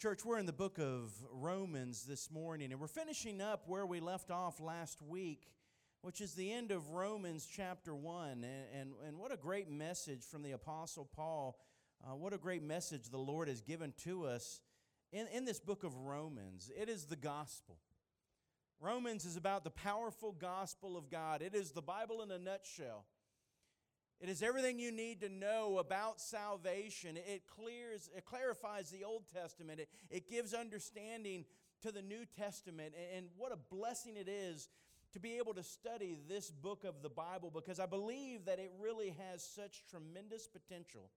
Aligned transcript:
Church, 0.00 0.24
we're 0.24 0.38
in 0.38 0.46
the 0.46 0.52
book 0.54 0.78
of 0.78 1.12
Romans 1.30 2.06
this 2.06 2.30
morning, 2.30 2.72
and 2.72 2.80
we're 2.80 2.86
finishing 2.86 3.42
up 3.42 3.64
where 3.66 3.84
we 3.84 4.00
left 4.00 4.30
off 4.30 4.58
last 4.58 5.02
week, 5.02 5.52
which 6.00 6.22
is 6.22 6.32
the 6.32 6.50
end 6.50 6.70
of 6.70 6.88
Romans 6.88 7.46
chapter 7.46 7.94
1. 7.94 8.30
And, 8.30 8.44
and, 8.74 8.92
and 9.06 9.18
what 9.18 9.30
a 9.30 9.36
great 9.36 9.68
message 9.70 10.24
from 10.24 10.42
the 10.42 10.52
Apostle 10.52 11.06
Paul. 11.14 11.58
Uh, 12.02 12.16
what 12.16 12.32
a 12.32 12.38
great 12.38 12.62
message 12.62 13.10
the 13.10 13.18
Lord 13.18 13.48
has 13.48 13.60
given 13.60 13.92
to 14.04 14.24
us 14.24 14.62
in, 15.12 15.26
in 15.34 15.44
this 15.44 15.60
book 15.60 15.84
of 15.84 15.94
Romans. 15.94 16.70
It 16.74 16.88
is 16.88 17.04
the 17.04 17.16
gospel. 17.16 17.76
Romans 18.80 19.26
is 19.26 19.36
about 19.36 19.64
the 19.64 19.70
powerful 19.70 20.32
gospel 20.32 20.96
of 20.96 21.10
God, 21.10 21.42
it 21.42 21.54
is 21.54 21.72
the 21.72 21.82
Bible 21.82 22.22
in 22.22 22.30
a 22.30 22.38
nutshell. 22.38 23.04
It 24.20 24.28
is 24.28 24.42
everything 24.42 24.78
you 24.78 24.92
need 24.92 25.22
to 25.22 25.30
know 25.30 25.78
about 25.78 26.20
salvation. 26.20 27.16
It 27.16 27.44
clears, 27.46 28.10
it 28.14 28.26
clarifies 28.26 28.90
the 28.90 29.04
Old 29.04 29.22
Testament. 29.32 29.80
It, 29.80 29.88
it 30.10 30.28
gives 30.28 30.52
understanding 30.52 31.46
to 31.82 31.90
the 31.90 32.02
New 32.02 32.26
Testament. 32.38 32.94
And, 32.94 33.16
and 33.16 33.26
what 33.38 33.50
a 33.50 33.56
blessing 33.56 34.16
it 34.16 34.28
is 34.28 34.68
to 35.12 35.20
be 35.20 35.38
able 35.38 35.54
to 35.54 35.62
study 35.62 36.16
this 36.28 36.50
book 36.50 36.84
of 36.84 37.02
the 37.02 37.08
Bible 37.08 37.50
because 37.52 37.80
I 37.80 37.86
believe 37.86 38.44
that 38.44 38.58
it 38.58 38.70
really 38.78 39.16
has 39.30 39.42
such 39.42 39.84
tremendous 39.90 40.46
potential 40.46 41.10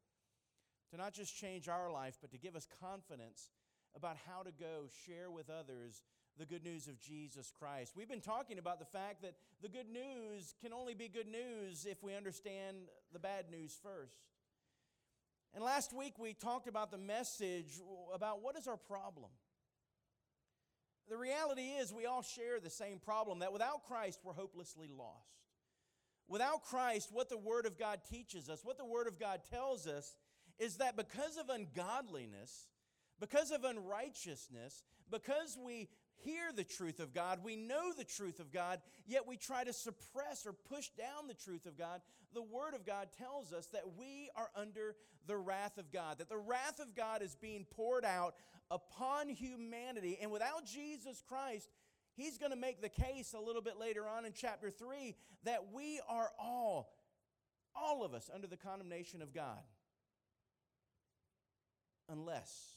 to 0.91 0.98
not 0.98 1.13
just 1.13 1.35
change 1.35 1.67
our 1.67 1.91
life, 1.91 2.17
but 2.21 2.31
to 2.31 2.38
give 2.38 2.55
us 2.55 2.67
confidence 2.81 3.49
about 3.95 4.15
how 4.27 4.43
to 4.43 4.51
go 4.51 4.88
share 5.05 5.29
with 5.29 5.49
others 5.49 6.01
the 6.37 6.45
good 6.45 6.63
news 6.63 6.87
of 6.87 6.99
Jesus 6.99 7.51
Christ. 7.59 7.93
We've 7.95 8.09
been 8.09 8.21
talking 8.21 8.57
about 8.57 8.79
the 8.79 8.85
fact 8.85 9.21
that 9.21 9.35
the 9.61 9.69
good 9.69 9.89
news 9.89 10.55
can 10.61 10.73
only 10.73 10.93
be 10.93 11.07
good 11.07 11.27
news 11.27 11.85
if 11.85 12.01
we 12.01 12.15
understand 12.15 12.77
the 13.11 13.19
bad 13.19 13.45
news 13.51 13.77
first. 13.83 14.17
And 15.53 15.63
last 15.63 15.93
week 15.93 16.17
we 16.17 16.33
talked 16.33 16.67
about 16.67 16.89
the 16.89 16.97
message 16.97 17.79
about 18.13 18.41
what 18.41 18.57
is 18.57 18.67
our 18.67 18.77
problem. 18.77 19.29
The 21.09 21.17
reality 21.17 21.62
is, 21.62 21.93
we 21.93 22.05
all 22.05 22.23
share 22.23 22.59
the 22.59 22.70
same 22.70 22.97
problem 22.97 23.40
that 23.40 23.51
without 23.51 23.85
Christ, 23.85 24.21
we're 24.23 24.34
hopelessly 24.34 24.87
lost. 24.87 25.27
Without 26.29 26.63
Christ, 26.63 27.09
what 27.12 27.29
the 27.29 27.37
Word 27.37 27.65
of 27.65 27.77
God 27.77 27.99
teaches 28.09 28.49
us, 28.49 28.62
what 28.63 28.77
the 28.77 28.85
Word 28.85 29.07
of 29.07 29.20
God 29.20 29.41
tells 29.49 29.85
us, 29.85 30.15
is 30.57 30.77
that 30.77 30.95
because 30.95 31.37
of 31.37 31.49
ungodliness, 31.49 32.70
because 33.20 33.51
of 33.51 33.65
unrighteousness, 33.65 34.84
because 35.12 35.57
we 35.63 35.90
hear 36.24 36.52
the 36.55 36.63
truth 36.63 36.99
of 36.99 37.13
God, 37.13 37.40
we 37.43 37.55
know 37.55 37.93
the 37.98 38.04
truth 38.04 38.40
of 38.40 38.52
God, 38.52 38.79
yet 39.05 39.27
we 39.27 39.38
try 39.38 39.63
to 39.63 39.74
suppress 39.74 40.46
or 40.46 40.54
push 40.54 40.90
down 40.90 41.27
the 41.27 41.34
truth 41.34 41.65
of 41.65 41.77
God, 41.77 42.02
the 42.34 42.41
Word 42.41 42.74
of 42.74 42.85
God 42.85 43.10
tells 43.18 43.54
us 43.54 43.68
that 43.68 43.98
we 43.98 44.30
are 44.35 44.49
under 44.55 44.96
the 45.27 45.38
wrath 45.38 45.77
of 45.77 45.91
God, 45.91 46.18
that 46.18 46.30
the 46.30 46.38
wrath 46.38 46.80
of 46.80 46.96
God 46.96 47.21
is 47.21 47.35
being 47.35 47.65
poured 47.70 48.05
out 48.05 48.35
upon 48.71 49.30
humanity. 49.30 50.18
And 50.21 50.32
without 50.32 50.65
Jesus 50.65 51.24
Christ, 51.27 51.70
He's 52.15 52.37
going 52.37 52.52
to 52.52 52.58
make 52.58 52.82
the 52.82 52.90
case 52.90 53.34
a 53.34 53.40
little 53.40 53.62
bit 53.62 53.80
later 53.80 54.08
on 54.08 54.26
in 54.26 54.34
chapter 54.34 54.70
3 54.70 55.15
that 55.46 55.74
we 55.74 55.99
are 56.08 56.30
all, 56.40 56.93
all 57.76 58.04
of 58.04 58.13
us, 58.13 58.30
under 58.34 58.48
the 58.48 58.58
condemnation 58.58 59.21
of 59.21 59.34
God. 59.34 59.63
Unless 62.10 62.76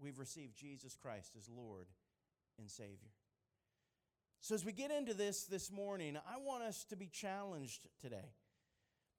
we've 0.00 0.18
received 0.18 0.56
Jesus 0.56 0.96
Christ 1.00 1.32
as 1.38 1.48
Lord 1.48 1.86
and 2.60 2.70
Savior. 2.70 3.10
So, 4.40 4.54
as 4.54 4.64
we 4.64 4.72
get 4.72 4.90
into 4.90 5.14
this 5.14 5.44
this 5.44 5.70
morning, 5.70 6.16
I 6.16 6.38
want 6.38 6.62
us 6.62 6.84
to 6.90 6.96
be 6.96 7.08
challenged 7.08 7.88
today. 8.00 8.34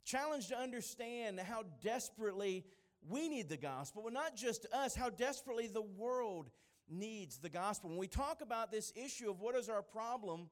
Challenged 0.05 0.49
to 0.49 0.57
understand 0.57 1.39
how 1.39 1.63
desperately 1.83 2.65
we 3.07 3.29
need 3.29 3.49
the 3.49 3.57
gospel, 3.57 4.03
but 4.03 4.13
not 4.13 4.35
just 4.35 4.65
us, 4.73 4.95
how 4.95 5.09
desperately 5.09 5.67
the 5.67 5.81
world 5.81 6.49
needs 6.89 7.37
the 7.37 7.49
gospel. 7.49 7.89
When 7.89 7.99
we 7.99 8.07
talk 8.07 8.41
about 8.41 8.71
this 8.71 8.91
issue 8.95 9.29
of 9.29 9.41
what 9.41 9.55
is 9.55 9.69
our 9.69 9.81
problem, 9.81 10.49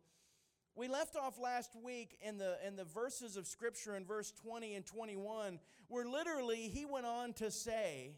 we 0.75 0.87
left 0.87 1.15
off 1.15 1.39
last 1.39 1.75
week 1.83 2.17
in 2.21 2.37
the, 2.37 2.57
in 2.65 2.75
the 2.75 2.85
verses 2.85 3.37
of 3.37 3.47
Scripture 3.47 3.95
in 3.95 4.05
verse 4.05 4.31
20 4.43 4.75
and 4.75 4.85
21, 4.85 5.59
where 5.87 6.05
literally 6.05 6.69
he 6.69 6.85
went 6.85 7.05
on 7.05 7.33
to 7.33 7.51
say 7.51 8.11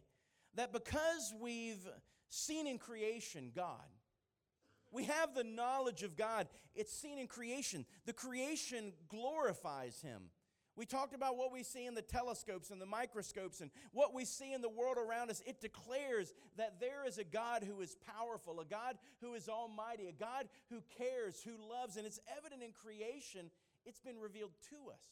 that 0.55 0.73
because 0.73 1.33
we've 1.39 1.87
seen 2.29 2.67
in 2.67 2.77
creation 2.77 3.51
God, 3.55 3.87
we 4.91 5.05
have 5.05 5.33
the 5.33 5.43
knowledge 5.43 6.03
of 6.03 6.17
God. 6.17 6.47
It's 6.75 6.93
seen 6.93 7.17
in 7.17 7.27
creation. 7.27 7.85
The 8.05 8.13
creation 8.13 8.93
glorifies 9.07 10.01
Him. 10.01 10.23
We 10.75 10.85
talked 10.85 11.13
about 11.13 11.37
what 11.37 11.51
we 11.51 11.63
see 11.63 11.85
in 11.85 11.95
the 11.95 12.01
telescopes 12.01 12.71
and 12.71 12.81
the 12.81 12.85
microscopes 12.85 13.59
and 13.59 13.71
what 13.91 14.13
we 14.13 14.23
see 14.23 14.53
in 14.53 14.61
the 14.61 14.69
world 14.69 14.97
around 14.97 15.29
us. 15.29 15.41
It 15.45 15.59
declares 15.59 16.33
that 16.57 16.79
there 16.79 17.05
is 17.05 17.17
a 17.17 17.23
God 17.25 17.63
who 17.63 17.81
is 17.81 17.97
powerful, 18.17 18.59
a 18.59 18.65
God 18.65 18.97
who 19.19 19.33
is 19.33 19.49
almighty, 19.49 20.07
a 20.07 20.13
God 20.13 20.47
who 20.69 20.81
cares, 20.97 21.41
who 21.43 21.51
loves, 21.69 21.97
and 21.97 22.05
it's 22.05 22.21
evident 22.37 22.63
in 22.63 22.71
creation. 22.71 23.51
It's 23.85 23.99
been 23.99 24.17
revealed 24.17 24.53
to 24.69 24.91
us. 24.91 25.03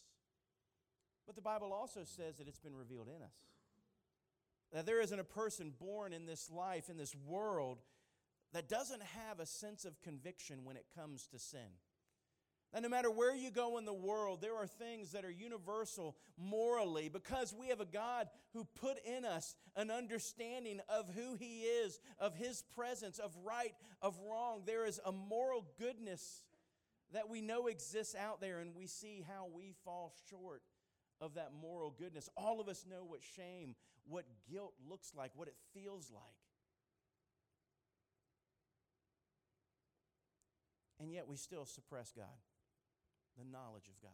But 1.25 1.35
the 1.35 1.41
Bible 1.41 1.73
also 1.73 2.01
says 2.03 2.38
that 2.38 2.47
it's 2.47 2.59
been 2.59 2.75
revealed 2.75 3.07
in 3.07 3.22
us. 3.22 3.35
That 4.72 4.85
there 4.85 5.01
isn't 5.01 5.19
a 5.19 5.23
person 5.23 5.73
born 5.78 6.13
in 6.13 6.25
this 6.25 6.50
life, 6.50 6.89
in 6.89 6.97
this 6.97 7.16
world, 7.28 7.79
that 8.53 8.69
doesn't 8.69 9.03
have 9.03 9.39
a 9.39 9.45
sense 9.45 9.85
of 9.85 10.01
conviction 10.01 10.63
when 10.63 10.75
it 10.75 10.85
comes 10.95 11.27
to 11.27 11.39
sin. 11.39 11.77
That 12.73 12.83
no 12.83 12.89
matter 12.89 13.09
where 13.09 13.35
you 13.35 13.49
go 13.49 13.79
in 13.79 13.85
the 13.85 13.93
world, 13.93 14.41
there 14.41 14.55
are 14.55 14.67
things 14.67 15.13
that 15.13 15.25
are 15.25 15.31
universal 15.31 16.15
morally 16.37 17.09
because 17.09 17.53
we 17.57 17.69
have 17.69 17.79
a 17.79 17.85
God 17.85 18.27
who 18.53 18.63
put 18.79 19.03
in 19.05 19.25
us 19.25 19.55
an 19.75 19.89
understanding 19.89 20.79
of 20.88 21.09
who 21.15 21.35
He 21.35 21.61
is, 21.61 21.99
of 22.19 22.35
His 22.35 22.61
presence, 22.75 23.17
of 23.17 23.35
right, 23.43 23.73
of 24.01 24.19
wrong. 24.29 24.61
There 24.65 24.85
is 24.85 24.99
a 25.03 25.11
moral 25.11 25.65
goodness 25.79 26.43
that 27.11 27.27
we 27.27 27.41
know 27.41 27.65
exists 27.65 28.15
out 28.15 28.39
there, 28.39 28.59
and 28.59 28.75
we 28.75 28.85
see 28.85 29.25
how 29.27 29.47
we 29.51 29.73
fall 29.83 30.13
short 30.29 30.61
of 31.19 31.33
that 31.33 31.51
moral 31.59 31.89
goodness. 31.97 32.29
All 32.38 32.61
of 32.61 32.67
us 32.67 32.85
know 32.88 33.03
what 33.03 33.21
shame, 33.35 33.75
what 34.07 34.25
guilt 34.49 34.73
looks 34.88 35.13
like, 35.17 35.31
what 35.35 35.47
it 35.47 35.55
feels 35.73 36.11
like. 36.13 36.23
And 40.99 41.11
yet 41.11 41.27
we 41.27 41.35
still 41.37 41.65
suppress 41.65 42.11
God, 42.15 42.25
the 43.37 43.45
knowledge 43.45 43.87
of 43.87 44.01
God. 44.01 44.11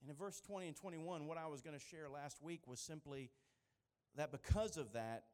And 0.00 0.10
in 0.10 0.16
verse 0.16 0.40
20 0.40 0.66
and 0.66 0.76
21, 0.76 1.26
what 1.26 1.38
I 1.38 1.46
was 1.46 1.62
going 1.62 1.78
to 1.78 1.84
share 1.84 2.08
last 2.08 2.42
week 2.42 2.66
was 2.66 2.80
simply 2.80 3.30
that 4.16 4.32
because 4.32 4.76
of 4.76 4.92
that, 4.92 5.24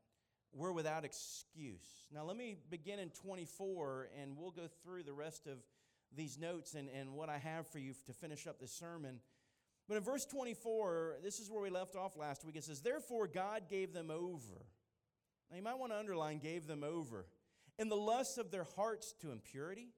we're 0.52 0.72
without 0.72 1.04
excuse. 1.04 2.06
Now, 2.12 2.24
let 2.24 2.36
me 2.36 2.56
begin 2.70 2.98
in 2.98 3.10
24, 3.10 4.08
and 4.20 4.36
we'll 4.36 4.50
go 4.50 4.68
through 4.82 5.02
the 5.02 5.12
rest 5.12 5.46
of 5.46 5.58
these 6.16 6.38
notes 6.38 6.74
and, 6.74 6.88
and 6.88 7.12
what 7.12 7.28
I 7.28 7.38
have 7.38 7.66
for 7.66 7.78
you 7.78 7.92
to 8.06 8.12
finish 8.12 8.46
up 8.46 8.60
this 8.60 8.72
sermon. 8.72 9.20
But 9.88 9.96
in 9.96 10.02
verse 10.02 10.24
24, 10.26 11.16
this 11.22 11.38
is 11.38 11.50
where 11.50 11.62
we 11.62 11.70
left 11.70 11.96
off 11.96 12.16
last 12.16 12.44
week. 12.44 12.56
It 12.56 12.64
says, 12.64 12.80
Therefore, 12.80 13.26
God 13.26 13.62
gave 13.70 13.92
them 13.92 14.10
over. 14.10 14.66
Now, 15.50 15.56
you 15.56 15.62
might 15.62 15.78
want 15.78 15.92
to 15.92 15.98
underline, 15.98 16.38
gave 16.38 16.66
them 16.66 16.84
over 16.84 17.26
in 17.78 17.88
the 17.88 17.96
lusts 17.96 18.38
of 18.38 18.50
their 18.50 18.66
hearts 18.76 19.14
to 19.20 19.30
impurity, 19.30 19.88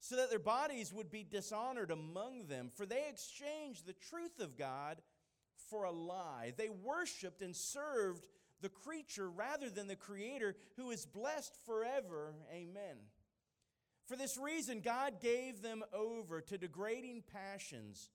so 0.00 0.16
that 0.16 0.30
their 0.30 0.38
bodies 0.38 0.92
would 0.92 1.10
be 1.10 1.24
dishonored 1.24 1.90
among 1.90 2.46
them. 2.46 2.70
For 2.74 2.84
they 2.84 3.04
exchanged 3.08 3.86
the 3.86 3.92
truth 3.92 4.40
of 4.40 4.58
God 4.58 5.00
for 5.70 5.84
a 5.84 5.92
lie. 5.92 6.52
They 6.56 6.68
worshiped 6.68 7.40
and 7.40 7.54
served 7.54 8.26
the 8.60 8.68
creature 8.68 9.30
rather 9.30 9.70
than 9.70 9.88
the 9.88 9.96
Creator, 9.96 10.56
who 10.76 10.90
is 10.90 11.06
blessed 11.06 11.54
forever. 11.66 12.34
Amen. 12.52 12.96
For 14.06 14.16
this 14.16 14.36
reason, 14.36 14.80
God 14.80 15.20
gave 15.20 15.62
them 15.62 15.82
over 15.92 16.40
to 16.40 16.58
degrading 16.58 17.22
passions. 17.32 18.10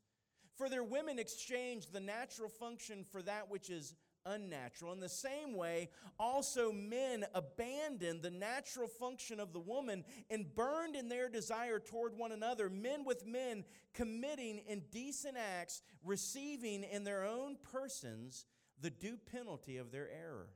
For 0.58 0.70
their 0.70 0.84
women 0.84 1.20
exchanged 1.20 1.94
the 1.94 2.00
natural 2.00 2.50
function 2.50 3.06
for 3.12 3.22
that 3.22 3.50
which 3.50 3.70
is 3.70 3.94
unnatural. 4.26 4.94
In 4.94 5.00
the 5.00 5.10
same 5.10 5.56
way, 5.56 5.90
also 6.20 6.72
men 6.72 7.26
abandoned 7.34 8.22
the 8.22 8.32
natural 8.32 8.88
function 8.88 9.40
of 9.40 9.54
the 9.54 9.60
woman 9.60 10.04
and 10.30 10.54
burned 10.56 10.96
in 10.96 11.10
their 11.10 11.30
desire 11.30 11.80
toward 11.80 12.18
one 12.18 12.32
another, 12.32 12.70
men 12.70 13.04
with 13.06 13.26
men 13.26 13.64
committing 13.94 14.62
indecent 14.68 15.38
acts, 15.38 15.82
receiving 16.04 16.84
in 16.84 17.04
their 17.04 17.26
own 17.26 17.58
persons 17.72 18.46
the 18.82 18.90
due 18.90 19.18
penalty 19.32 19.78
of 19.78 19.92
their 19.92 20.10
error. 20.10 20.50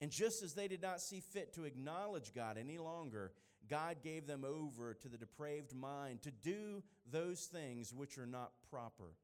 And 0.00 0.10
just 0.10 0.42
as 0.42 0.54
they 0.54 0.68
did 0.68 0.82
not 0.82 1.00
see 1.00 1.20
fit 1.20 1.54
to 1.54 1.64
acknowledge 1.64 2.34
God 2.34 2.58
any 2.58 2.78
longer, 2.78 3.32
God 3.68 4.02
gave 4.02 4.26
them 4.26 4.44
over 4.44 4.94
to 4.94 5.08
the 5.08 5.16
depraved 5.16 5.74
mind 5.74 6.22
to 6.22 6.30
do 6.30 6.82
those 7.10 7.44
things 7.44 7.94
which 7.94 8.18
are 8.18 8.26
not 8.26 8.52
proper 8.70 9.14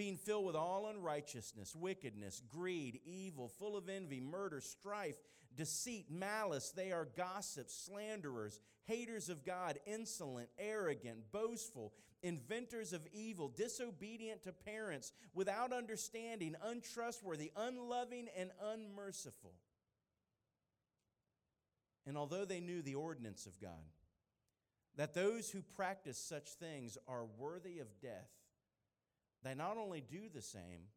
being 0.00 0.16
filled 0.16 0.46
with 0.46 0.56
all 0.56 0.86
unrighteousness, 0.86 1.76
wickedness, 1.76 2.40
greed, 2.48 2.98
evil, 3.04 3.52
full 3.58 3.76
of 3.76 3.90
envy, 3.90 4.18
murder, 4.18 4.58
strife, 4.58 5.16
deceit, 5.54 6.06
malice. 6.10 6.72
They 6.74 6.90
are 6.90 7.06
gossips, 7.18 7.74
slanderers, 7.84 8.58
haters 8.86 9.28
of 9.28 9.44
God, 9.44 9.78
insolent, 9.84 10.48
arrogant, 10.58 11.30
boastful, 11.30 11.92
inventors 12.22 12.94
of 12.94 13.06
evil, 13.12 13.52
disobedient 13.54 14.42
to 14.44 14.52
parents, 14.52 15.12
without 15.34 15.70
understanding, 15.70 16.56
untrustworthy, 16.64 17.52
unloving, 17.54 18.28
and 18.34 18.48
unmerciful. 18.72 19.52
And 22.06 22.16
although 22.16 22.46
they 22.46 22.60
knew 22.60 22.80
the 22.80 22.94
ordinance 22.94 23.44
of 23.44 23.60
God, 23.60 23.92
that 24.96 25.12
those 25.12 25.50
who 25.50 25.60
practice 25.60 26.16
such 26.16 26.48
things 26.52 26.96
are 27.06 27.26
worthy 27.36 27.80
of 27.80 28.00
death, 28.00 28.30
they 29.42 29.54
not 29.54 29.76
only 29.76 30.00
do 30.00 30.28
the 30.32 30.42
same, 30.42 30.88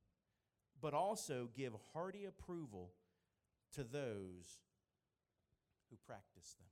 but 0.82 0.94
also 0.94 1.50
give 1.56 1.74
hearty 1.94 2.26
approval 2.26 2.92
to 3.74 3.84
those 3.84 4.60
who 5.90 5.96
practice 6.06 6.56
them. 6.60 6.68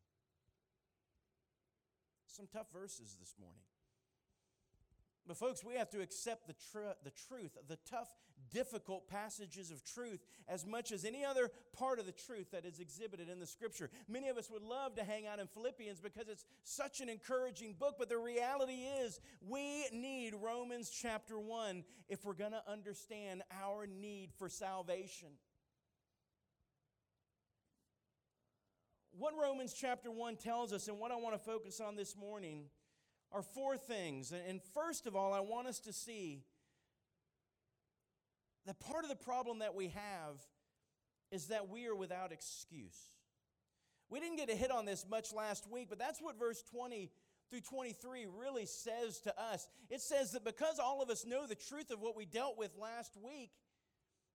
Some 2.28 2.48
tough 2.52 2.68
verses 2.74 3.16
this 3.20 3.36
morning. 3.40 3.71
But, 5.28 5.38
folks, 5.38 5.64
we 5.64 5.76
have 5.76 5.90
to 5.92 6.02
accept 6.02 6.48
the, 6.48 6.56
tr- 6.72 6.98
the 7.04 7.12
truth, 7.28 7.58
the 7.68 7.78
tough, 7.90 8.10
difficult 8.52 9.08
passages 9.08 9.72
of 9.72 9.84
truth, 9.84 10.20
as 10.48 10.66
much 10.66 10.92
as 10.92 11.06
any 11.06 11.24
other 11.24 11.52
part 11.78 12.00
of 12.00 12.06
the 12.06 12.12
truth 12.12 12.52
that 12.52 12.66
is 12.66 12.80
exhibited 12.80 13.30
in 13.30 13.40
the 13.40 13.46
scripture. 13.46 13.90
Many 14.10 14.30
of 14.30 14.38
us 14.38 14.50
would 14.50 14.64
love 14.64 14.96
to 14.96 15.04
hang 15.04 15.28
out 15.28 15.40
in 15.40 15.48
Philippians 15.48 16.00
because 16.00 16.28
it's 16.28 16.46
such 16.64 17.02
an 17.02 17.10
encouraging 17.10 17.76
book, 17.80 17.96
but 17.98 18.10
the 18.10 18.18
reality 18.18 18.84
is 19.04 19.20
we 19.48 19.86
need 19.94 20.34
Romans 20.42 20.90
chapter 20.90 21.40
1 21.40 21.84
if 22.10 22.26
we're 22.26 22.34
going 22.34 22.52
to 22.52 22.64
understand 22.70 23.44
our 23.64 23.86
need 23.88 24.32
for 24.38 24.50
salvation. 24.50 25.30
What 29.18 29.34
Romans 29.40 29.74
chapter 29.74 30.10
1 30.10 30.38
tells 30.38 30.74
us, 30.74 30.88
and 30.88 30.98
what 30.98 31.12
I 31.12 31.16
want 31.16 31.36
to 31.36 31.40
focus 31.40 31.80
on 31.80 31.96
this 31.96 32.18
morning 32.18 32.64
are 33.32 33.42
four 33.42 33.78
things. 33.78 34.34
And 34.48 34.62
first 34.74 35.08
of 35.08 35.16
all, 35.16 35.34
I 35.34 35.40
want 35.40 35.68
us 35.68 35.80
to 35.82 35.94
see 35.94 36.44
that 38.66 38.80
part 38.80 39.04
of 39.04 39.10
the 39.10 39.16
problem 39.16 39.60
that 39.60 39.76
we 39.76 39.90
have 39.90 40.38
is 41.32 41.48
that 41.48 41.70
we 41.70 41.88
are 41.88 41.96
without 41.96 42.32
excuse. 42.32 43.00
We 44.10 44.20
didn't 44.20 44.38
get 44.38 44.50
a 44.50 44.56
hit 44.56 44.72
on 44.72 44.86
this 44.86 45.06
much 45.10 45.34
last 45.34 45.70
week, 45.72 45.88
but 45.90 45.98
that's 45.98 46.22
what 46.22 46.38
verse 46.38 46.62
20 46.72 47.10
through 47.50 47.62
23 47.62 48.28
really 48.38 48.66
says 48.66 49.20
to 49.22 49.42
us. 49.42 49.68
It 49.90 50.02
says 50.02 50.32
that 50.32 50.44
because 50.44 50.80
all 50.80 51.02
of 51.02 51.10
us 51.10 51.26
know 51.26 51.48
the 51.48 51.56
truth 51.56 51.92
of 51.92 52.02
what 52.02 52.16
we 52.16 52.26
dealt 52.26 52.58
with 52.58 52.72
last 52.78 53.18
week, 53.24 53.52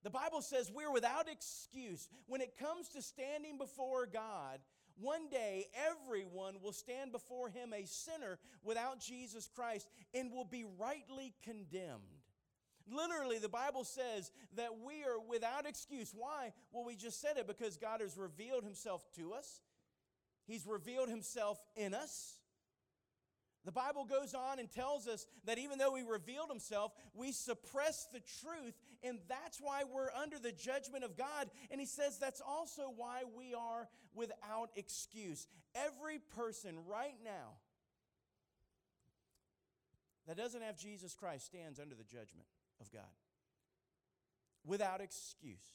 the 0.03 0.09
Bible 0.09 0.41
says 0.41 0.71
we're 0.73 0.91
without 0.91 1.27
excuse. 1.29 2.07
When 2.27 2.41
it 2.41 2.57
comes 2.57 2.89
to 2.89 3.01
standing 3.01 3.57
before 3.57 4.05
God, 4.05 4.59
one 4.99 5.29
day, 5.29 5.67
everyone 5.75 6.55
will 6.61 6.73
stand 6.73 7.11
before 7.11 7.49
him 7.49 7.73
a 7.73 7.85
sinner 7.85 8.39
without 8.63 8.99
Jesus 8.99 9.49
Christ 9.53 9.87
and 10.13 10.31
will 10.31 10.45
be 10.45 10.65
rightly 10.77 11.33
condemned. 11.43 12.01
Literally, 12.89 13.37
the 13.37 13.49
Bible 13.49 13.83
says 13.83 14.31
that 14.55 14.79
we 14.85 15.03
are 15.03 15.19
without 15.19 15.67
excuse. 15.67 16.13
Why? 16.15 16.53
Well, 16.71 16.85
we 16.85 16.95
just 16.95 17.21
said 17.21 17.37
it 17.37 17.47
because 17.47 17.77
God 17.77 18.01
has 18.01 18.17
revealed 18.17 18.63
himself 18.63 19.03
to 19.17 19.33
us, 19.33 19.61
He's 20.45 20.65
revealed 20.65 21.09
himself 21.09 21.59
in 21.75 21.93
us. 21.93 22.36
The 23.67 23.73
Bible 23.73 24.05
goes 24.05 24.33
on 24.33 24.59
and 24.59 24.71
tells 24.71 25.09
us 25.09 25.25
that 25.43 25.57
even 25.57 25.77
though 25.77 25.93
He 25.93 26.01
revealed 26.01 26.47
Himself, 26.47 26.93
we 27.13 27.33
suppress 27.33 28.07
the 28.13 28.21
truth, 28.39 28.73
and 29.03 29.19
that's 29.27 29.59
why 29.59 29.83
we're 29.83 30.09
under 30.11 30.39
the 30.39 30.53
judgment 30.53 31.03
of 31.03 31.17
God. 31.17 31.49
And 31.69 31.81
He 31.81 31.85
says 31.85 32.17
that's 32.17 32.39
also 32.39 32.83
why 32.95 33.23
we 33.37 33.53
are 33.53 33.89
without 34.15 34.69
excuse. 34.77 35.47
Every 35.75 36.19
person 36.37 36.77
right 36.87 37.17
now 37.25 37.57
that 40.27 40.37
doesn't 40.37 40.61
have 40.61 40.77
Jesus 40.77 41.13
Christ 41.13 41.47
stands 41.47 41.77
under 41.77 41.93
the 41.93 42.05
judgment 42.05 42.47
of 42.79 42.89
God 42.89 43.01
without 44.65 45.01
excuse. 45.01 45.73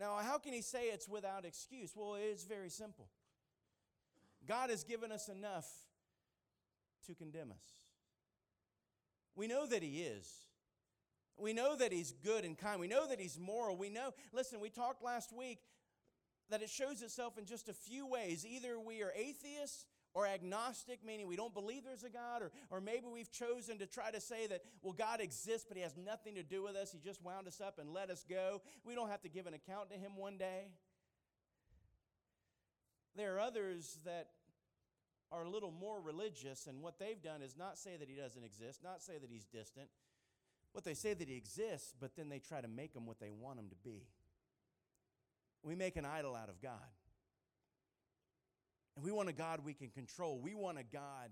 Now, 0.00 0.16
how 0.16 0.38
can 0.38 0.52
He 0.52 0.62
say 0.62 0.86
it's 0.86 1.08
without 1.08 1.44
excuse? 1.44 1.92
Well, 1.94 2.16
it's 2.16 2.42
very 2.42 2.70
simple. 2.70 3.06
God 4.48 4.70
has 4.70 4.82
given 4.82 5.12
us 5.12 5.28
enough 5.28 5.68
to 7.06 7.14
condemn 7.14 7.50
us. 7.50 7.64
We 9.34 9.46
know 9.46 9.66
that 9.66 9.82
He 9.82 10.02
is. 10.02 10.30
We 11.38 11.52
know 11.52 11.76
that 11.76 11.92
He's 11.92 12.12
good 12.12 12.44
and 12.44 12.56
kind. 12.56 12.80
We 12.80 12.88
know 12.88 13.08
that 13.08 13.20
He's 13.20 13.38
moral. 13.38 13.76
We 13.76 13.90
know, 13.90 14.10
listen, 14.32 14.60
we 14.60 14.70
talked 14.70 15.02
last 15.02 15.32
week 15.36 15.58
that 16.50 16.62
it 16.62 16.70
shows 16.70 17.02
itself 17.02 17.38
in 17.38 17.46
just 17.46 17.68
a 17.68 17.72
few 17.72 18.06
ways. 18.06 18.44
Either 18.46 18.78
we 18.78 19.02
are 19.02 19.12
atheists 19.16 19.86
or 20.14 20.26
agnostic, 20.26 20.98
meaning 21.04 21.26
we 21.26 21.36
don't 21.36 21.54
believe 21.54 21.84
there's 21.84 22.04
a 22.04 22.10
God, 22.10 22.42
or, 22.42 22.50
or 22.70 22.80
maybe 22.80 23.06
we've 23.10 23.32
chosen 23.32 23.78
to 23.78 23.86
try 23.86 24.10
to 24.10 24.20
say 24.20 24.46
that, 24.46 24.62
well, 24.82 24.92
God 24.92 25.20
exists, 25.20 25.64
but 25.66 25.76
He 25.76 25.82
has 25.82 25.96
nothing 25.96 26.34
to 26.34 26.42
do 26.42 26.62
with 26.62 26.76
us. 26.76 26.92
He 26.92 26.98
just 26.98 27.22
wound 27.22 27.46
us 27.48 27.60
up 27.60 27.78
and 27.78 27.92
let 27.92 28.10
us 28.10 28.24
go. 28.28 28.60
We 28.84 28.94
don't 28.94 29.08
have 29.08 29.22
to 29.22 29.30
give 29.30 29.46
an 29.46 29.54
account 29.54 29.90
to 29.90 29.96
Him 29.96 30.16
one 30.16 30.36
day. 30.36 30.68
There 33.16 33.36
are 33.36 33.40
others 33.40 33.98
that 34.04 34.28
are 35.32 35.44
a 35.44 35.48
little 35.48 35.70
more 35.70 36.00
religious, 36.00 36.66
and 36.66 36.82
what 36.82 36.98
they've 36.98 37.20
done 37.22 37.42
is 37.42 37.56
not 37.56 37.78
say 37.78 37.96
that 37.98 38.08
he 38.08 38.14
doesn't 38.14 38.44
exist, 38.44 38.82
not 38.84 39.02
say 39.02 39.14
that 39.18 39.30
he's 39.30 39.46
distant. 39.46 39.88
What 40.72 40.84
they 40.84 40.94
say 40.94 41.14
that 41.14 41.28
he 41.28 41.36
exists, 41.36 41.94
but 41.98 42.16
then 42.16 42.28
they 42.28 42.38
try 42.38 42.60
to 42.60 42.68
make 42.68 42.94
him 42.94 43.06
what 43.06 43.20
they 43.20 43.30
want 43.30 43.58
him 43.58 43.68
to 43.68 43.76
be. 43.82 44.06
We 45.62 45.74
make 45.74 45.96
an 45.96 46.04
idol 46.04 46.34
out 46.34 46.48
of 46.48 46.60
God. 46.60 46.72
And 48.96 49.04
we 49.04 49.12
want 49.12 49.28
a 49.28 49.32
God 49.32 49.60
we 49.64 49.74
can 49.74 49.88
control. 49.88 50.38
We 50.38 50.54
want 50.54 50.78
a 50.78 50.82
God 50.82 51.30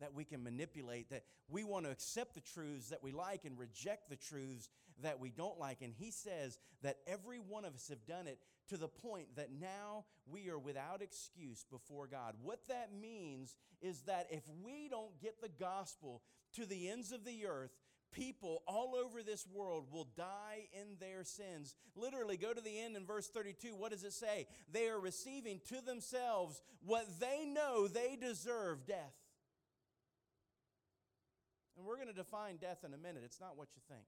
that 0.00 0.14
we 0.14 0.24
can 0.24 0.42
manipulate, 0.42 1.10
that 1.10 1.24
we 1.48 1.64
want 1.64 1.84
to 1.84 1.90
accept 1.90 2.34
the 2.34 2.40
truths 2.40 2.90
that 2.90 3.02
we 3.02 3.12
like 3.12 3.44
and 3.44 3.58
reject 3.58 4.08
the 4.08 4.16
truths 4.16 4.68
that 5.02 5.20
we 5.20 5.30
don't 5.30 5.58
like. 5.58 5.82
And 5.82 5.92
he 5.96 6.10
says 6.10 6.58
that 6.82 6.98
every 7.06 7.38
one 7.38 7.64
of 7.64 7.74
us 7.74 7.88
have 7.88 8.04
done 8.06 8.26
it 8.26 8.38
to 8.68 8.76
the 8.76 8.88
point 8.88 9.36
that 9.36 9.48
now 9.60 10.04
we 10.30 10.48
are 10.48 10.58
without 10.58 11.02
excuse 11.02 11.64
before 11.70 12.06
God. 12.06 12.34
What 12.42 12.60
that 12.68 12.90
means 13.00 13.56
is 13.80 14.02
that 14.02 14.26
if 14.30 14.42
we 14.64 14.88
don't 14.88 15.20
get 15.20 15.40
the 15.40 15.48
gospel 15.48 16.22
to 16.54 16.66
the 16.66 16.88
ends 16.88 17.12
of 17.12 17.24
the 17.24 17.46
earth, 17.46 17.70
people 18.12 18.62
all 18.66 18.94
over 18.94 19.22
this 19.22 19.46
world 19.52 19.86
will 19.92 20.08
die 20.16 20.68
in 20.72 20.96
their 21.00 21.24
sins. 21.24 21.74
Literally, 21.94 22.36
go 22.36 22.52
to 22.52 22.60
the 22.60 22.80
end 22.80 22.96
in 22.96 23.04
verse 23.04 23.28
32. 23.28 23.74
What 23.74 23.92
does 23.92 24.04
it 24.04 24.12
say? 24.12 24.46
They 24.72 24.88
are 24.88 25.00
receiving 25.00 25.60
to 25.68 25.80
themselves 25.84 26.62
what 26.84 27.06
they 27.20 27.44
know 27.44 27.86
they 27.86 28.16
deserve 28.20 28.86
death. 28.86 29.14
And 31.78 31.86
we're 31.86 31.94
going 31.94 32.10
to 32.10 32.12
define 32.12 32.56
death 32.56 32.82
in 32.82 32.92
a 32.92 32.98
minute. 32.98 33.22
It's 33.24 33.40
not 33.40 33.56
what 33.56 33.68
you 33.78 33.82
think. 33.86 34.02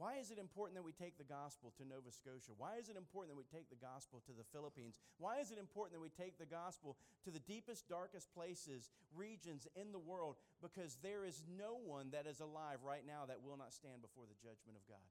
Why 0.00 0.16
is 0.16 0.32
it 0.32 0.40
important 0.40 0.80
that 0.80 0.88
we 0.88 0.96
take 0.96 1.20
the 1.20 1.28
gospel 1.28 1.76
to 1.76 1.84
Nova 1.84 2.08
Scotia? 2.08 2.56
Why 2.56 2.80
is 2.80 2.88
it 2.88 2.96
important 2.96 3.36
that 3.36 3.36
we 3.36 3.44
take 3.44 3.68
the 3.68 3.76
gospel 3.76 4.24
to 4.24 4.32
the 4.32 4.48
Philippines? 4.48 4.96
Why 5.20 5.44
is 5.44 5.52
it 5.52 5.60
important 5.60 5.92
that 5.92 6.00
we 6.00 6.08
take 6.08 6.40
the 6.40 6.48
gospel 6.48 6.96
to 7.28 7.30
the 7.30 7.44
deepest, 7.44 7.84
darkest 7.86 8.32
places, 8.32 8.88
regions 9.12 9.68
in 9.76 9.92
the 9.92 10.00
world? 10.00 10.40
Because 10.64 10.96
there 11.04 11.28
is 11.28 11.44
no 11.44 11.76
one 11.76 12.16
that 12.16 12.24
is 12.24 12.40
alive 12.40 12.80
right 12.80 13.04
now 13.04 13.28
that 13.28 13.44
will 13.44 13.60
not 13.60 13.76
stand 13.76 14.00
before 14.00 14.24
the 14.24 14.40
judgment 14.40 14.80
of 14.80 14.88
God. 14.88 15.04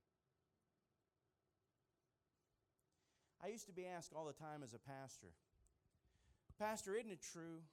I 3.45 3.53
used 3.53 3.67
to 3.67 3.77
be 3.77 3.85
asked 3.85 4.11
all 4.17 4.25
the 4.25 4.33
time 4.33 4.65
as 4.65 4.73
a 4.73 4.81
pastor, 4.81 5.37
Pastor, 6.59 6.95
isn't 6.95 7.11
it 7.11 7.23
true 7.23 7.63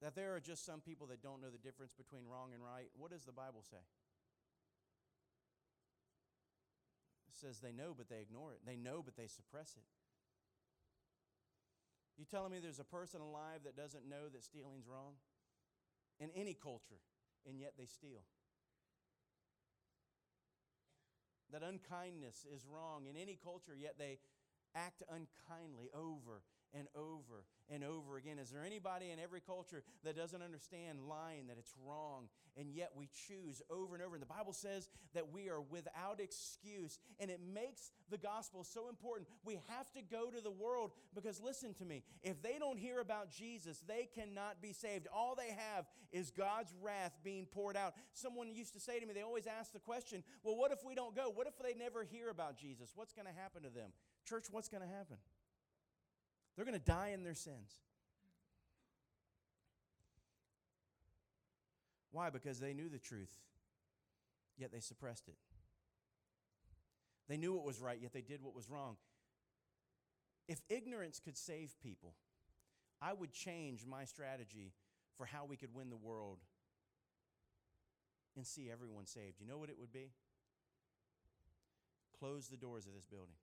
that 0.00 0.16
there 0.16 0.34
are 0.34 0.40
just 0.40 0.64
some 0.64 0.80
people 0.80 1.06
that 1.08 1.22
don't 1.22 1.42
know 1.42 1.50
the 1.50 1.58
difference 1.58 1.92
between 1.92 2.22
wrong 2.26 2.50
and 2.54 2.64
right? 2.64 2.88
What 2.96 3.10
does 3.10 3.24
the 3.24 3.32
Bible 3.32 3.62
say? 3.70 3.84
It 7.28 7.36
says 7.36 7.58
they 7.60 7.72
know, 7.72 7.92
but 7.96 8.08
they 8.08 8.20
ignore 8.22 8.52
it. 8.52 8.60
They 8.64 8.76
know, 8.76 9.02
but 9.04 9.14
they 9.14 9.26
suppress 9.26 9.74
it. 9.76 9.84
You 12.16 12.24
telling 12.24 12.50
me 12.50 12.60
there's 12.60 12.80
a 12.80 12.84
person 12.84 13.20
alive 13.20 13.60
that 13.64 13.76
doesn't 13.76 14.08
know 14.08 14.32
that 14.32 14.42
stealing's 14.42 14.88
wrong? 14.88 15.20
In 16.18 16.30
any 16.34 16.54
culture, 16.54 17.04
and 17.46 17.60
yet 17.60 17.74
they 17.76 17.84
steal. 17.84 18.24
That 21.52 21.62
unkindness 21.62 22.46
is 22.50 22.64
wrong 22.64 23.04
in 23.04 23.20
any 23.20 23.38
culture, 23.42 23.76
yet 23.78 23.96
they 23.98 24.18
act 24.74 25.02
unkindly 25.10 25.90
over 25.94 26.40
and 26.74 26.86
over 26.94 27.44
and 27.68 27.82
over 27.82 28.16
again. 28.16 28.38
Is 28.38 28.50
there 28.50 28.64
anybody 28.64 29.10
in 29.10 29.18
every 29.18 29.40
culture 29.40 29.82
that 30.04 30.16
doesn't 30.16 30.42
understand 30.42 31.00
lying, 31.08 31.48
that 31.48 31.56
it's 31.58 31.74
wrong, 31.84 32.28
and 32.56 32.70
yet 32.70 32.92
we 32.94 33.08
choose 33.28 33.62
over 33.70 33.94
and 33.94 34.04
over? 34.04 34.14
And 34.14 34.22
the 34.22 34.26
Bible 34.26 34.52
says 34.52 34.88
that 35.14 35.32
we 35.32 35.48
are 35.48 35.60
without 35.60 36.20
excuse, 36.20 36.98
and 37.18 37.30
it 37.30 37.40
makes 37.52 37.90
the 38.10 38.18
gospel 38.18 38.62
so 38.62 38.88
important. 38.88 39.28
We 39.44 39.58
have 39.68 39.90
to 39.92 40.02
go 40.02 40.30
to 40.30 40.40
the 40.40 40.50
world 40.50 40.92
because, 41.14 41.40
listen 41.40 41.74
to 41.74 41.84
me, 41.84 42.02
if 42.22 42.40
they 42.42 42.58
don't 42.58 42.78
hear 42.78 43.00
about 43.00 43.30
Jesus, 43.30 43.82
they 43.86 44.08
cannot 44.14 44.62
be 44.62 44.72
saved. 44.72 45.08
All 45.12 45.34
they 45.34 45.50
have 45.50 45.86
is 46.12 46.30
God's 46.30 46.72
wrath 46.82 47.12
being 47.24 47.46
poured 47.46 47.76
out. 47.76 47.94
Someone 48.12 48.54
used 48.54 48.74
to 48.74 48.80
say 48.80 49.00
to 49.00 49.06
me, 49.06 49.12
they 49.12 49.22
always 49.22 49.46
ask 49.46 49.72
the 49.72 49.80
question, 49.80 50.22
well, 50.44 50.56
what 50.56 50.70
if 50.70 50.84
we 50.84 50.94
don't 50.94 51.16
go? 51.16 51.32
What 51.34 51.46
if 51.46 51.54
they 51.58 51.74
never 51.74 52.04
hear 52.04 52.30
about 52.30 52.56
Jesus? 52.56 52.92
What's 52.94 53.12
going 53.12 53.26
to 53.26 53.34
happen 53.40 53.62
to 53.62 53.70
them? 53.70 53.90
Church, 54.28 54.46
what's 54.50 54.68
going 54.68 54.82
to 54.82 54.88
happen? 54.88 55.16
They're 56.56 56.64
going 56.64 56.78
to 56.78 56.84
die 56.84 57.10
in 57.12 57.22
their 57.22 57.34
sins. 57.34 57.76
Why? 62.12 62.30
Because 62.30 62.58
they 62.58 62.72
knew 62.72 62.88
the 62.88 62.98
truth, 62.98 63.32
yet 64.56 64.72
they 64.72 64.80
suppressed 64.80 65.28
it. 65.28 65.36
They 67.28 67.36
knew 67.36 67.52
what 67.52 67.64
was 67.64 67.80
right, 67.80 67.98
yet 68.00 68.12
they 68.14 68.22
did 68.22 68.42
what 68.42 68.54
was 68.54 68.70
wrong. 68.70 68.96
If 70.48 70.60
ignorance 70.70 71.20
could 71.22 71.36
save 71.36 71.74
people, 71.82 72.14
I 73.02 73.12
would 73.12 73.32
change 73.32 73.84
my 73.84 74.04
strategy 74.04 74.72
for 75.18 75.26
how 75.26 75.44
we 75.44 75.56
could 75.56 75.74
win 75.74 75.90
the 75.90 75.96
world 75.96 76.38
and 78.36 78.46
see 78.46 78.70
everyone 78.70 79.06
saved. 79.06 79.40
You 79.40 79.46
know 79.46 79.58
what 79.58 79.70
it 79.70 79.78
would 79.78 79.92
be? 79.92 80.12
Close 82.18 82.48
the 82.48 82.56
doors 82.56 82.86
of 82.86 82.94
this 82.94 83.04
building. 83.04 83.34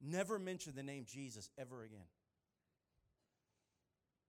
Never 0.00 0.38
mention 0.38 0.74
the 0.76 0.82
name 0.82 1.04
Jesus 1.06 1.50
ever 1.58 1.82
again. 1.82 2.06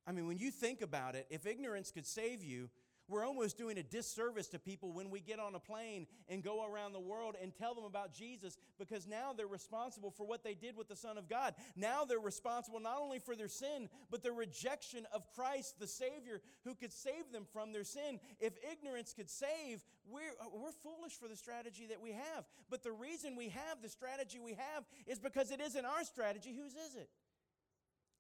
I 0.07 0.13
mean, 0.13 0.27
when 0.27 0.37
you 0.37 0.51
think 0.51 0.81
about 0.81 1.15
it, 1.15 1.27
if 1.29 1.45
ignorance 1.45 1.91
could 1.91 2.05
save 2.05 2.43
you, 2.43 2.69
we're 3.07 3.25
almost 3.25 3.57
doing 3.57 3.77
a 3.77 3.83
disservice 3.83 4.47
to 4.47 4.59
people 4.59 4.91
when 4.91 5.09
we 5.09 5.19
get 5.19 5.39
on 5.39 5.55
a 5.55 5.59
plane 5.59 6.07
and 6.29 6.43
go 6.43 6.65
around 6.65 6.93
the 6.93 6.99
world 6.99 7.35
and 7.41 7.55
tell 7.55 7.73
them 7.73 7.85
about 7.85 8.13
Jesus 8.13 8.57
because 8.77 9.07
now 9.07 9.33
they're 9.35 9.47
responsible 9.47 10.11
for 10.11 10.25
what 10.25 10.43
they 10.43 10.53
did 10.53 10.75
with 10.75 10.87
the 10.87 10.95
Son 10.95 11.17
of 11.17 11.29
God. 11.29 11.55
Now 11.75 12.05
they're 12.05 12.19
responsible 12.19 12.79
not 12.79 12.99
only 12.99 13.19
for 13.19 13.35
their 13.35 13.47
sin, 13.47 13.89
but 14.11 14.23
the 14.23 14.31
rejection 14.31 15.05
of 15.13 15.23
Christ, 15.35 15.79
the 15.79 15.87
Savior, 15.87 16.41
who 16.63 16.75
could 16.75 16.91
save 16.91 17.31
them 17.31 17.45
from 17.53 17.71
their 17.71 17.83
sin. 17.83 18.19
If 18.39 18.53
ignorance 18.71 19.13
could 19.13 19.29
save, 19.29 19.83
we're, 20.09 20.33
we're 20.53 20.71
foolish 20.71 21.13
for 21.13 21.27
the 21.27 21.35
strategy 21.35 21.87
that 21.89 22.01
we 22.01 22.11
have. 22.11 22.45
But 22.69 22.83
the 22.83 22.91
reason 22.91 23.35
we 23.35 23.49
have 23.49 23.81
the 23.81 23.89
strategy 23.89 24.39
we 24.39 24.53
have 24.53 24.83
is 25.05 25.19
because 25.19 25.51
it 25.51 25.61
isn't 25.61 25.85
our 25.85 26.03
strategy. 26.03 26.55
Whose 26.57 26.73
is 26.73 26.95
it? 26.95 27.09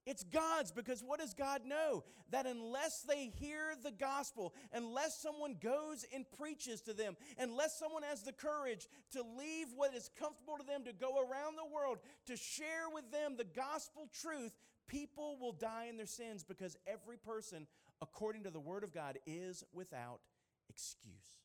It's 0.07 0.23
God's 0.23 0.71
because 0.71 1.03
what 1.05 1.19
does 1.19 1.33
God 1.33 1.63
know? 1.65 2.05
That 2.31 2.45
unless 2.45 3.01
they 3.01 3.25
hear 3.25 3.75
the 3.83 3.91
gospel, 3.91 4.53
unless 4.71 5.21
someone 5.21 5.57
goes 5.61 6.05
and 6.15 6.25
preaches 6.37 6.79
to 6.83 6.93
them, 6.93 7.17
unless 7.37 7.77
someone 7.77 8.03
has 8.03 8.23
the 8.23 8.31
courage 8.31 8.87
to 9.11 9.21
leave 9.21 9.67
what 9.75 9.93
is 9.93 10.09
comfortable 10.17 10.57
to 10.59 10.65
them 10.65 10.85
to 10.85 10.93
go 10.93 11.19
around 11.19 11.57
the 11.57 11.75
world 11.75 11.97
to 12.27 12.37
share 12.37 12.89
with 12.93 13.11
them 13.11 13.35
the 13.35 13.43
gospel 13.43 14.07
truth, 14.21 14.53
people 14.87 15.37
will 15.41 15.51
die 15.51 15.87
in 15.89 15.97
their 15.97 16.05
sins 16.05 16.41
because 16.41 16.77
every 16.87 17.17
person, 17.17 17.67
according 18.01 18.43
to 18.43 18.49
the 18.49 18.61
word 18.61 18.85
of 18.85 18.93
God, 18.93 19.17
is 19.25 19.65
without 19.73 20.21
excuse. 20.69 21.35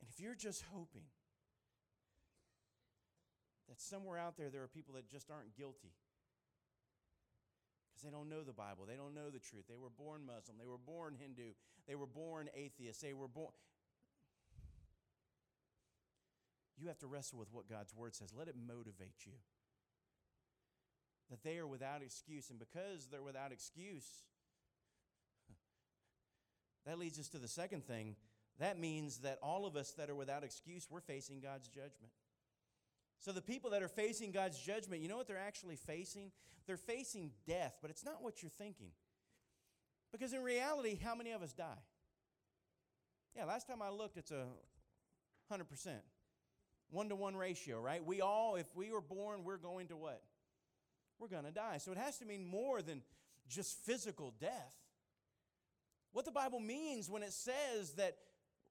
And 0.00 0.08
if 0.12 0.20
you're 0.20 0.36
just 0.36 0.62
hoping, 0.72 1.02
that 3.68 3.80
somewhere 3.80 4.18
out 4.18 4.36
there 4.36 4.50
there 4.50 4.62
are 4.62 4.68
people 4.68 4.94
that 4.94 5.08
just 5.08 5.30
aren't 5.30 5.56
guilty 5.56 5.92
because 7.96 8.02
they 8.04 8.10
don't 8.10 8.28
know 8.28 8.42
the 8.42 8.52
Bible. 8.52 8.84
They 8.86 8.96
don't 8.96 9.14
know 9.14 9.30
the 9.30 9.38
truth. 9.38 9.64
They 9.68 9.78
were 9.78 9.88
born 9.88 10.20
Muslim. 10.26 10.58
They 10.58 10.66
were 10.66 10.76
born 10.76 11.16
Hindu. 11.18 11.54
They 11.88 11.94
were 11.94 12.06
born 12.06 12.50
atheist. 12.54 13.00
They 13.00 13.14
were 13.14 13.28
born. 13.28 13.52
You 16.78 16.88
have 16.88 16.98
to 16.98 17.06
wrestle 17.06 17.38
with 17.38 17.48
what 17.52 17.70
God's 17.70 17.94
word 17.94 18.14
says. 18.14 18.34
Let 18.36 18.48
it 18.48 18.54
motivate 18.68 19.24
you. 19.24 19.32
That 21.30 21.42
they 21.42 21.56
are 21.56 21.66
without 21.66 22.02
excuse. 22.02 22.50
And 22.50 22.58
because 22.58 23.06
they're 23.06 23.22
without 23.22 23.50
excuse, 23.50 24.06
that 26.86 26.98
leads 26.98 27.18
us 27.18 27.28
to 27.28 27.38
the 27.38 27.48
second 27.48 27.86
thing. 27.86 28.16
That 28.58 28.78
means 28.78 29.18
that 29.18 29.38
all 29.42 29.64
of 29.64 29.74
us 29.74 29.92
that 29.92 30.10
are 30.10 30.14
without 30.14 30.44
excuse, 30.44 30.86
we're 30.90 31.00
facing 31.00 31.40
God's 31.40 31.68
judgment. 31.68 32.12
So, 33.18 33.32
the 33.32 33.42
people 33.42 33.70
that 33.70 33.82
are 33.82 33.88
facing 33.88 34.30
God's 34.30 34.58
judgment, 34.58 35.02
you 35.02 35.08
know 35.08 35.16
what 35.16 35.26
they're 35.26 35.38
actually 35.38 35.76
facing? 35.76 36.30
They're 36.66 36.76
facing 36.76 37.30
death, 37.46 37.76
but 37.80 37.90
it's 37.90 38.04
not 38.04 38.22
what 38.22 38.42
you're 38.42 38.50
thinking. 38.50 38.90
Because 40.12 40.32
in 40.32 40.42
reality, 40.42 40.98
how 41.02 41.14
many 41.14 41.32
of 41.32 41.42
us 41.42 41.52
die? 41.52 41.82
Yeah, 43.36 43.44
last 43.44 43.66
time 43.66 43.82
I 43.82 43.90
looked, 43.90 44.16
it's 44.16 44.30
a 44.30 44.46
100%. 45.52 45.64
One 46.90 47.08
to 47.08 47.16
one 47.16 47.36
ratio, 47.36 47.80
right? 47.80 48.04
We 48.04 48.20
all, 48.20 48.56
if 48.56 48.66
we 48.74 48.90
were 48.90 49.00
born, 49.00 49.44
we're 49.44 49.58
going 49.58 49.88
to 49.88 49.96
what? 49.96 50.22
We're 51.18 51.28
going 51.28 51.44
to 51.44 51.50
die. 51.50 51.78
So 51.78 51.92
it 51.92 51.98
has 51.98 52.18
to 52.18 52.24
mean 52.24 52.46
more 52.46 52.80
than 52.82 53.02
just 53.48 53.78
physical 53.84 54.32
death. 54.40 54.74
What 56.12 56.24
the 56.24 56.30
Bible 56.30 56.60
means 56.60 57.10
when 57.10 57.22
it 57.22 57.32
says 57.32 57.92
that 57.96 58.16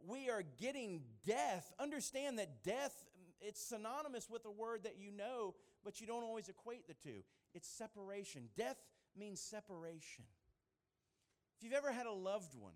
we 0.07 0.29
are 0.29 0.43
getting 0.59 1.01
death, 1.25 1.71
understand 1.79 2.39
that 2.39 2.63
death 2.63 3.04
it's 3.41 3.61
synonymous 3.61 4.29
with 4.29 4.45
a 4.45 4.51
word 4.51 4.83
that 4.83 4.97
you 4.99 5.11
know, 5.11 5.55
but 5.83 6.01
you 6.01 6.07
don't 6.07 6.23
always 6.23 6.49
equate 6.49 6.87
the 6.87 6.93
two. 6.93 7.23
It's 7.53 7.67
separation. 7.67 8.49
Death 8.57 8.77
means 9.17 9.39
separation. 9.39 10.25
If 11.57 11.63
you've 11.63 11.73
ever 11.73 11.91
had 11.91 12.05
a 12.05 12.11
loved 12.11 12.55
one, 12.59 12.73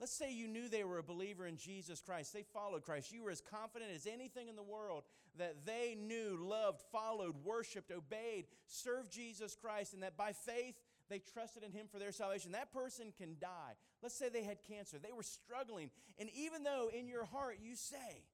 let's 0.00 0.12
say 0.12 0.32
you 0.32 0.48
knew 0.48 0.68
they 0.68 0.84
were 0.84 0.98
a 0.98 1.02
believer 1.02 1.46
in 1.46 1.56
Jesus 1.56 2.00
Christ, 2.00 2.32
they 2.32 2.44
followed 2.44 2.82
Christ, 2.82 3.12
you 3.12 3.22
were 3.22 3.30
as 3.30 3.40
confident 3.42 3.90
as 3.94 4.06
anything 4.06 4.48
in 4.48 4.56
the 4.56 4.62
world 4.62 5.04
that 5.38 5.66
they 5.66 5.96
knew, 5.98 6.38
loved, 6.40 6.80
followed, 6.90 7.34
worshiped, 7.44 7.90
obeyed, 7.90 8.46
served 8.66 9.12
Jesus 9.12 9.54
Christ, 9.54 9.94
and 9.94 10.02
that 10.02 10.16
by 10.16 10.32
faith, 10.32 10.74
they 11.08 11.18
trusted 11.18 11.62
in 11.62 11.72
him 11.72 11.86
for 11.90 11.98
their 11.98 12.12
salvation. 12.12 12.52
That 12.52 12.72
person 12.72 13.12
can 13.18 13.36
die. 13.38 13.74
Let's 14.02 14.14
say 14.14 14.28
they 14.28 14.44
had 14.44 14.58
cancer. 14.66 14.98
They 14.98 15.12
were 15.12 15.22
struggling. 15.22 15.90
And 16.18 16.30
even 16.34 16.62
though 16.62 16.90
in 16.92 17.06
your 17.06 17.24
heart 17.24 17.58
you 17.62 17.76
say, 17.76 18.24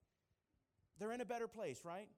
they're 0.99 1.13
in 1.13 1.21
a 1.21 1.27
better 1.27 1.49
place, 1.49 1.81
right? 1.85 2.09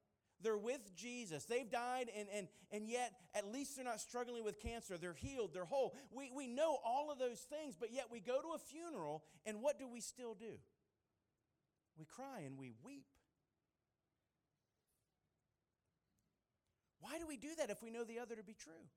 They're 0.43 0.57
with 0.57 0.95
Jesus. 0.97 1.45
They've 1.45 1.71
died, 1.71 2.11
and, 2.17 2.27
and, 2.35 2.49
and 2.73 2.89
yet 2.89 3.13
at 3.35 3.53
least 3.53 3.77
they're 3.77 3.85
not 3.85 4.01
struggling 4.01 4.43
with 4.43 4.61
cancer. 4.61 4.97
They're 4.97 5.13
healed, 5.13 5.51
they're 5.53 5.65
whole. 5.65 5.95
We, 6.11 6.31
we 6.35 6.47
know 6.47 6.79
all 6.85 7.11
of 7.11 7.19
those 7.19 7.41
things, 7.41 7.77
but 7.79 7.93
yet 7.93 8.07
we 8.11 8.21
go 8.21 8.41
to 8.41 8.49
a 8.55 8.59
funeral, 8.59 9.23
and 9.45 9.61
what 9.61 9.79
do 9.79 9.87
we 9.87 10.01
still 10.01 10.35
do? 10.35 10.59
We 11.99 12.07
cry 12.07 12.41
and 12.47 12.57
we 12.57 12.73
weep. 12.83 13.05
Why 17.01 17.19
do 17.19 17.27
we 17.27 17.37
do 17.37 17.49
that 17.59 17.71
if 17.71 17.83
we 17.83 17.91
know 17.91 18.05
the 18.05 18.19
other 18.19 18.37
to 18.37 18.43
be 18.43 18.55
true? 18.55 18.89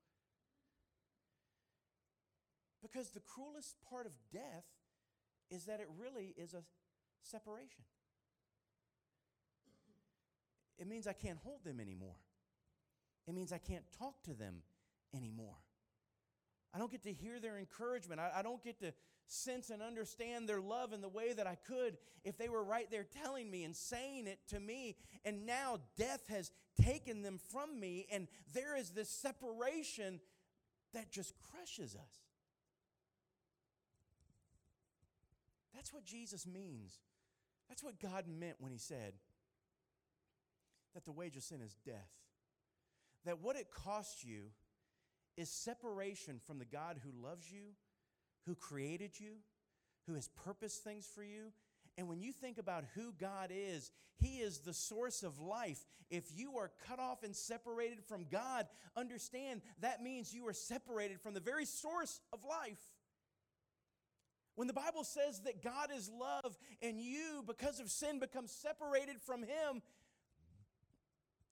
Because 2.82 3.10
the 3.10 3.20
cruelest 3.20 3.76
part 3.90 4.06
of 4.06 4.12
death 4.32 4.64
is 5.50 5.64
that 5.64 5.80
it 5.80 5.88
really 5.98 6.34
is 6.36 6.54
a 6.54 6.62
separation. 7.22 7.84
It 10.78 10.86
means 10.86 11.06
I 11.06 11.12
can't 11.12 11.38
hold 11.38 11.64
them 11.64 11.80
anymore. 11.80 12.16
It 13.26 13.34
means 13.34 13.52
I 13.52 13.58
can't 13.58 13.84
talk 13.98 14.22
to 14.24 14.34
them 14.34 14.62
anymore. 15.16 15.56
I 16.74 16.78
don't 16.78 16.90
get 16.90 17.04
to 17.04 17.12
hear 17.12 17.38
their 17.38 17.56
encouragement. 17.58 18.20
I, 18.20 18.32
I, 18.36 18.42
don't 18.42 18.62
get 18.62 18.80
to 18.80 18.92
sense 19.28 19.70
and 19.70 19.80
understand 19.80 20.48
their 20.48 20.60
love 20.60 20.92
in 20.92 21.00
the 21.00 21.08
way 21.08 21.32
that 21.32 21.46
I 21.46 21.54
could 21.54 21.96
if 22.24 22.36
they 22.36 22.48
were 22.48 22.64
right 22.64 22.90
there 22.90 23.06
telling 23.22 23.48
me 23.48 23.62
and 23.62 23.76
saying 23.76 24.26
it 24.26 24.40
to 24.48 24.58
me. 24.58 24.96
And 25.24 25.46
now 25.46 25.78
death 25.96 26.26
has 26.28 26.50
taken 26.82 27.22
them 27.22 27.38
from 27.52 27.78
me, 27.78 28.06
and 28.10 28.26
there 28.52 28.76
is 28.76 28.90
this 28.90 29.08
separation 29.08 30.20
that 30.94 31.12
just 31.12 31.34
crushes 31.52 31.94
us. 31.94 32.24
That's 35.74 35.92
what 35.92 36.04
Jesus 36.04 36.46
means. 36.46 36.98
That's 37.68 37.84
what 37.84 38.00
God 38.00 38.24
meant 38.26 38.56
when 38.58 38.72
He 38.72 38.78
said, 38.78 39.14
that 40.94 41.04
the 41.04 41.12
wage 41.12 41.36
of 41.36 41.42
sin 41.42 41.60
is 41.60 41.76
death. 41.84 42.10
That 43.24 43.40
what 43.40 43.56
it 43.56 43.70
costs 43.70 44.24
you 44.24 44.50
is 45.36 45.50
separation 45.50 46.40
from 46.46 46.58
the 46.58 46.64
God 46.64 47.00
who 47.02 47.10
loves 47.26 47.50
you, 47.50 47.72
who 48.46 48.54
created 48.54 49.18
you, 49.18 49.36
who 50.06 50.14
has 50.14 50.28
purposed 50.28 50.84
things 50.84 51.08
for 51.12 51.24
you. 51.24 51.52
And 51.96 52.08
when 52.08 52.20
you 52.20 52.32
think 52.32 52.58
about 52.58 52.84
who 52.94 53.12
God 53.18 53.50
is, 53.52 53.90
He 54.18 54.38
is 54.38 54.58
the 54.58 54.74
source 54.74 55.22
of 55.22 55.40
life. 55.40 55.84
If 56.10 56.24
you 56.34 56.58
are 56.58 56.70
cut 56.86 56.98
off 56.98 57.22
and 57.22 57.34
separated 57.34 58.04
from 58.04 58.26
God, 58.30 58.66
understand 58.96 59.62
that 59.80 60.02
means 60.02 60.34
you 60.34 60.46
are 60.46 60.52
separated 60.52 61.20
from 61.20 61.34
the 61.34 61.40
very 61.40 61.64
source 61.64 62.20
of 62.32 62.44
life. 62.44 62.80
When 64.56 64.68
the 64.68 64.74
Bible 64.74 65.02
says 65.02 65.40
that 65.40 65.64
God 65.64 65.90
is 65.96 66.08
love 66.08 66.56
and 66.80 67.00
you, 67.00 67.42
because 67.46 67.80
of 67.80 67.90
sin, 67.90 68.20
become 68.20 68.46
separated 68.46 69.20
from 69.20 69.42
Him, 69.42 69.82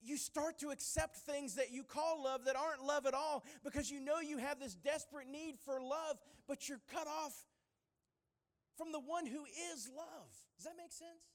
you 0.03 0.17
start 0.17 0.59
to 0.61 0.71
accept 0.71 1.17
things 1.17 1.55
that 1.55 1.71
you 1.71 1.85
call 1.85 2.25
love 2.25 2.45
that 2.47 2.57
aren't 2.57 2.83
love 2.85 3.07
at 3.07 3.15
all 3.15 3.45
because 3.65 3.91
you 3.91 4.01
know 4.01 4.21
you 4.21 4.39
have 4.39 4.59
this 4.59 4.75
desperate 4.75 5.29
need 5.29 5.57
for 5.65 5.81
love, 5.81 6.19
but 6.49 6.69
you're 6.69 6.81
cut 6.93 7.07
off 7.07 7.35
from 8.77 8.93
the 8.93 9.01
one 9.01 9.27
who 9.27 9.45
is 9.73 9.89
love. 9.95 10.31
Does 10.57 10.65
that 10.65 10.75
make 10.77 10.93
sense? 10.93 11.33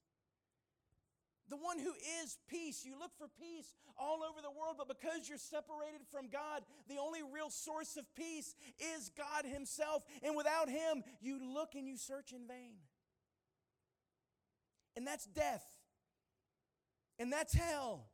The 1.49 1.55
one 1.55 1.79
who 1.79 1.93
is 2.21 2.37
peace. 2.49 2.83
You 2.83 2.99
look 2.99 3.11
for 3.17 3.27
peace 3.39 3.73
all 3.97 4.19
over 4.21 4.41
the 4.41 4.51
world, 4.51 4.75
but 4.77 4.89
because 4.89 5.29
you're 5.29 5.37
separated 5.37 6.01
from 6.11 6.27
God, 6.27 6.63
the 6.89 6.97
only 6.97 7.21
real 7.23 7.49
source 7.49 7.95
of 7.95 8.03
peace 8.15 8.53
is 8.79 9.11
God 9.17 9.45
Himself. 9.45 10.03
And 10.23 10.35
without 10.35 10.69
Him, 10.69 11.03
you 11.21 11.39
look 11.53 11.75
and 11.75 11.87
you 11.87 11.95
search 11.95 12.33
in 12.33 12.47
vain. 12.47 12.75
And 14.97 15.07
that's 15.07 15.25
death. 15.25 15.63
And 17.17 17.31
that's 17.31 17.53
hell. 17.53 18.07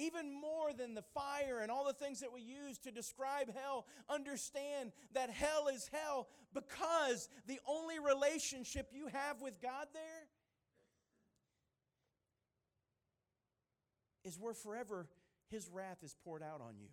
Even 0.00 0.32
more 0.32 0.72
than 0.72 0.94
the 0.94 1.04
fire 1.14 1.60
and 1.60 1.70
all 1.70 1.84
the 1.84 1.92
things 1.92 2.20
that 2.20 2.32
we 2.32 2.40
use 2.40 2.78
to 2.78 2.90
describe 2.90 3.54
hell, 3.54 3.86
understand 4.08 4.92
that 5.14 5.30
hell 5.30 5.68
is 5.68 5.90
hell 5.92 6.28
because 6.54 7.28
the 7.46 7.60
only 7.68 7.98
relationship 7.98 8.90
you 8.92 9.06
have 9.08 9.40
with 9.40 9.60
God 9.60 9.86
there 9.92 10.26
is 14.24 14.38
where 14.38 14.54
forever 14.54 15.06
His 15.50 15.68
wrath 15.72 15.98
is 16.02 16.14
poured 16.24 16.42
out 16.42 16.60
on 16.60 16.76
you. 16.78 16.88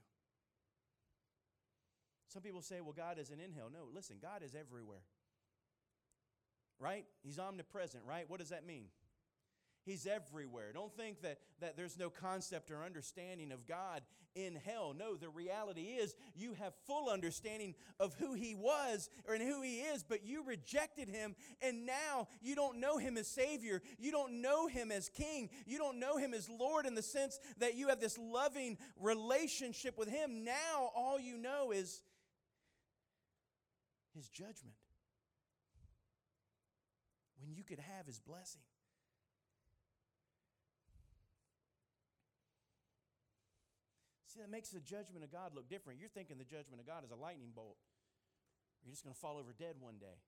Some 2.27 2.41
people 2.41 2.61
say, 2.61 2.81
well, 2.81 2.93
God 2.95 3.17
isn't 3.19 3.39
in 3.39 3.53
hell. 3.53 3.69
No, 3.71 3.87
listen, 3.93 4.17
God 4.21 4.43
is 4.43 4.53
everywhere. 4.53 5.03
Right? 6.79 7.05
He's 7.23 7.39
omnipresent, 7.39 8.03
right? 8.05 8.29
What 8.29 8.39
does 8.39 8.49
that 8.49 8.65
mean? 8.65 8.85
He's 9.88 10.06
everywhere. 10.06 10.74
Don't 10.74 10.94
think 10.96 11.22
that, 11.22 11.39
that 11.62 11.77
there's 11.77 11.98
no 11.98 12.10
concept 12.10 12.72
or 12.72 12.84
understanding 12.84 13.53
of 13.53 13.65
God 13.65 14.01
in 14.36 14.56
hell. 14.65 14.94
No, 14.98 15.15
the 15.15 15.29
reality 15.29 15.82
is 15.82 16.13
you 16.36 16.53
have 16.56 16.74
full 16.86 17.10
understanding 17.10 17.74
of 17.98 18.13
who 18.20 18.34
He 18.34 18.53
was 18.53 19.10
and 19.27 19.41
who 19.41 19.62
He 19.62 19.77
is, 19.77 20.03
but 20.03 20.25
you 20.25 20.44
rejected 20.44 21.08
Him, 21.08 21.38
and 21.62 21.86
now 21.86 22.27
you 22.41 22.53
don't 22.53 22.82
know 22.82 22.98
Him 22.98 23.17
as 23.17 23.27
Savior. 23.27 23.82
You 23.98 24.12
don't 24.12 24.41
know 24.41 24.67
Him 24.67 24.91
as 24.91 25.08
King. 25.08 25.50
You 25.65 25.77
don't 25.77 26.00
know 26.00 26.17
Him 26.17 26.34
as 26.34 26.50
Lord 26.50 26.86
in 26.86 26.94
the 26.94 27.01
sense 27.01 27.39
that 27.60 27.75
you 27.75 27.88
have 27.88 28.01
this 28.01 28.17
loving 28.17 28.77
relationship 29.00 29.98
with 29.98 30.10
Him. 30.10 30.44
Now 30.44 30.91
all 30.96 31.17
you 31.17 31.38
know 31.38 31.72
is 31.72 32.01
His 34.13 34.27
judgment 34.27 34.75
when 37.39 37.53
you 37.56 37.63
could 37.63 37.79
have 37.79 38.06
His 38.06 38.20
blessing. 38.20 38.62
See, 44.38 44.44
that 44.44 44.51
makes 44.51 44.70
the 44.70 44.79
judgment 44.79 45.25
of 45.25 45.32
God 45.32 45.56
look 45.56 45.67
different. 45.67 46.00
You're 46.00 46.13
thinking 46.13 46.38
the 46.38 46.46
judgment 46.46 46.79
of 46.79 46.86
God 46.86 47.03
is 47.03 47.10
a 47.10 47.15
lightning 47.15 47.50
bolt. 47.56 47.77
You're 48.86 48.94
just 48.94 49.03
going 49.03 49.15
to 49.15 49.20
fall 49.20 49.41
over 49.41 49.50
dead 49.58 49.77
one 49.79 49.98
day. 49.98 50.22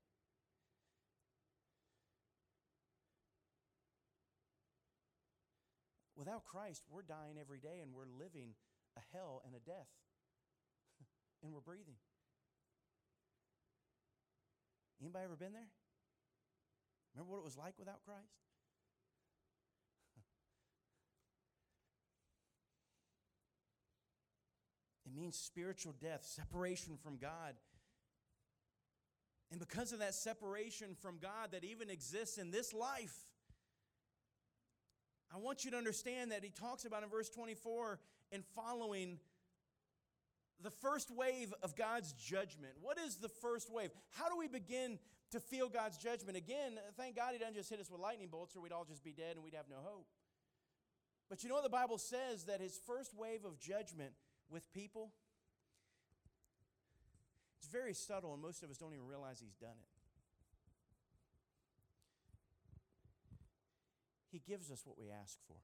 Without 6.17 6.43
Christ, 6.43 6.81
we're 6.89 7.03
dying 7.05 7.37
every 7.39 7.59
day 7.59 7.79
and 7.83 7.93
we're 7.93 8.09
living 8.09 8.57
a 8.97 9.01
hell 9.13 9.43
and 9.45 9.53
a 9.53 9.59
death. 9.59 9.93
and 11.43 11.53
we're 11.53 11.61
breathing. 11.61 12.01
Anybody 14.99 15.25
ever 15.25 15.35
been 15.35 15.53
there? 15.53 15.69
Remember 17.13 17.31
what 17.31 17.39
it 17.39 17.45
was 17.45 17.57
like 17.57 17.77
without 17.77 18.01
Christ? 18.03 18.48
It 25.09 25.19
means 25.19 25.35
spiritual 25.37 25.95
death, 25.99 26.23
separation 26.23 26.97
from 27.01 27.17
God. 27.17 27.55
And 29.51 29.59
because 29.59 29.91
of 29.91 29.99
that 29.99 30.13
separation 30.13 30.95
from 31.01 31.17
God 31.19 31.51
that 31.51 31.63
even 31.63 31.89
exists 31.89 32.37
in 32.37 32.51
this 32.51 32.73
life, 32.73 33.15
I 35.33 35.37
want 35.37 35.65
you 35.65 35.71
to 35.71 35.77
understand 35.77 36.31
that 36.31 36.43
he 36.43 36.51
talks 36.51 36.85
about 36.85 37.03
in 37.03 37.09
verse 37.09 37.29
24 37.29 37.99
and 38.31 38.43
following 38.55 39.19
the 40.61 40.69
first 40.69 41.09
wave 41.09 41.53
of 41.63 41.75
God's 41.75 42.13
judgment. 42.13 42.73
What 42.81 42.99
is 42.99 43.15
the 43.15 43.29
first 43.29 43.71
wave? 43.71 43.89
How 44.11 44.29
do 44.29 44.37
we 44.37 44.47
begin 44.47 44.99
to 45.31 45.39
feel 45.39 45.69
God's 45.69 45.97
judgment? 45.97 46.37
Again, 46.37 46.77
thank 46.97 47.15
God 47.15 47.33
he 47.33 47.39
doesn't 47.39 47.55
just 47.55 47.69
hit 47.69 47.79
us 47.79 47.89
with 47.89 48.01
lightning 48.01 48.27
bolts 48.29 48.55
or 48.55 48.61
we'd 48.61 48.71
all 48.71 48.85
just 48.85 49.03
be 49.03 49.13
dead 49.13 49.35
and 49.35 49.43
we'd 49.43 49.55
have 49.55 49.69
no 49.69 49.77
hope. 49.81 50.05
But 51.29 51.43
you 51.43 51.49
know 51.49 51.55
what 51.55 51.63
the 51.63 51.69
Bible 51.69 51.97
says 51.97 52.45
that 52.45 52.59
his 52.59 52.79
first 52.85 53.15
wave 53.15 53.45
of 53.45 53.59
judgment 53.59 54.11
with 54.49 54.71
people, 54.73 55.11
it's 57.59 57.67
very 57.67 57.93
subtle, 57.93 58.33
and 58.33 58.41
most 58.41 58.63
of 58.63 58.69
us 58.69 58.77
don't 58.77 58.93
even 58.93 59.05
realize 59.05 59.39
he's 59.39 59.55
done 59.55 59.77
it. 59.79 59.87
He 64.31 64.39
gives 64.39 64.71
us 64.71 64.81
what 64.85 64.97
we 64.97 65.09
ask 65.09 65.37
for. 65.47 65.57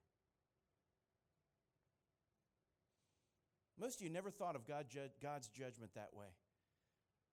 Most 3.80 4.00
of 4.00 4.04
you 4.04 4.10
never 4.10 4.32
thought 4.32 4.56
of 4.56 4.66
God, 4.66 4.86
God's 5.22 5.48
judgment 5.50 5.94
that 5.96 6.10
way. 6.14 6.28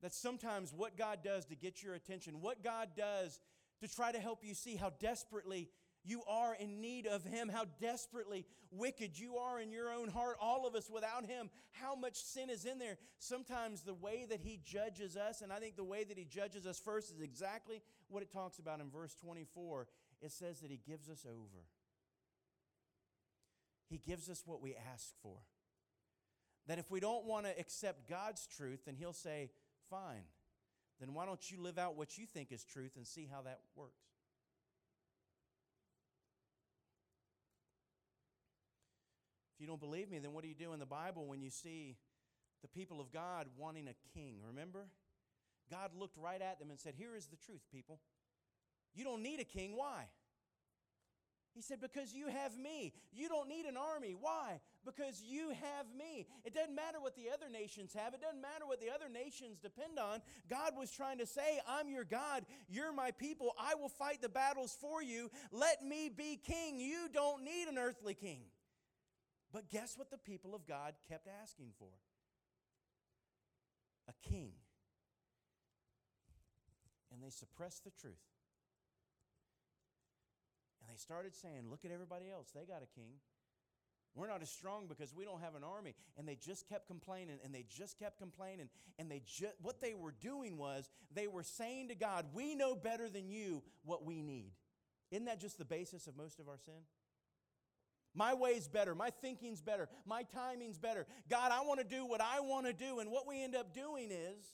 That 0.03 0.13
sometimes 0.13 0.73
what 0.77 0.97
God 0.97 1.21
does 1.23 1.45
to 1.47 1.55
get 1.55 1.83
your 1.83 1.95
attention, 1.95 2.41
what 2.41 2.65
God 2.65 2.89
does 2.97 3.41
to 3.81 3.89
try 3.89 4.13
to 4.13 4.19
help 4.19 4.41
you 4.43 4.55
see 4.55 4.77
how 4.77 4.91
desperately 5.01 5.69
you 6.05 6.23
are 6.29 6.55
in 6.55 6.81
need 6.81 7.07
of 7.07 7.25
Him, 7.25 7.49
how 7.49 7.65
desperately 7.81 8.45
wicked 8.71 9.19
you 9.19 9.37
are 9.37 9.61
in 9.61 9.71
your 9.71 9.93
own 9.93 10.09
heart, 10.09 10.37
all 10.41 10.67
of 10.67 10.75
us 10.75 10.91
without 10.91 11.27
Him, 11.27 11.51
how 11.73 11.95
much 11.95 12.17
sin 12.17 12.51
is 12.51 12.65
in 12.65 12.79
there. 12.79 12.99
Sometimes 13.19 13.83
the 13.83 13.95
way 13.95 14.27
that 14.29 14.41
He 14.41 14.61
judges 14.65 15.17
us, 15.17 15.43
and 15.43 15.53
I 15.53 15.59
think 15.59 15.77
the 15.77 15.85
way 15.85 16.05
that 16.05 16.19
He 16.19 16.25
judges 16.25 16.67
us 16.67 16.81
first 16.81 17.13
is 17.13 17.21
exactly 17.21 17.83
what 18.09 18.23
it 18.23 18.33
talks 18.33 18.59
about 18.59 18.81
in 18.81 18.91
verse 18.91 19.15
24. 19.15 19.87
It 20.21 20.33
says 20.33 20.61
that 20.61 20.71
He 20.71 20.81
gives 20.87 21.09
us 21.09 21.25
over, 21.27 21.67
He 23.89 23.99
gives 23.99 24.29
us 24.29 24.43
what 24.45 24.61
we 24.61 24.75
ask 24.93 25.13
for. 25.23 25.37
That 26.69 26.79
if 26.79 26.91
we 26.91 27.01
don't 27.01 27.25
want 27.25 27.47
to 27.47 27.59
accept 27.59 28.09
God's 28.09 28.47
truth, 28.47 28.85
then 28.87 28.95
He'll 28.95 29.13
say, 29.13 29.51
Fine, 29.91 30.23
then 31.01 31.13
why 31.13 31.27
don't 31.27 31.51
you 31.51 31.61
live 31.61 31.79
out 31.79 31.97
what 31.97 32.17
you 32.17 32.25
think 32.25 32.53
is 32.53 32.65
truth 32.65 32.93
and 32.97 33.07
see 33.07 33.29
how 33.31 33.43
that 33.43 33.61
works? 33.75 34.12
You 39.63 39.69
don't 39.69 39.81
believe 39.81 40.11
me, 40.11 40.19
then 40.19 40.33
what 40.33 40.43
do 40.43 40.49
you 40.49 40.57
do 40.57 40.73
in 40.73 40.81
the 40.81 40.87
Bible 40.87 41.25
when 41.25 41.41
you 41.41 41.49
see 41.49 41.97
the 42.63 42.69
people 42.69 43.01
of 43.01 43.13
God 43.13 43.47
wanting 43.57 43.87
a 43.87 43.95
king? 44.13 44.39
Remember? 44.49 44.89
God 45.71 45.93
looked 45.97 46.19
right 46.19 46.43
at 46.43 46.59
them 46.59 46.71
and 46.71 46.81
said, 46.81 46.95
Here 46.99 47.15
is 47.15 47.27
the 47.27 47.37
truth, 47.37 47.63
people. 47.73 48.01
You 48.93 49.05
don't 49.05 49.23
need 49.23 49.39
a 49.39 49.45
king. 49.45 49.77
Why? 49.77 50.09
He 51.55 51.63
said, 51.63 51.81
Because 51.81 52.13
you 52.13 52.27
have 52.27 52.59
me. 52.59 52.93
You 53.13 53.29
don't 53.29 53.49
need 53.49 53.67
an 53.67 53.77
army. 53.77 54.17
Why? 54.21 54.61
Because 54.85 55.23
you 55.25 55.51
have 55.51 55.87
me. 55.97 56.27
It 56.45 56.55
doesn't 56.55 56.75
matter 56.75 57.01
what 57.01 57.15
the 57.15 57.31
other 57.33 57.49
nations 57.49 57.95
have, 57.95 58.15
it 58.15 58.21
doesn't 58.21 58.43
matter 58.43 58.67
what 58.67 58.81
the 58.81 58.91
other 58.91 59.09
nations 59.09 59.59
depend 59.61 59.97
on. 59.97 60.23
God 60.51 60.73
was 60.77 60.91
trying 60.91 61.19
to 61.19 61.27
say, 61.27 61.61
I'm 61.69 61.89
your 61.89 62.05
God. 62.05 62.47
You're 62.69 62.93
my 62.93 63.13
people. 63.13 63.53
I 63.61 63.77
will 63.77 63.91
fight 63.91 64.23
the 64.23 64.29
battles 64.29 64.77
for 64.81 65.05
you. 65.05 65.31
Let 65.53 65.85
me 65.85 66.09
be 66.09 66.41
king. 66.45 66.81
You 66.81 67.07
don't 67.15 67.45
need 67.45 67.69
an 67.69 67.79
earthly 67.79 68.15
king. 68.15 68.41
But 69.53 69.71
guess 69.71 69.99
what 69.99 70.11
the 70.11 70.19
people 70.19 70.55
of 70.55 70.67
God 70.67 70.95
kept 71.09 71.29
asking 71.43 71.73
for? 71.79 71.89
A 74.09 74.29
king. 74.29 74.53
And 77.13 77.23
they 77.23 77.31
suppressed 77.31 77.85
the 77.85 77.91
truth. 77.91 78.15
And 80.81 80.91
they 80.91 80.97
started 80.97 81.35
saying, 81.35 81.69
Look 81.71 81.85
at 81.85 81.91
everybody 81.91 82.31
else. 82.31 82.49
They 82.55 82.65
got 82.65 82.83
a 82.83 82.99
king. 82.99 83.13
We're 84.15 84.29
not 84.29 84.43
as 84.43 84.51
strong 84.51 84.87
because 84.89 85.15
we 85.15 85.25
don't 85.25 85.41
have 85.41 85.55
an 85.55 85.65
army. 85.65 85.95
And 86.19 86.29
they 86.29 86.35
just 86.35 86.69
kept 86.69 86.87
complaining 86.87 87.39
and 87.45 87.55
they 87.55 87.65
just 87.69 87.99
kept 87.99 88.19
complaining. 88.19 88.69
And 88.99 89.11
they 89.11 89.23
just, 89.27 89.55
what 89.63 89.81
they 89.81 89.95
were 89.95 90.15
doing 90.21 90.59
was 90.59 90.91
they 91.15 91.27
were 91.27 91.43
saying 91.43 91.89
to 91.89 91.95
God, 91.95 92.27
We 92.33 92.55
know 92.55 92.75
better 92.75 93.09
than 93.09 93.29
you 93.29 93.63
what 93.85 94.05
we 94.05 94.23
need. 94.23 94.53
Isn't 95.11 95.27
that 95.27 95.41
just 95.41 95.59
the 95.59 95.65
basis 95.65 96.07
of 96.07 96.17
most 96.17 96.41
of 96.41 96.49
our 96.49 96.59
sin? 96.59 96.75
My 98.15 98.35
way's 98.35 98.69
better. 98.69 98.95
My 98.95 99.11
thinking's 99.11 99.63
better. 99.63 99.89
My 100.07 100.25
timing's 100.25 100.79
better. 100.79 101.07
God, 101.31 101.51
I 101.53 101.63
want 101.63 101.81
to 101.81 101.85
do 101.85 102.05
what 102.05 102.21
I 102.21 102.41
want 102.41 102.67
to 102.67 102.73
do. 102.73 103.01
And 103.01 103.11
what 103.11 103.27
we 103.27 103.43
end 103.43 103.55
up 103.55 103.75
doing 103.75 104.11
is 104.11 104.45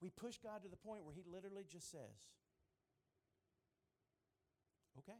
we 0.00 0.10
push 0.10 0.36
God 0.42 0.62
to 0.62 0.68
the 0.68 0.76
point 0.76 1.04
where 1.04 1.14
He 1.14 1.22
literally 1.30 1.64
just 1.70 1.90
says, 1.90 2.00
okay. 4.98 5.18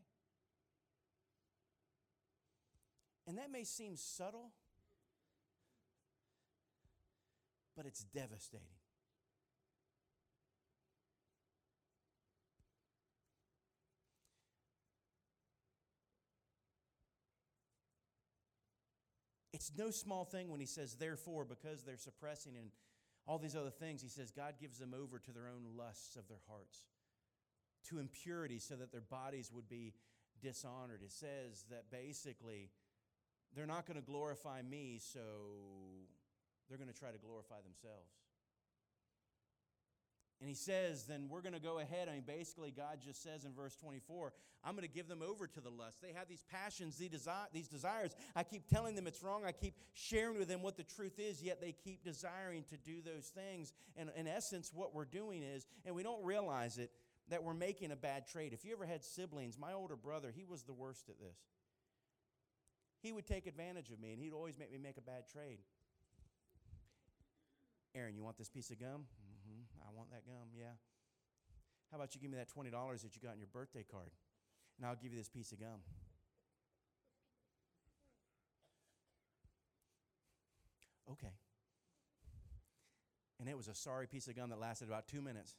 And 3.27 3.39
that 3.39 3.51
may 3.51 3.65
seem 3.65 3.97
subtle, 3.97 4.51
but 7.77 7.87
it's 7.87 8.05
devastating. 8.05 8.67
It's 19.55 19.71
no 19.79 19.93
small 19.93 20.25
thing 20.25 20.51
when 20.51 20.59
he 20.59 20.67
says, 20.67 20.97
therefore, 20.97 21.45
because 21.45 21.85
they're 21.85 21.97
suppressing 21.97 22.57
and 22.57 22.71
all 23.25 23.39
these 23.39 23.55
other 23.55 23.71
things, 23.71 24.03
he 24.03 24.09
says, 24.09 24.33
God 24.33 24.55
gives 24.61 24.79
them 24.79 24.93
over 24.93 25.21
to 25.21 25.31
their 25.31 25.47
own 25.47 25.79
lusts 25.79 26.17
of 26.17 26.27
their 26.27 26.43
hearts, 26.49 26.81
to 27.89 28.01
impurity, 28.01 28.59
so 28.59 28.75
that 28.75 28.91
their 28.91 29.01
bodies 29.01 29.53
would 29.55 29.69
be 29.69 29.95
dishonored. 30.43 31.03
It 31.05 31.13
says 31.13 31.65
that 31.71 31.85
basically 31.93 32.71
they're 33.55 33.65
not 33.65 33.87
going 33.87 33.97
to 33.97 34.05
glorify 34.05 34.61
me, 34.61 34.99
so 35.01 35.21
they're 36.69 36.77
going 36.77 36.93
to 36.93 36.99
try 36.99 37.13
to 37.13 37.19
glorify 37.19 37.63
themselves. 37.63 38.11
And 40.41 40.49
he 40.49 40.55
says, 40.55 41.05
then 41.05 41.29
we're 41.31 41.43
going 41.43 41.55
to 41.55 41.61
go 41.61 41.79
ahead. 41.79 42.09
I 42.09 42.13
mean, 42.13 42.25
basically, 42.27 42.71
God 42.71 42.99
just 43.05 43.23
says 43.23 43.45
in 43.45 43.53
verse 43.55 43.77
24, 43.77 44.33
I'm 44.65 44.75
going 44.75 44.87
to 44.87 44.93
give 44.93 45.09
them 45.09 45.23
over 45.23 45.47
to 45.47 45.61
the 45.61 45.71
lust. 45.71 46.03
They 46.03 46.13
have 46.13 46.29
these 46.29 46.45
passions, 46.51 46.97
these, 46.99 47.69
desires. 47.69 48.15
I 48.35 48.43
keep 48.43 48.69
telling 48.69 48.95
them 48.95 49.07
it's 49.07 49.23
wrong. 49.23 49.45
I 49.47 49.53
keep 49.53 49.75
sharing 49.93 50.39
with 50.39 50.49
them 50.49 50.63
what 50.63 50.77
the 50.77 50.83
truth 50.83 51.19
is, 51.19 51.43
yet 51.43 51.61
they 51.61 51.73
keep 51.73 52.03
desiring 52.03 52.65
to 52.71 52.77
do 52.77 53.01
those 53.01 53.27
things. 53.27 53.73
And 53.97 54.11
in 54.17 54.27
essence, 54.27 54.71
what 54.75 54.95
we're 54.95 55.05
doing 55.05 55.43
is, 55.43 55.67
and 55.87 55.95
we 55.95 56.03
don't 56.03 56.25
realize 56.25 56.79
it, 56.79 56.91
that 57.31 57.43
we're 57.43 57.55
making 57.55 57.91
a 57.91 57.97
bad 57.97 58.27
trade. 58.27 58.53
If 58.53 58.65
you 58.65 58.73
ever 58.73 58.85
had 58.85 59.03
siblings, 59.03 59.59
my 59.59 59.73
older 59.73 59.97
brother, 59.97 60.33
he 60.35 60.45
was 60.45 60.63
the 60.63 60.75
worst 60.75 61.09
at 61.09 61.19
this. 61.19 61.39
He 63.01 63.13
would 63.13 63.27
take 63.27 63.47
advantage 63.47 63.91
of 63.91 64.01
me, 64.01 64.13
and 64.13 64.21
he'd 64.21 64.33
always 64.33 64.59
make 64.59 64.73
me 64.73 64.79
make 64.79 64.97
a 64.97 65.03
bad 65.03 65.29
trade. 65.31 65.59
Aaron, 67.95 68.15
you 68.17 68.25
want 68.25 68.37
this 68.37 68.49
piece 68.49 68.71
of 68.71 68.81
gum? 68.81 69.05
Want 69.95 70.11
that 70.11 70.27
gum, 70.27 70.51
yeah. 70.59 70.75
How 71.91 71.97
about 71.97 72.15
you 72.15 72.21
give 72.21 72.31
me 72.31 72.37
that 72.37 72.49
$20 72.51 72.73
that 73.03 73.15
you 73.15 73.23
got 73.23 73.35
in 73.35 73.39
your 73.39 73.49
birthday 73.53 73.85
card? 73.89 74.11
And 74.77 74.87
I'll 74.87 74.97
give 74.97 75.13
you 75.13 75.19
this 75.19 75.29
piece 75.29 75.53
of 75.53 75.61
gum. 75.61 75.81
Okay. 81.13 81.33
And 83.39 83.49
it 83.49 83.57
was 83.57 83.69
a 83.69 83.75
sorry 83.75 84.09
piece 84.09 84.27
of 84.27 84.35
gum 84.35 84.51
that 84.51 84.59
lasted 84.59 84.89
about 84.89 85.07
two 85.07 85.23
minutes. 85.23 85.55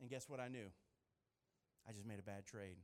And 0.00 0.08
guess 0.08 0.28
what 0.28 0.38
I 0.38 0.48
knew? 0.48 0.70
I 1.88 1.92
just 1.92 2.06
made 2.06 2.18
a 2.18 2.22
bad 2.22 2.46
trade. 2.46 2.76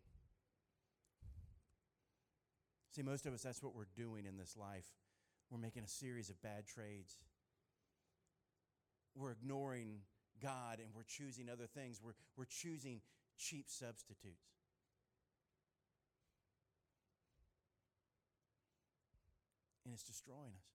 See, 2.90 3.02
most 3.02 3.26
of 3.26 3.32
us, 3.32 3.42
that's 3.42 3.62
what 3.62 3.74
we're 3.74 3.88
doing 3.96 4.26
in 4.26 4.36
this 4.36 4.56
life. 4.56 4.86
We're 5.50 5.58
making 5.58 5.84
a 5.84 5.88
series 5.88 6.30
of 6.30 6.42
bad 6.42 6.66
trades. 6.66 7.18
We're 9.14 9.30
ignoring 9.32 10.00
God 10.42 10.78
and 10.78 10.88
we're 10.94 11.02
choosing 11.02 11.48
other 11.50 11.66
things. 11.66 12.00
We're, 12.02 12.12
we're 12.36 12.44
choosing 12.44 13.00
cheap 13.38 13.66
substitutes. 13.68 14.50
And 19.84 19.94
it's 19.94 20.04
destroying 20.04 20.52
us. 20.56 20.70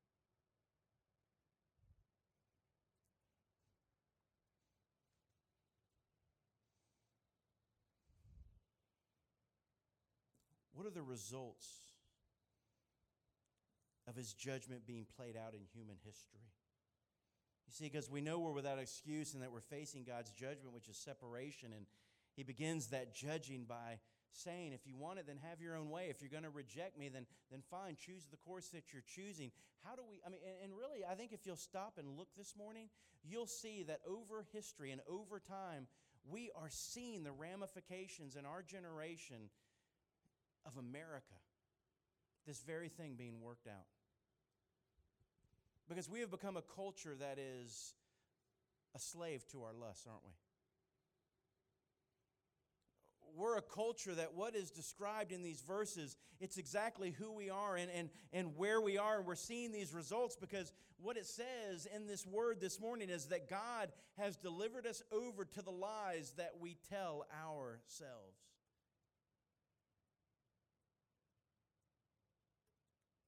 What 10.74 10.86
are 10.86 10.90
the 10.90 11.02
results 11.02 11.68
of 14.08 14.16
his 14.16 14.34
judgment 14.34 14.86
being 14.86 15.06
played 15.16 15.38
out 15.38 15.54
in 15.54 15.62
human 15.74 15.96
history? 16.04 16.52
You 17.68 17.74
see, 17.74 17.86
because 17.86 18.10
we 18.10 18.22
know 18.22 18.40
we're 18.40 18.52
without 18.52 18.80
excuse 18.80 19.34
and 19.34 19.42
that 19.42 19.52
we're 19.52 19.62
facing 19.62 20.04
God's 20.04 20.32
judgment, 20.32 20.74
which 20.74 20.88
is 20.88 20.98
separation. 20.98 21.72
And 21.76 21.86
he 22.36 22.44
begins 22.44 22.88
that 22.88 23.16
judging 23.16 23.66
by 23.68 24.00
saying, 24.32 24.74
if 24.74 24.86
you 24.86 24.96
want 24.96 25.20
it, 25.20 25.26
then 25.28 25.38
have 25.50 25.62
your 25.62 25.76
own 25.76 25.90
way. 25.90 26.08
If 26.10 26.22
you're 26.22 26.30
going 26.30 26.44
to 26.44 26.50
reject 26.50 27.00
me, 27.00 27.10
then, 27.10 27.26
then 27.50 27.62
fine, 27.72 27.96
choose 27.96 28.28
the 28.30 28.38
course 28.38 28.68
that 28.70 28.94
you're 28.94 29.04
choosing. 29.16 29.52
How 29.84 29.96
do 29.96 30.02
we, 30.08 30.18
I 30.26 30.30
mean, 30.30 30.42
and, 30.46 30.72
and 30.72 30.78
really, 30.78 31.06
I 31.10 31.16
think 31.16 31.32
if 31.32 31.46
you'll 31.46 31.56
stop 31.56 31.94
and 31.98 32.18
look 32.18 32.28
this 32.38 32.54
morning, 32.58 32.90
you'll 33.24 33.48
see 33.48 33.84
that 33.84 34.02
over 34.08 34.46
history 34.52 34.92
and 34.92 35.02
over 35.10 35.40
time, 35.40 35.88
we 36.30 36.52
are 36.56 36.70
seeing 36.70 37.24
the 37.24 37.32
ramifications 37.32 38.36
in 38.36 38.46
our 38.46 38.62
generation 38.62 39.50
of 40.66 40.78
America, 40.78 41.36
this 42.46 42.62
very 42.62 42.90
thing 42.90 43.16
being 43.18 43.42
worked 43.42 43.68
out. 43.68 43.86
Because 45.88 46.10
we 46.10 46.20
have 46.22 46.32
become 46.32 46.58
a 46.58 46.64
culture 46.76 47.16
that 47.20 47.38
is 47.38 47.94
a 48.96 49.00
slave 49.00 49.46
to 49.52 49.64
our 49.64 49.74
lusts, 49.74 50.08
aren't 50.08 50.24
we? 50.24 50.32
We're 53.38 53.58
a 53.58 53.62
culture 53.62 54.16
that 54.16 54.34
what 54.34 54.56
is 54.56 54.72
described 54.72 55.34
in 55.34 55.44
these 55.44 55.62
verses, 55.62 56.16
it's 56.40 56.58
exactly 56.58 57.12
who 57.12 57.34
we 57.34 57.50
are 57.50 57.76
and, 57.76 57.92
and, 57.92 58.10
and 58.32 58.56
where 58.56 58.80
we 58.80 58.98
are. 58.98 59.18
And 59.18 59.26
we're 59.26 59.36
seeing 59.36 59.74
these 59.74 59.94
results 59.94 60.38
because 60.40 60.72
what 61.02 61.18
it 61.18 61.26
says 61.26 61.86
in 61.94 62.08
this 62.08 62.26
word 62.26 62.62
this 62.62 62.80
morning 62.80 63.10
is 63.10 63.26
that 63.26 63.50
God 63.50 63.92
has 64.18 64.38
delivered 64.38 64.88
us 64.88 65.04
over 65.12 65.44
to 65.44 65.62
the 65.62 65.72
lies 65.72 66.34
that 66.38 66.54
we 66.62 66.78
tell 66.90 67.28
ourselves. 67.46 68.40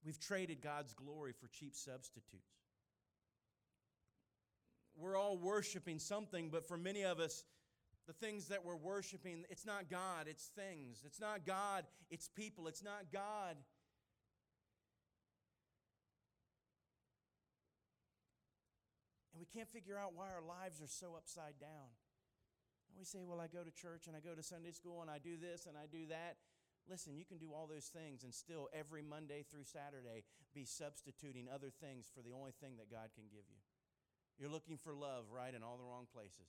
We've 0.07 0.19
traded 0.21 0.61
God's 0.61 0.93
glory 0.93 1.33
for 1.33 1.49
cheap 1.49 1.75
substitutes. 1.75 2.61
We're 4.95 5.17
all 5.17 5.37
worshiping 5.37 5.99
something, 5.99 6.47
but 6.49 6.65
for 6.65 6.77
many 6.77 7.03
of 7.03 7.19
us, 7.19 7.43
the 8.07 8.13
things 8.13 8.47
that 8.47 8.63
we're 8.63 8.77
worshiping, 8.77 9.43
it's 9.49 9.65
not 9.65 9.89
God, 9.89 10.27
it's 10.29 10.45
things. 10.55 11.03
It's 11.05 11.19
not 11.19 11.45
God, 11.45 11.83
it's 12.09 12.29
people. 12.29 12.69
It's 12.69 12.81
not 12.81 13.11
God. 13.11 13.57
And 19.33 19.41
we 19.41 19.45
can't 19.45 19.69
figure 19.69 19.99
out 19.99 20.13
why 20.15 20.27
our 20.33 20.41
lives 20.41 20.81
are 20.81 20.87
so 20.87 21.15
upside 21.17 21.59
down. 21.59 21.91
And 22.87 22.97
we 22.97 23.03
say, 23.03 23.19
well, 23.27 23.41
I 23.41 23.47
go 23.47 23.61
to 23.61 23.71
church 23.71 24.07
and 24.07 24.15
I 24.15 24.21
go 24.21 24.33
to 24.33 24.41
Sunday 24.41 24.71
school 24.71 25.01
and 25.01 25.11
I 25.11 25.17
do 25.17 25.35
this 25.35 25.65
and 25.65 25.75
I 25.75 25.85
do 25.91 26.07
that. 26.07 26.37
Listen, 26.89 27.17
you 27.17 27.25
can 27.25 27.37
do 27.37 27.51
all 27.53 27.67
those 27.67 27.91
things 27.91 28.23
and 28.23 28.33
still 28.33 28.69
every 28.73 29.01
Monday 29.01 29.43
through 29.49 29.65
Saturday 29.65 30.23
be 30.55 30.63
substituting 30.63 31.47
other 31.53 31.69
things 31.69 32.09
for 32.13 32.21
the 32.21 32.31
only 32.31 32.51
thing 32.51 32.77
that 32.77 32.89
God 32.89 33.09
can 33.13 33.25
give 33.29 33.43
you. 33.49 33.59
You're 34.39 34.51
looking 34.51 34.77
for 34.77 34.93
love, 34.93 35.25
right, 35.33 35.53
in 35.53 35.63
all 35.63 35.77
the 35.77 35.83
wrong 35.83 36.07
places. 36.13 36.47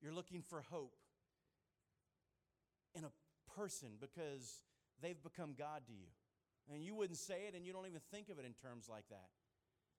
You're 0.00 0.12
looking 0.12 0.42
for 0.42 0.62
hope 0.70 0.94
in 2.94 3.04
a 3.04 3.10
person 3.56 3.88
because 4.00 4.62
they've 5.02 5.22
become 5.22 5.54
God 5.58 5.82
to 5.86 5.92
you. 5.92 6.08
And 6.72 6.82
you 6.82 6.94
wouldn't 6.94 7.18
say 7.18 7.46
it 7.48 7.54
and 7.54 7.66
you 7.66 7.72
don't 7.72 7.86
even 7.86 8.00
think 8.10 8.28
of 8.28 8.38
it 8.38 8.44
in 8.44 8.52
terms 8.52 8.88
like 8.88 9.08
that. 9.10 9.28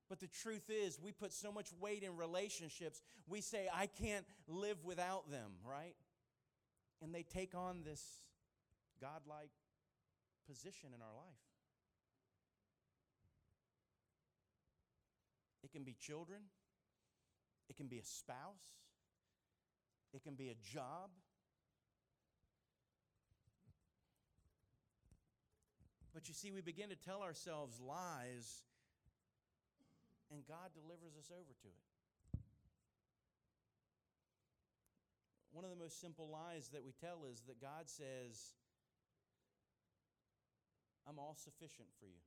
But 0.09 0.19
the 0.19 0.27
truth 0.27 0.69
is, 0.69 0.99
we 1.01 1.11
put 1.11 1.33
so 1.33 1.51
much 1.51 1.69
weight 1.79 2.03
in 2.03 2.15
relationships, 2.15 3.01
we 3.27 3.41
say, 3.41 3.67
I 3.73 3.87
can't 3.87 4.25
live 4.47 4.77
without 4.83 5.29
them, 5.31 5.51
right? 5.67 5.95
And 7.01 7.13
they 7.13 7.23
take 7.23 7.53
on 7.55 7.83
this 7.83 8.01
godlike 8.99 9.51
position 10.47 10.89
in 10.93 11.01
our 11.01 11.13
life. 11.15 11.41
It 15.63 15.71
can 15.71 15.83
be 15.83 15.95
children, 15.99 16.41
it 17.69 17.75
can 17.75 17.87
be 17.87 17.97
a 17.97 18.03
spouse, 18.03 18.77
it 20.13 20.23
can 20.23 20.35
be 20.35 20.49
a 20.49 20.55
job. 20.73 21.09
But 26.13 26.29
you 26.29 26.33
see, 26.33 26.51
we 26.51 26.61
begin 26.61 26.89
to 26.89 26.95
tell 26.95 27.21
ourselves 27.21 27.81
lies, 27.81 28.63
and 30.31 30.45
God 30.47 30.71
delivers 30.73 31.17
us 31.19 31.29
over 31.29 31.51
to 31.61 31.67
it. 31.67 31.94
One 35.55 35.63
of 35.63 35.71
the 35.71 35.79
most 35.79 36.03
simple 36.03 36.27
lies 36.27 36.67
that 36.75 36.83
we 36.83 36.91
tell 36.91 37.23
is 37.31 37.39
that 37.47 37.63
God 37.63 37.87
says, 37.87 38.59
I'm 41.07 41.15
all 41.15 41.31
sufficient 41.39 41.87
for 41.95 42.11
you. 42.11 42.19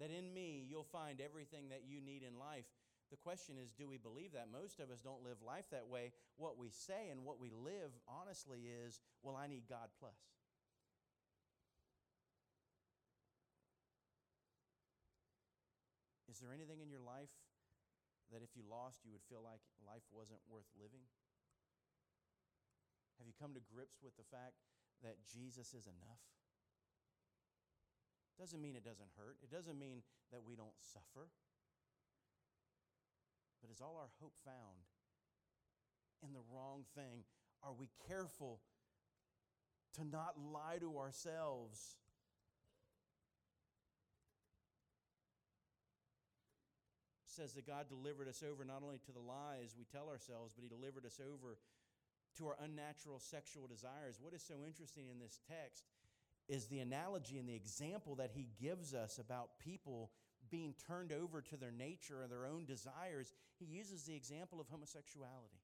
That 0.00 0.08
in 0.08 0.32
me 0.32 0.64
you'll 0.64 0.88
find 0.88 1.20
everything 1.20 1.68
that 1.68 1.84
you 1.84 2.00
need 2.00 2.24
in 2.24 2.40
life. 2.40 2.64
The 3.12 3.20
question 3.20 3.60
is, 3.60 3.76
do 3.76 3.84
we 3.84 4.00
believe 4.00 4.32
that? 4.32 4.48
Most 4.48 4.80
of 4.80 4.88
us 4.88 5.04
don't 5.04 5.20
live 5.20 5.36
life 5.44 5.68
that 5.68 5.84
way. 5.84 6.16
What 6.40 6.56
we 6.56 6.72
say 6.72 7.12
and 7.12 7.28
what 7.28 7.36
we 7.36 7.52
live, 7.52 7.92
honestly, 8.08 8.64
is, 8.64 9.04
well, 9.20 9.36
I 9.36 9.44
need 9.44 9.68
God 9.68 9.92
plus. 10.00 10.16
Is 16.32 16.40
there 16.40 16.56
anything 16.56 16.80
in 16.80 16.88
your 16.88 17.04
life 17.04 17.30
that 18.32 18.40
if 18.40 18.56
you 18.56 18.64
lost, 18.64 19.04
you 19.04 19.12
would 19.12 19.22
feel 19.28 19.44
like 19.44 19.60
life 19.84 20.08
wasn't 20.08 20.40
worth 20.48 20.66
living? 20.80 21.04
You 23.34 23.42
come 23.42 23.54
to 23.54 23.60
grips 23.74 23.98
with 23.98 24.14
the 24.16 24.22
fact 24.30 24.54
that 25.02 25.18
Jesus 25.26 25.74
is 25.74 25.90
enough? 25.90 26.22
Doesn't 28.38 28.62
mean 28.62 28.76
it 28.76 28.84
doesn't 28.84 29.10
hurt. 29.18 29.38
It 29.42 29.50
doesn't 29.50 29.78
mean 29.78 30.02
that 30.30 30.42
we 30.46 30.54
don't 30.54 30.78
suffer. 30.78 31.30
But 33.60 33.70
is 33.70 33.80
all 33.80 33.96
our 33.98 34.10
hope 34.20 34.34
found 34.44 34.86
in 36.22 36.32
the 36.32 36.42
wrong 36.52 36.84
thing? 36.94 37.24
Are 37.62 37.72
we 37.72 37.88
careful 38.06 38.60
to 39.94 40.04
not 40.04 40.34
lie 40.38 40.78
to 40.80 40.98
ourselves? 40.98 41.96
says 47.34 47.52
that 47.54 47.66
God 47.66 47.88
delivered 47.88 48.28
us 48.28 48.44
over 48.46 48.64
not 48.64 48.82
only 48.84 48.98
to 49.06 49.12
the 49.12 49.18
lies 49.18 49.74
we 49.76 49.84
tell 49.90 50.08
ourselves, 50.08 50.54
but 50.54 50.62
He 50.62 50.68
delivered 50.68 51.04
us 51.04 51.18
over 51.18 51.58
to 52.38 52.46
our 52.46 52.56
unnatural 52.62 53.18
sexual 53.18 53.66
desires. 53.66 54.18
What 54.20 54.34
is 54.34 54.42
so 54.42 54.54
interesting 54.66 55.08
in 55.08 55.18
this 55.18 55.40
text 55.48 55.84
is 56.48 56.66
the 56.66 56.80
analogy 56.80 57.38
and 57.38 57.48
the 57.48 57.54
example 57.54 58.14
that 58.16 58.30
he 58.34 58.48
gives 58.60 58.94
us 58.94 59.18
about 59.18 59.58
people 59.58 60.10
being 60.50 60.74
turned 60.86 61.12
over 61.12 61.40
to 61.40 61.56
their 61.56 61.72
nature 61.72 62.22
or 62.22 62.28
their 62.28 62.46
own 62.46 62.64
desires, 62.66 63.32
he 63.58 63.64
uses 63.64 64.04
the 64.04 64.14
example 64.14 64.60
of 64.60 64.68
homosexuality. 64.68 65.63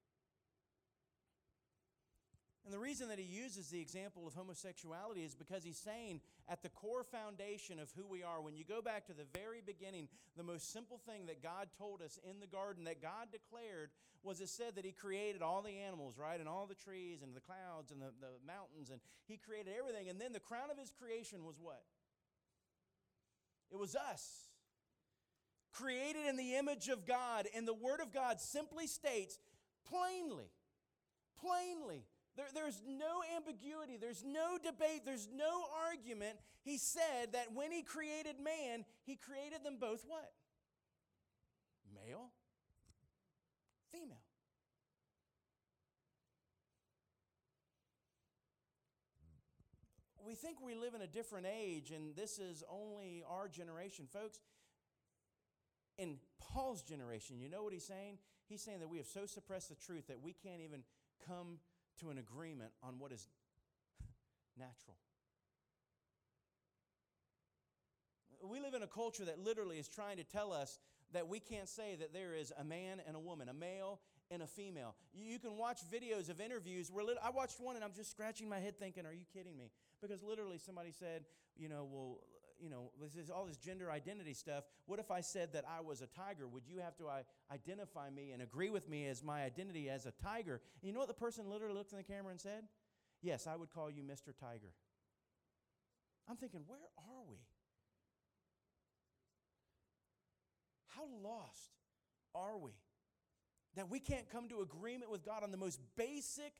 And 2.63 2.71
the 2.71 2.79
reason 2.79 3.09
that 3.09 3.17
he 3.17 3.25
uses 3.25 3.69
the 3.69 3.81
example 3.81 4.27
of 4.27 4.35
homosexuality 4.35 5.23
is 5.23 5.33
because 5.33 5.63
he's 5.63 5.79
saying 5.79 6.21
at 6.47 6.61
the 6.61 6.69
core 6.69 7.03
foundation 7.03 7.79
of 7.79 7.91
who 7.95 8.05
we 8.05 8.21
are, 8.21 8.39
when 8.39 8.55
you 8.55 8.63
go 8.63 8.81
back 8.81 9.07
to 9.07 9.13
the 9.13 9.25
very 9.33 9.61
beginning, 9.65 10.07
the 10.37 10.43
most 10.43 10.71
simple 10.71 10.99
thing 10.99 11.25
that 11.25 11.41
God 11.41 11.69
told 11.77 12.03
us 12.03 12.19
in 12.29 12.39
the 12.39 12.45
garden, 12.45 12.83
that 12.83 13.01
God 13.01 13.29
declared, 13.31 13.89
was 14.23 14.41
it 14.41 14.49
said 14.49 14.75
that 14.75 14.85
he 14.85 14.91
created 14.91 15.41
all 15.41 15.63
the 15.63 15.79
animals, 15.79 16.19
right? 16.19 16.39
And 16.39 16.47
all 16.47 16.67
the 16.67 16.75
trees 16.75 17.23
and 17.23 17.35
the 17.35 17.41
clouds 17.41 17.89
and 17.89 17.99
the, 17.99 18.13
the 18.21 18.37
mountains, 18.45 18.91
and 18.91 19.01
he 19.25 19.37
created 19.37 19.73
everything. 19.77 20.07
And 20.09 20.21
then 20.21 20.31
the 20.31 20.39
crown 20.39 20.69
of 20.69 20.77
his 20.77 20.91
creation 20.91 21.43
was 21.43 21.55
what? 21.59 21.81
It 23.71 23.79
was 23.79 23.95
us. 23.95 24.49
Created 25.73 26.27
in 26.27 26.37
the 26.37 26.55
image 26.55 26.89
of 26.89 27.07
God. 27.07 27.47
And 27.55 27.67
the 27.67 27.73
Word 27.73 28.01
of 28.01 28.13
God 28.13 28.39
simply 28.39 28.85
states 28.85 29.39
plainly, 29.89 30.51
plainly, 31.39 32.05
there, 32.37 32.45
there's 32.53 32.81
no 32.87 33.21
ambiguity, 33.35 33.97
there's 33.99 34.23
no 34.23 34.57
debate, 34.57 35.01
there's 35.05 35.27
no 35.33 35.65
argument. 35.87 36.37
He 36.63 36.77
said 36.77 37.33
that 37.33 37.53
when 37.53 37.71
he 37.71 37.81
created 37.81 38.35
man, 38.41 38.85
he 39.03 39.15
created 39.15 39.63
them 39.63 39.77
both 39.79 40.05
what? 40.07 40.31
Male, 41.93 42.29
female. 43.91 44.21
We 50.25 50.35
think 50.35 50.61
we 50.61 50.75
live 50.75 50.93
in 50.93 51.01
a 51.01 51.07
different 51.07 51.47
age, 51.47 51.91
and 51.91 52.15
this 52.15 52.39
is 52.39 52.63
only 52.69 53.23
our 53.27 53.49
generation. 53.49 54.07
Folks, 54.11 54.39
in 55.97 56.17
Paul's 56.39 56.81
generation, 56.81 57.41
you 57.41 57.49
know 57.49 57.63
what 57.63 57.73
he's 57.73 57.85
saying? 57.85 58.17
He's 58.47 58.61
saying 58.61 58.79
that 58.79 58.87
we 58.87 58.97
have 58.97 59.07
so 59.07 59.25
suppressed 59.25 59.69
the 59.69 59.75
truth 59.75 60.07
that 60.07 60.21
we 60.21 60.33
can't 60.33 60.61
even 60.61 60.83
come 61.27 61.57
to 62.01 62.09
an 62.09 62.17
agreement 62.17 62.71
on 62.83 62.99
what 62.99 63.11
is 63.11 63.27
natural. 64.57 64.97
We 68.43 68.59
live 68.59 68.73
in 68.73 68.81
a 68.81 68.87
culture 68.87 69.25
that 69.25 69.39
literally 69.39 69.77
is 69.77 69.87
trying 69.87 70.17
to 70.17 70.23
tell 70.23 70.51
us 70.51 70.79
that 71.13 71.27
we 71.27 71.39
can't 71.39 71.69
say 71.69 71.95
that 71.99 72.13
there 72.13 72.33
is 72.33 72.51
a 72.57 72.63
man 72.63 73.01
and 73.05 73.15
a 73.15 73.19
woman, 73.19 73.49
a 73.49 73.53
male 73.53 73.99
and 74.31 74.41
a 74.41 74.47
female. 74.47 74.95
You 75.13 75.37
can 75.37 75.57
watch 75.57 75.79
videos 75.91 76.29
of 76.29 76.41
interviews 76.41 76.89
where 76.91 77.05
I 77.23 77.29
watched 77.29 77.59
one 77.59 77.75
and 77.75 77.83
I'm 77.83 77.93
just 77.93 78.09
scratching 78.09 78.49
my 78.49 78.59
head 78.59 78.79
thinking, 78.79 79.05
are 79.05 79.13
you 79.13 79.25
kidding 79.33 79.57
me? 79.57 79.71
Because 80.01 80.23
literally 80.23 80.57
somebody 80.57 80.91
said, 80.91 81.25
you 81.57 81.69
know, 81.69 81.87
well, 81.91 82.19
you 82.61 82.69
know, 82.69 82.91
this 83.01 83.15
is 83.15 83.29
all 83.29 83.45
this 83.45 83.57
gender 83.57 83.91
identity 83.91 84.33
stuff. 84.33 84.63
What 84.85 84.99
if 84.99 85.09
I 85.09 85.21
said 85.21 85.53
that 85.53 85.65
I 85.67 85.81
was 85.81 86.01
a 86.01 86.07
tiger? 86.07 86.47
Would 86.47 86.67
you 86.67 86.79
have 86.79 86.95
to 86.97 87.07
uh, 87.07 87.23
identify 87.51 88.09
me 88.09 88.31
and 88.31 88.41
agree 88.41 88.69
with 88.69 88.87
me 88.87 89.07
as 89.07 89.23
my 89.23 89.43
identity 89.43 89.89
as 89.89 90.05
a 90.05 90.11
tiger? 90.11 90.61
And 90.81 90.87
you 90.87 90.93
know 90.93 90.99
what 90.99 91.07
the 91.07 91.13
person 91.13 91.49
literally 91.49 91.75
looked 91.75 91.91
in 91.91 91.97
the 91.97 92.03
camera 92.03 92.31
and 92.31 92.39
said? 92.39 92.63
Yes, 93.21 93.47
I 93.47 93.55
would 93.55 93.71
call 93.71 93.89
you 93.89 94.03
Mr. 94.03 94.33
Tiger. 94.39 94.73
I'm 96.29 96.37
thinking, 96.37 96.61
where 96.67 96.79
are 96.97 97.23
we? 97.29 97.37
How 100.95 101.03
lost 101.23 101.71
are 102.35 102.57
we 102.57 102.71
that 103.75 103.89
we 103.89 103.99
can't 103.99 104.29
come 104.29 104.49
to 104.49 104.61
agreement 104.61 105.09
with 105.09 105.25
God 105.25 105.43
on 105.43 105.51
the 105.51 105.57
most 105.57 105.79
basic 105.95 106.53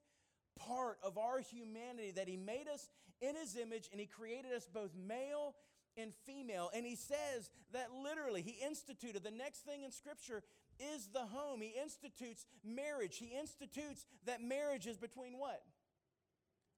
part 0.58 0.98
of 1.04 1.18
our 1.18 1.40
humanity 1.40 2.12
that 2.12 2.28
He 2.28 2.38
made 2.38 2.68
us 2.74 2.90
in 3.22 3.36
His 3.36 3.56
image 3.56 3.90
and 3.92 4.00
He 4.00 4.08
created 4.08 4.52
us 4.54 4.68
both 4.74 4.92
male 4.96 5.56
and 5.98 6.14
female. 6.26 6.70
And 6.74 6.86
he 6.86 6.96
says 6.96 7.50
that 7.74 7.88
literally, 7.92 8.42
he 8.42 8.58
instituted 8.66 9.24
the 9.24 9.32
next 9.32 9.60
thing 9.60 9.84
in 9.84 9.92
Scripture 9.92 10.44
is 10.80 11.08
the 11.14 11.26
home. 11.26 11.62
He 11.62 11.74
institutes 11.82 12.46
marriage. 12.64 13.18
He 13.18 13.38
institutes 13.38 14.06
that 14.26 14.42
marriage 14.42 14.88
is 14.88 14.98
between 14.98 15.38
what? 15.38 15.62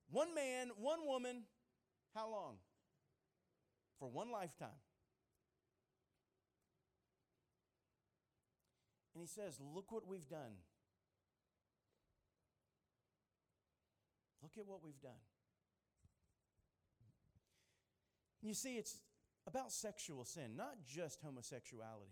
One 0.10 0.36
man, 0.36 0.72
one 0.78 1.06
woman. 1.06 1.44
How 2.14 2.30
long? 2.30 2.56
For 4.00 4.08
one 4.08 4.32
lifetime. 4.32 4.70
And 9.16 9.22
he 9.22 9.28
says, 9.28 9.60
Look 9.60 9.92
what 9.92 10.08
we've 10.08 10.28
done. 10.28 10.58
Look 14.42 14.58
at 14.58 14.68
what 14.68 14.84
we've 14.84 15.00
done. 15.02 15.12
You 18.44 18.54
see, 18.54 18.76
it's 18.76 18.98
about 19.48 19.72
sexual 19.72 20.26
sin, 20.26 20.56
not 20.56 20.76
just 20.86 21.22
homosexuality. 21.22 22.12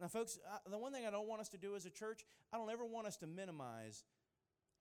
Now, 0.00 0.08
folks, 0.08 0.38
I, 0.50 0.58
the 0.68 0.78
one 0.78 0.92
thing 0.92 1.06
I 1.06 1.10
don't 1.10 1.28
want 1.28 1.40
us 1.40 1.48
to 1.50 1.58
do 1.58 1.76
as 1.76 1.86
a 1.86 1.90
church, 1.90 2.24
I 2.52 2.56
don't 2.56 2.70
ever 2.70 2.84
want 2.84 3.06
us 3.06 3.16
to 3.18 3.26
minimize 3.26 4.04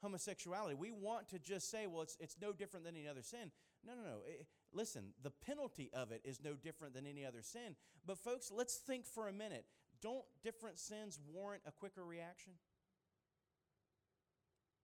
homosexuality. 0.02 0.76
We 0.76 0.92
want 0.92 1.30
to 1.30 1.40
just 1.40 1.70
say, 1.70 1.88
well, 1.88 2.02
it's, 2.02 2.18
it's 2.20 2.38
no 2.42 2.52
different 2.52 2.86
than 2.86 2.96
any 2.96 3.08
other 3.08 3.22
sin. 3.22 3.52
No, 3.86 3.94
no, 3.94 4.02
no. 4.02 4.18
It, 4.26 4.48
listen, 4.74 5.14
the 5.22 5.30
penalty 5.30 5.92
of 5.94 6.12
it 6.12 6.22
is 6.24 6.40
no 6.44 6.54
different 6.56 6.94
than 6.94 7.06
any 7.06 7.26
other 7.26 7.42
sin. 7.42 7.76
But, 8.06 8.18
folks, 8.18 8.52
let's 8.52 8.76
think 8.76 9.06
for 9.06 9.28
a 9.28 9.34
minute. 9.34 9.66
Don't 10.02 10.26
different 10.42 10.80
sins 10.80 11.20
warrant 11.34 11.64
a 11.66 11.72
quicker 11.72 12.04
reaction? 12.04 12.54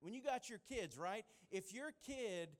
When 0.00 0.14
you 0.14 0.22
got 0.22 0.48
your 0.48 0.60
kids, 0.68 0.96
right? 0.98 1.24
If 1.50 1.74
your 1.74 1.92
kid 2.06 2.50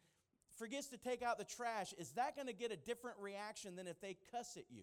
forgets 0.61 0.89
to 0.89 0.99
take 0.99 1.23
out 1.23 1.39
the 1.39 1.45
trash, 1.45 1.95
is 1.99 2.11
that 2.11 2.37
going 2.37 2.47
to 2.47 2.53
get 2.53 2.71
a 2.71 2.77
different 2.77 3.17
reaction 3.19 3.77
than 3.77 3.87
if 3.87 3.99
they 4.03 4.19
cuss 4.31 4.59
at 4.59 4.65
you? 4.69 4.83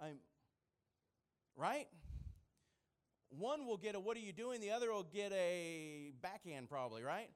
I'm, 0.00 0.18
right? 1.56 1.88
One 3.30 3.66
will 3.66 3.76
get 3.76 3.96
a 3.96 4.00
what 4.00 4.16
are 4.16 4.20
you 4.20 4.32
doing? 4.32 4.60
The 4.60 4.70
other 4.70 4.92
will 4.92 5.02
get 5.02 5.32
a 5.32 6.12
backhand, 6.22 6.70
probably, 6.70 7.02
right? 7.02 7.28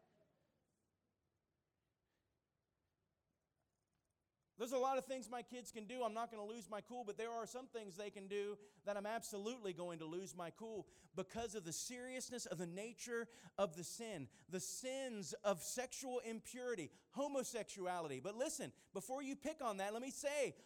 There's 4.58 4.72
a 4.72 4.78
lot 4.78 4.98
of 4.98 5.04
things 5.04 5.28
my 5.30 5.42
kids 5.42 5.70
can 5.70 5.84
do. 5.84 6.02
I'm 6.02 6.14
not 6.14 6.32
going 6.32 6.44
to 6.44 6.52
lose 6.52 6.68
my 6.68 6.80
cool, 6.80 7.04
but 7.06 7.16
there 7.16 7.30
are 7.30 7.46
some 7.46 7.66
things 7.66 7.96
they 7.96 8.10
can 8.10 8.26
do 8.26 8.58
that 8.86 8.96
I'm 8.96 9.06
absolutely 9.06 9.72
going 9.72 10.00
to 10.00 10.04
lose 10.04 10.34
my 10.36 10.50
cool 10.58 10.86
because 11.14 11.54
of 11.54 11.64
the 11.64 11.72
seriousness 11.72 12.44
of 12.44 12.58
the 12.58 12.66
nature 12.66 13.28
of 13.56 13.76
the 13.76 13.84
sin, 13.84 14.26
the 14.50 14.58
sins 14.58 15.32
of 15.44 15.62
sexual 15.62 16.20
impurity, 16.28 16.90
homosexuality. 17.10 18.20
But 18.22 18.36
listen, 18.36 18.72
before 18.92 19.22
you 19.22 19.36
pick 19.36 19.62
on 19.62 19.76
that, 19.76 19.92
let 19.92 20.02
me 20.02 20.10
say 20.10 20.56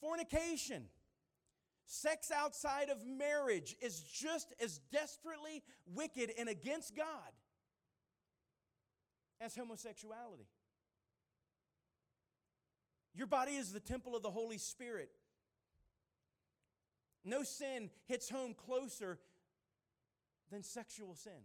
fornication. 0.00 0.84
Sex 1.86 2.30
outside 2.30 2.88
of 2.90 3.04
marriage 3.04 3.74
is 3.80 3.98
just 4.00 4.52
as 4.62 4.78
desperately 4.92 5.64
wicked 5.92 6.30
and 6.38 6.48
against 6.48 6.94
God 6.94 7.32
as 9.40 9.56
homosexuality. 9.56 10.46
Your 13.14 13.26
body 13.26 13.52
is 13.52 13.72
the 13.72 13.80
temple 13.80 14.16
of 14.16 14.22
the 14.22 14.30
Holy 14.30 14.58
Spirit. 14.58 15.10
No 17.24 17.42
sin 17.42 17.90
hits 18.06 18.30
home 18.30 18.54
closer 18.54 19.18
than 20.50 20.62
sexual 20.62 21.14
sin. 21.14 21.42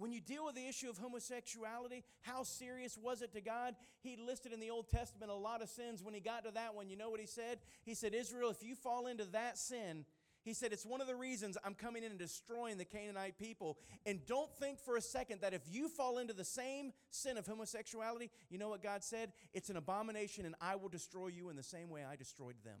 When 0.00 0.12
you 0.12 0.20
deal 0.22 0.46
with 0.46 0.54
the 0.54 0.66
issue 0.66 0.88
of 0.88 0.96
homosexuality, 0.96 2.04
how 2.22 2.42
serious 2.42 2.96
was 2.96 3.20
it 3.20 3.34
to 3.34 3.42
God? 3.42 3.74
He 4.00 4.16
listed 4.16 4.50
in 4.54 4.58
the 4.58 4.70
Old 4.70 4.88
Testament 4.88 5.30
a 5.30 5.34
lot 5.34 5.60
of 5.60 5.68
sins. 5.68 6.02
When 6.02 6.14
he 6.14 6.20
got 6.20 6.44
to 6.46 6.52
that 6.52 6.74
one, 6.74 6.88
you 6.88 6.96
know 6.96 7.10
what 7.10 7.20
he 7.20 7.26
said? 7.26 7.58
He 7.84 7.92
said, 7.92 8.14
Israel, 8.14 8.48
if 8.48 8.62
you 8.62 8.74
fall 8.74 9.08
into 9.08 9.26
that 9.26 9.58
sin, 9.58 10.06
he 10.50 10.54
said, 10.54 10.72
It's 10.72 10.84
one 10.84 11.00
of 11.00 11.06
the 11.06 11.14
reasons 11.14 11.56
I'm 11.64 11.76
coming 11.76 12.02
in 12.02 12.10
and 12.10 12.18
destroying 12.18 12.76
the 12.76 12.84
Canaanite 12.84 13.38
people. 13.38 13.78
And 14.04 14.26
don't 14.26 14.50
think 14.58 14.80
for 14.80 14.96
a 14.96 15.00
second 15.00 15.42
that 15.42 15.54
if 15.54 15.62
you 15.70 15.88
fall 15.88 16.18
into 16.18 16.32
the 16.32 16.44
same 16.44 16.92
sin 17.10 17.38
of 17.38 17.46
homosexuality, 17.46 18.32
you 18.48 18.58
know 18.58 18.68
what 18.68 18.82
God 18.82 19.04
said? 19.04 19.32
It's 19.54 19.70
an 19.70 19.76
abomination, 19.76 20.44
and 20.44 20.56
I 20.60 20.74
will 20.74 20.88
destroy 20.88 21.28
you 21.28 21.50
in 21.50 21.56
the 21.56 21.62
same 21.62 21.88
way 21.88 22.04
I 22.04 22.16
destroyed 22.16 22.56
them. 22.64 22.80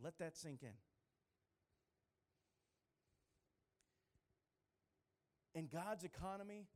Let 0.00 0.16
that 0.20 0.36
sink 0.36 0.62
in. 0.62 0.68
In 5.60 5.66
God's 5.66 6.04
economy, 6.04 6.68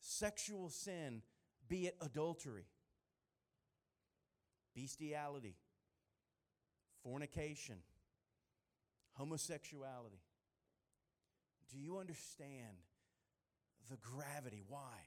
sexual 0.00 0.68
sin, 0.68 1.22
be 1.68 1.86
it 1.86 1.96
adultery, 2.02 2.66
bestiality, 4.74 5.56
fornication, 7.02 7.76
homosexuality. 9.12 10.22
Do 11.72 11.78
you 11.78 11.98
understand 11.98 12.76
the 13.90 13.96
gravity? 13.96 14.62
Why? 14.68 15.06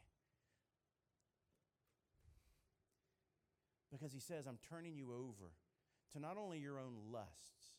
Because 3.92 4.12
he 4.12 4.20
says, 4.20 4.46
I'm 4.48 4.60
turning 4.70 4.96
you 4.96 5.12
over 5.14 5.52
to 6.14 6.20
not 6.20 6.38
only 6.38 6.60
your 6.60 6.80
own 6.80 6.94
lusts, 7.12 7.76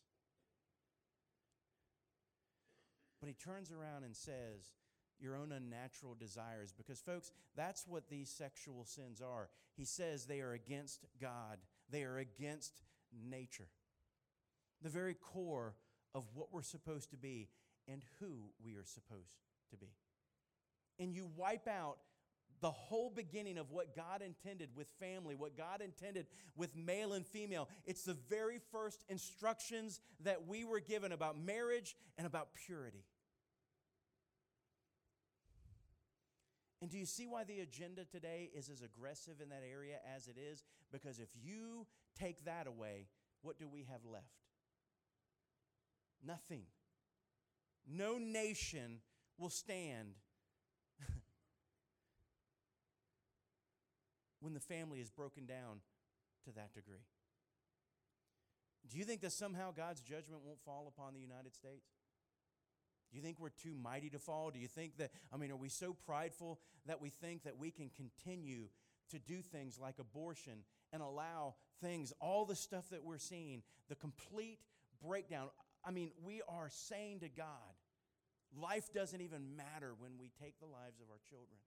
but 3.19 3.27
he 3.27 3.33
turns 3.33 3.71
around 3.71 4.03
and 4.03 4.15
says 4.15 4.73
your 5.19 5.35
own 5.35 5.51
unnatural 5.51 6.15
desires. 6.15 6.73
Because, 6.75 7.01
folks, 7.01 7.31
that's 7.55 7.85
what 7.87 8.09
these 8.09 8.29
sexual 8.29 8.85
sins 8.85 9.21
are. 9.21 9.49
He 9.75 9.85
says 9.85 10.25
they 10.25 10.41
are 10.41 10.53
against 10.53 11.05
God, 11.21 11.57
they 11.89 12.03
are 12.03 12.17
against 12.17 12.73
nature. 13.29 13.67
The 14.81 14.89
very 14.89 15.15
core 15.15 15.75
of 16.17 16.23
what 16.33 16.47
we're 16.51 16.63
supposed 16.63 17.11
to 17.11 17.17
be 17.17 17.47
and 17.87 18.01
who 18.19 18.49
we 18.65 18.75
are 18.75 18.83
supposed 18.83 19.37
to 19.69 19.77
be. 19.77 19.93
And 20.99 21.13
you 21.13 21.29
wipe 21.37 21.67
out 21.67 21.97
the 22.59 22.71
whole 22.71 23.11
beginning 23.11 23.59
of 23.59 23.69
what 23.69 23.95
God 23.95 24.23
intended 24.23 24.69
with 24.75 24.87
family, 24.99 25.35
what 25.35 25.55
God 25.55 25.79
intended 25.79 26.25
with 26.55 26.75
male 26.75 27.13
and 27.13 27.23
female. 27.23 27.69
It's 27.85 28.01
the 28.01 28.17
very 28.29 28.59
first 28.71 29.05
instructions 29.09 30.01
that 30.23 30.47
we 30.47 30.65
were 30.65 30.79
given 30.79 31.11
about 31.11 31.39
marriage 31.39 31.95
and 32.17 32.25
about 32.25 32.49
purity. 32.65 33.05
And 36.81 36.89
do 36.89 36.97
you 36.97 37.05
see 37.05 37.27
why 37.27 37.43
the 37.43 37.59
agenda 37.59 38.05
today 38.05 38.49
is 38.55 38.69
as 38.69 38.81
aggressive 38.81 39.39
in 39.41 39.49
that 39.49 39.63
area 39.69 39.97
as 40.15 40.27
it 40.27 40.35
is? 40.37 40.63
Because 40.91 41.19
if 41.19 41.29
you 41.39 41.85
take 42.19 42.43
that 42.45 42.65
away, 42.65 43.05
what 43.43 43.59
do 43.59 43.67
we 43.67 43.85
have 43.91 44.01
left? 44.11 44.46
Nothing. 46.25 46.63
No 47.87 48.17
nation 48.17 48.99
will 49.37 49.49
stand 49.49 50.15
when 54.39 54.53
the 54.53 54.59
family 54.59 54.99
is 54.99 55.09
broken 55.09 55.45
down 55.45 55.79
to 56.45 56.51
that 56.51 56.73
degree. 56.73 57.05
Do 58.89 58.97
you 58.97 59.03
think 59.03 59.21
that 59.21 59.31
somehow 59.31 59.71
God's 59.71 60.01
judgment 60.01 60.41
won't 60.43 60.61
fall 60.63 60.91
upon 60.93 61.13
the 61.13 61.19
United 61.19 61.53
States? 61.53 61.87
Do 63.11 63.17
you 63.17 63.23
think 63.23 63.39
we're 63.39 63.49
too 63.49 63.73
mighty 63.73 64.09
to 64.09 64.19
fall? 64.19 64.51
Do 64.51 64.59
you 64.59 64.67
think 64.67 64.97
that, 64.97 65.11
I 65.33 65.37
mean, 65.37 65.51
are 65.51 65.57
we 65.57 65.69
so 65.69 65.95
prideful 66.05 66.59
that 66.85 67.01
we 67.01 67.09
think 67.09 67.43
that 67.43 67.57
we 67.57 67.71
can 67.71 67.89
continue 67.89 68.67
to 69.11 69.19
do 69.19 69.41
things 69.41 69.79
like 69.79 69.95
abortion 69.99 70.63
and 70.91 71.01
allow 71.01 71.55
things, 71.81 72.11
all 72.19 72.45
the 72.45 72.55
stuff 72.55 72.89
that 72.89 73.03
we're 73.03 73.17
seeing, 73.17 73.63
the 73.87 73.95
complete 73.95 74.59
breakdown? 75.01 75.47
I 75.83 75.91
mean, 75.91 76.11
we 76.23 76.41
are 76.47 76.69
saying 76.69 77.21
to 77.21 77.29
God, 77.29 77.75
life 78.55 78.91
doesn't 78.93 79.21
even 79.21 79.55
matter 79.55 79.93
when 79.97 80.11
we 80.19 80.31
take 80.41 80.59
the 80.59 80.65
lives 80.65 80.99
of 81.01 81.09
our 81.09 81.19
children. 81.29 81.59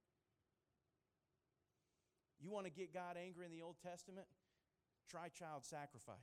You 2.39 2.49
want 2.49 2.65
to 2.65 2.71
get 2.71 2.93
God 2.93 3.17
angry 3.23 3.45
in 3.45 3.51
the 3.51 3.61
Old 3.61 3.75
Testament? 3.83 4.25
Try 5.09 5.29
child 5.29 5.65
sacrifice. 5.65 6.17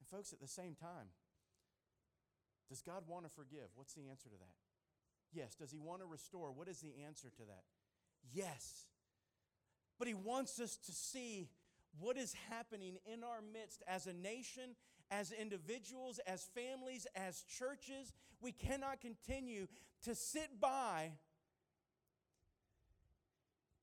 And, 0.00 0.08
folks, 0.08 0.32
at 0.32 0.40
the 0.40 0.48
same 0.48 0.74
time, 0.74 1.14
does 2.68 2.82
God 2.82 3.04
want 3.06 3.24
to 3.24 3.30
forgive? 3.30 3.70
What's 3.76 3.94
the 3.94 4.08
answer 4.10 4.28
to 4.28 4.36
that? 4.36 4.54
Yes. 5.32 5.54
Does 5.54 5.70
He 5.70 5.78
want 5.78 6.00
to 6.00 6.06
restore? 6.06 6.50
What 6.50 6.68
is 6.68 6.80
the 6.80 6.94
answer 7.06 7.28
to 7.36 7.42
that? 7.46 7.64
Yes. 8.32 8.87
But 9.98 10.08
He 10.08 10.14
wants 10.14 10.60
us 10.60 10.76
to 10.86 10.92
see 10.92 11.48
what 11.98 12.16
is 12.16 12.34
happening 12.50 12.98
in 13.12 13.24
our 13.24 13.40
midst 13.52 13.82
as 13.88 14.06
a 14.06 14.12
nation, 14.12 14.76
as 15.10 15.32
individuals, 15.32 16.20
as 16.26 16.48
families, 16.54 17.06
as 17.16 17.42
churches. 17.42 18.12
We 18.40 18.52
cannot 18.52 19.00
continue 19.00 19.66
to 20.04 20.14
sit 20.14 20.60
by 20.60 21.12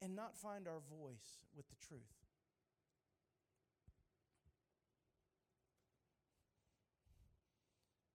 and 0.01 0.15
not 0.15 0.37
find 0.37 0.67
our 0.67 0.81
voice 0.89 1.39
with 1.55 1.67
the 1.67 1.75
truth. 1.87 2.01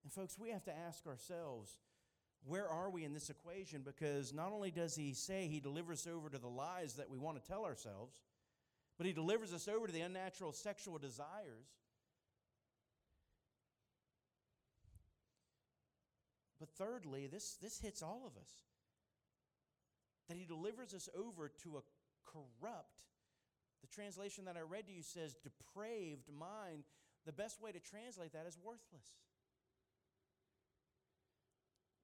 And, 0.04 0.12
folks, 0.12 0.38
we 0.38 0.50
have 0.50 0.64
to 0.64 0.76
ask 0.76 1.06
ourselves 1.06 1.76
where 2.46 2.68
are 2.68 2.90
we 2.90 3.05
in 3.05 3.12
this 3.12 3.31
equation? 3.31 3.83
Because 3.85 4.33
not 4.33 4.53
only 4.53 4.70
does 4.70 4.94
he 4.94 5.12
say 5.12 5.46
he 5.46 5.61
delivers 5.61 6.07
us 6.07 6.12
over 6.12 6.29
to 6.29 6.38
the 6.38 6.48
lies 6.48 6.94
that 6.94 7.11
we 7.11 7.18
want 7.18 7.42
to 7.42 7.48
tell 7.48 7.64
ourselves, 7.64 8.14
but 8.96 9.07
he 9.07 9.12
delivers 9.12 9.53
us 9.53 9.68
over 9.68 9.87
to 9.87 9.92
the 9.92 10.00
unnatural 10.00 10.53
sexual 10.53 10.98
desires. 10.98 11.68
But 16.59 16.68
thirdly, 16.70 17.26
this, 17.26 17.57
this 17.62 17.79
hits 17.81 18.03
all 18.03 18.24
of 18.26 18.40
us 18.40 18.50
that 20.29 20.37
he 20.37 20.44
delivers 20.44 20.94
us 20.94 21.09
over 21.18 21.50
to 21.64 21.79
a 21.79 21.83
corrupt, 22.24 23.03
the 23.81 23.88
translation 23.88 24.44
that 24.44 24.57
I 24.57 24.61
read 24.61 24.87
to 24.87 24.92
you 24.92 25.03
says 25.03 25.35
depraved 25.42 26.29
mind. 26.38 26.85
The 27.26 27.33
best 27.33 27.61
way 27.61 27.72
to 27.72 27.81
translate 27.81 28.33
that 28.33 28.46
is 28.46 28.57
worthless. 28.62 29.16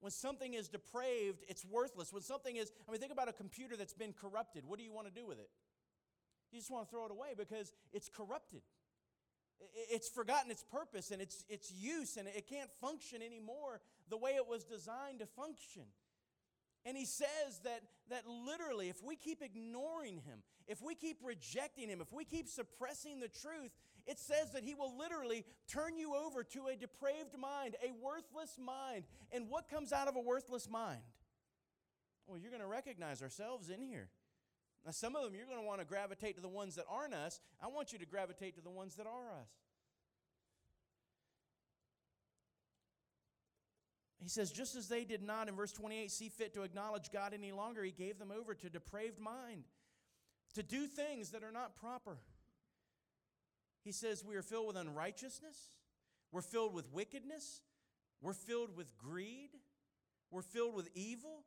When 0.06 0.12
something 0.12 0.54
is 0.54 0.68
depraved, 0.68 1.42
it's 1.48 1.64
worthless. 1.64 2.12
When 2.12 2.22
something 2.22 2.54
is, 2.54 2.70
I 2.86 2.92
mean, 2.92 3.00
think 3.00 3.10
about 3.10 3.28
a 3.28 3.32
computer 3.32 3.76
that's 3.76 3.92
been 3.92 4.12
corrupted. 4.12 4.62
What 4.64 4.78
do 4.78 4.84
you 4.84 4.92
want 4.92 5.08
to 5.08 5.12
do 5.12 5.26
with 5.26 5.40
it? 5.40 5.50
You 6.52 6.60
just 6.60 6.70
want 6.70 6.86
to 6.86 6.90
throw 6.92 7.06
it 7.06 7.10
away 7.10 7.30
because 7.36 7.72
it's 7.92 8.08
corrupted. 8.08 8.60
It's 9.90 10.08
forgotten 10.08 10.52
its 10.52 10.62
purpose 10.62 11.10
and 11.10 11.20
its, 11.20 11.44
its 11.48 11.72
use, 11.72 12.18
and 12.18 12.28
it 12.28 12.48
can't 12.48 12.70
function 12.80 13.20
anymore 13.20 13.80
the 14.08 14.16
way 14.16 14.36
it 14.36 14.46
was 14.46 14.62
designed 14.62 15.18
to 15.18 15.26
function. 15.26 15.82
And 16.84 16.96
he 16.96 17.04
says 17.04 17.62
that, 17.64 17.82
that 18.08 18.28
literally, 18.28 18.88
if 18.88 19.02
we 19.02 19.16
keep 19.16 19.42
ignoring 19.42 20.18
him, 20.18 20.44
if 20.68 20.80
we 20.80 20.94
keep 20.94 21.16
rejecting 21.24 21.88
him, 21.88 22.00
if 22.00 22.12
we 22.12 22.24
keep 22.24 22.46
suppressing 22.46 23.18
the 23.18 23.26
truth, 23.26 23.72
it 24.06 24.18
says 24.18 24.52
that 24.52 24.62
he 24.62 24.74
will 24.74 24.96
literally 24.96 25.44
turn 25.68 25.98
you 25.98 26.14
over 26.14 26.44
to 26.44 26.68
a 26.68 26.76
depraved 26.76 27.36
mind, 27.38 27.76
a 27.82 27.92
worthless 28.04 28.58
mind. 28.58 29.04
And 29.32 29.48
what 29.48 29.68
comes 29.68 29.92
out 29.92 30.08
of 30.08 30.16
a 30.16 30.20
worthless 30.20 30.68
mind? 30.70 31.00
Well, 32.26 32.38
you're 32.38 32.50
going 32.50 32.62
to 32.62 32.68
recognize 32.68 33.22
ourselves 33.22 33.68
in 33.68 33.82
here. 33.82 34.08
Now, 34.84 34.92
some 34.92 35.16
of 35.16 35.24
them 35.24 35.34
you're 35.34 35.46
going 35.46 35.60
to 35.60 35.66
want 35.66 35.80
to 35.80 35.86
gravitate 35.86 36.36
to 36.36 36.42
the 36.42 36.48
ones 36.48 36.76
that 36.76 36.84
aren't 36.88 37.14
us. 37.14 37.40
I 37.60 37.66
want 37.66 37.92
you 37.92 37.98
to 37.98 38.06
gravitate 38.06 38.54
to 38.56 38.60
the 38.60 38.70
ones 38.70 38.94
that 38.96 39.06
are 39.06 39.40
us. 39.40 39.48
He 44.22 44.28
says, 44.28 44.50
just 44.50 44.74
as 44.74 44.88
they 44.88 45.04
did 45.04 45.22
not, 45.22 45.48
in 45.48 45.54
verse 45.54 45.70
28, 45.72 46.10
see 46.10 46.28
fit 46.28 46.52
to 46.54 46.62
acknowledge 46.62 47.12
God 47.12 47.32
any 47.32 47.52
longer, 47.52 47.84
he 47.84 47.92
gave 47.92 48.18
them 48.18 48.32
over 48.36 48.54
to 48.54 48.68
depraved 48.68 49.20
mind, 49.20 49.62
to 50.54 50.64
do 50.64 50.86
things 50.88 51.30
that 51.30 51.44
are 51.44 51.52
not 51.52 51.76
proper. 51.76 52.18
He 53.86 53.92
says, 53.92 54.24
we 54.24 54.34
are 54.34 54.42
filled 54.42 54.66
with 54.66 54.76
unrighteousness, 54.76 55.68
we're 56.32 56.42
filled 56.42 56.74
with 56.74 56.92
wickedness, 56.92 57.60
we're 58.20 58.32
filled 58.32 58.76
with 58.76 58.98
greed, 58.98 59.50
we're 60.32 60.42
filled 60.42 60.74
with 60.74 60.88
evil, 60.96 61.44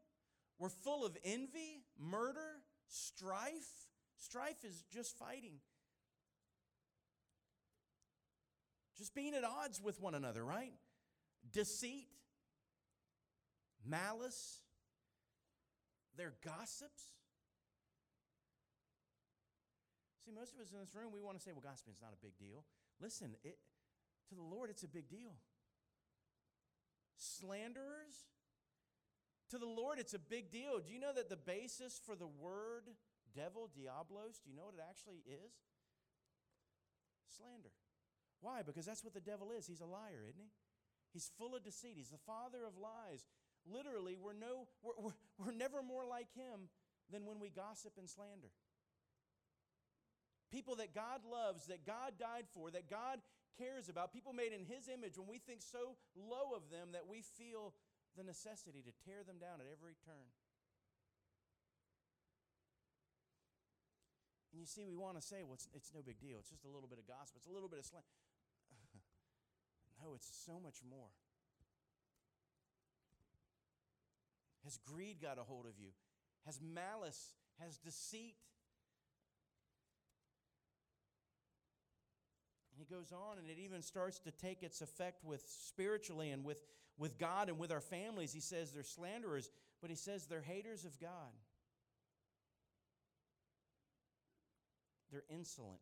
we're 0.57 0.69
full 0.69 1.05
of 1.05 1.17
envy, 1.25 1.83
murder, 1.99 2.61
strife. 2.87 3.89
Strife 4.15 4.63
is 4.63 4.85
just 4.89 5.17
fighting. 5.17 5.55
Just 8.97 9.13
being 9.13 9.33
at 9.33 9.43
odds 9.43 9.81
with 9.83 9.99
one 9.99 10.15
another, 10.15 10.41
right? 10.45 10.71
Deceit, 11.51 12.07
malice, 13.85 14.59
they're 16.15 16.35
gossips. 16.45 17.03
See, 20.29 20.35
most 20.37 20.53
of 20.53 20.61
us 20.61 20.69
in 20.69 20.77
this 20.77 20.93
room, 20.93 21.09
we 21.09 21.21
want 21.21 21.37
to 21.37 21.43
say, 21.43 21.49
well, 21.49 21.65
gossiping 21.65 21.97
is 21.97 22.01
not 22.01 22.13
a 22.13 22.21
big 22.21 22.37
deal. 22.37 22.61
Listen, 23.01 23.33
it, 23.43 23.57
to 24.29 24.35
the 24.35 24.45
Lord, 24.45 24.69
it's 24.69 24.83
a 24.83 24.87
big 24.87 25.09
deal. 25.09 25.33
Slanderers, 27.17 28.29
to 29.49 29.57
the 29.57 29.65
Lord, 29.65 29.97
it's 29.97 30.13
a 30.13 30.19
big 30.19 30.51
deal. 30.51 30.77
Do 30.77 30.93
you 30.93 30.99
know 30.99 31.13
that 31.13 31.29
the 31.29 31.35
basis 31.35 31.99
for 32.05 32.15
the 32.15 32.27
word 32.27 32.93
devil, 33.33 33.73
diabolos, 33.73 34.37
do 34.43 34.53
you 34.53 34.55
know 34.55 34.69
what 34.69 34.77
it 34.77 34.85
actually 34.85 35.25
is? 35.25 35.49
Slander. 37.25 37.73
Why? 38.39 38.61
Because 38.61 38.85
that's 38.85 39.03
what 39.03 39.15
the 39.15 39.25
devil 39.25 39.49
is. 39.49 39.65
He's 39.65 39.81
a 39.81 39.89
liar, 39.89 40.29
isn't 40.29 40.39
he? 40.39 40.51
He's 41.11 41.31
full 41.39 41.55
of 41.55 41.63
deceit. 41.63 41.97
He's 41.97 42.13
the 42.13 42.21
father 42.29 42.65
of 42.67 42.77
lies. 42.77 43.25
Literally, 43.65 44.15
we're, 44.21 44.37
no, 44.37 44.67
we're, 44.83 44.93
we're, 45.01 45.17
we're 45.41 45.57
never 45.57 45.81
more 45.81 46.05
like 46.05 46.29
him 46.37 46.69
than 47.11 47.25
when 47.25 47.39
we 47.39 47.49
gossip 47.49 47.93
and 47.97 48.07
slander. 48.07 48.53
People 50.51 50.75
that 50.81 50.95
God 50.95 51.21
loves, 51.29 51.67
that 51.67 51.85
God 51.85 52.17
died 52.17 52.49
for, 52.53 52.71
that 52.71 52.89
God 52.89 53.21
cares 53.57 53.89
about, 53.89 54.13
people 54.13 54.33
made 54.33 54.53
in 54.53 54.65
his 54.65 54.89
image, 54.89 55.17
when 55.17 55.27
we 55.29 55.37
think 55.37 55.61
so 55.61 55.93
low 56.17 56.57
of 56.57 56.69
them 56.73 56.89
that 56.93 57.05
we 57.05 57.21
feel 57.21 57.73
the 58.17 58.23
necessity 58.23 58.81
to 58.81 58.93
tear 59.05 59.21
them 59.21 59.37
down 59.37 59.61
at 59.61 59.69
every 59.69 59.93
turn. 60.05 60.33
And 64.51 64.57
you 64.59 64.65
see, 64.65 64.83
we 64.89 64.97
want 64.97 65.15
to 65.15 65.23
say, 65.23 65.45
well, 65.45 65.53
it's, 65.53 65.69
it's 65.75 65.93
no 65.93 66.01
big 66.01 66.19
deal. 66.19 66.41
It's 66.41 66.49
just 66.49 66.65
a 66.65 66.71
little 66.71 66.89
bit 66.89 66.97
of 66.97 67.05
gossip, 67.05 67.37
it's 67.37 67.47
a 67.47 67.53
little 67.53 67.69
bit 67.69 67.79
of 67.79 67.85
slang. 67.85 68.03
no, 70.01 70.15
it's 70.15 70.27
so 70.45 70.59
much 70.59 70.81
more. 70.81 71.13
Has 74.65 74.77
greed 74.77 75.21
got 75.21 75.37
a 75.37 75.43
hold 75.43 75.65
of 75.65 75.79
you? 75.79 75.93
Has 76.45 76.59
malice, 76.61 77.35
has 77.59 77.77
deceit? 77.77 78.35
He 82.79 82.85
goes 82.85 83.11
on 83.11 83.37
and 83.37 83.49
it 83.49 83.59
even 83.59 83.81
starts 83.81 84.19
to 84.19 84.31
take 84.31 84.63
its 84.63 84.81
effect 84.81 85.23
with 85.23 85.43
spiritually 85.47 86.31
and 86.31 86.43
with, 86.43 86.57
with 86.97 87.17
God 87.17 87.49
and 87.49 87.59
with 87.59 87.71
our 87.71 87.81
families. 87.81 88.33
He 88.33 88.39
says 88.39 88.71
they're 88.71 88.83
slanderers, 88.83 89.49
but 89.81 89.89
he 89.89 89.95
says 89.95 90.25
they're 90.25 90.41
haters 90.41 90.85
of 90.85 90.99
God. 90.99 91.33
They're 95.11 95.23
insolent. 95.29 95.79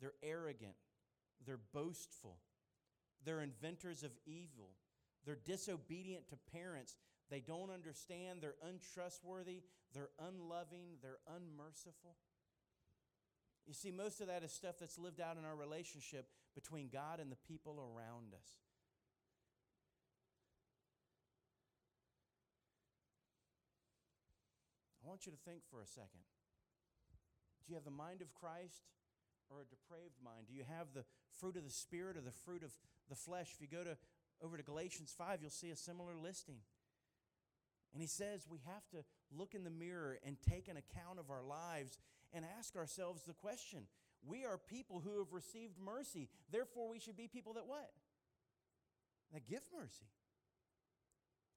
They're 0.00 0.14
arrogant. 0.22 0.74
They're 1.46 1.60
boastful. 1.72 2.36
They're 3.24 3.40
inventors 3.40 4.02
of 4.02 4.10
evil. 4.26 4.70
They're 5.24 5.38
disobedient 5.44 6.28
to 6.28 6.36
parents. 6.52 6.96
They 7.30 7.40
don't 7.40 7.70
understand. 7.70 8.40
They're 8.40 8.54
untrustworthy. 8.62 9.62
They're 9.94 10.10
unloving. 10.18 10.98
They're 11.02 11.18
unmerciful. 11.28 12.16
You 13.66 13.74
see, 13.74 13.90
most 13.90 14.20
of 14.20 14.28
that 14.28 14.44
is 14.44 14.52
stuff 14.52 14.76
that's 14.78 14.98
lived 14.98 15.20
out 15.20 15.36
in 15.36 15.44
our 15.44 15.56
relationship 15.56 16.26
between 16.54 16.88
God 16.92 17.18
and 17.18 17.30
the 17.32 17.36
people 17.48 17.80
around 17.80 18.32
us. 18.32 18.48
I 25.04 25.08
want 25.08 25.26
you 25.26 25.32
to 25.32 25.38
think 25.38 25.62
for 25.70 25.80
a 25.80 25.86
second. 25.86 26.22
Do 27.66 27.72
you 27.72 27.74
have 27.74 27.84
the 27.84 27.90
mind 27.90 28.22
of 28.22 28.32
Christ 28.34 28.82
or 29.50 29.60
a 29.60 29.64
depraved 29.64 30.18
mind? 30.22 30.46
Do 30.48 30.54
you 30.54 30.64
have 30.66 30.94
the 30.94 31.04
fruit 31.40 31.56
of 31.56 31.64
the 31.64 31.70
Spirit 31.70 32.16
or 32.16 32.20
the 32.20 32.30
fruit 32.30 32.62
of 32.62 32.72
the 33.08 33.16
flesh? 33.16 33.50
If 33.54 33.60
you 33.60 33.66
go 33.66 33.82
to 33.82 33.96
over 34.42 34.56
to 34.56 34.62
Galatians 34.62 35.14
5, 35.16 35.40
you'll 35.40 35.50
see 35.50 35.70
a 35.70 35.76
similar 35.76 36.16
listing. 36.16 36.58
And 37.92 38.02
he 38.02 38.06
says 38.06 38.46
we 38.48 38.60
have 38.66 38.86
to 38.90 39.04
look 39.36 39.54
in 39.54 39.64
the 39.64 39.70
mirror 39.70 40.18
and 40.24 40.36
take 40.38 40.68
an 40.68 40.76
account 40.76 41.18
of 41.18 41.30
our 41.30 41.42
lives 41.42 41.98
and 42.32 42.44
ask 42.58 42.76
ourselves 42.76 43.22
the 43.24 43.34
question 43.34 43.86
we 44.26 44.44
are 44.44 44.58
people 44.58 45.00
who 45.00 45.18
have 45.18 45.32
received 45.32 45.78
mercy. 45.78 46.28
Therefore, 46.50 46.90
we 46.90 46.98
should 46.98 47.16
be 47.16 47.28
people 47.28 47.54
that 47.54 47.66
what? 47.66 47.90
That 49.32 49.46
give 49.46 49.62
mercy. 49.76 50.06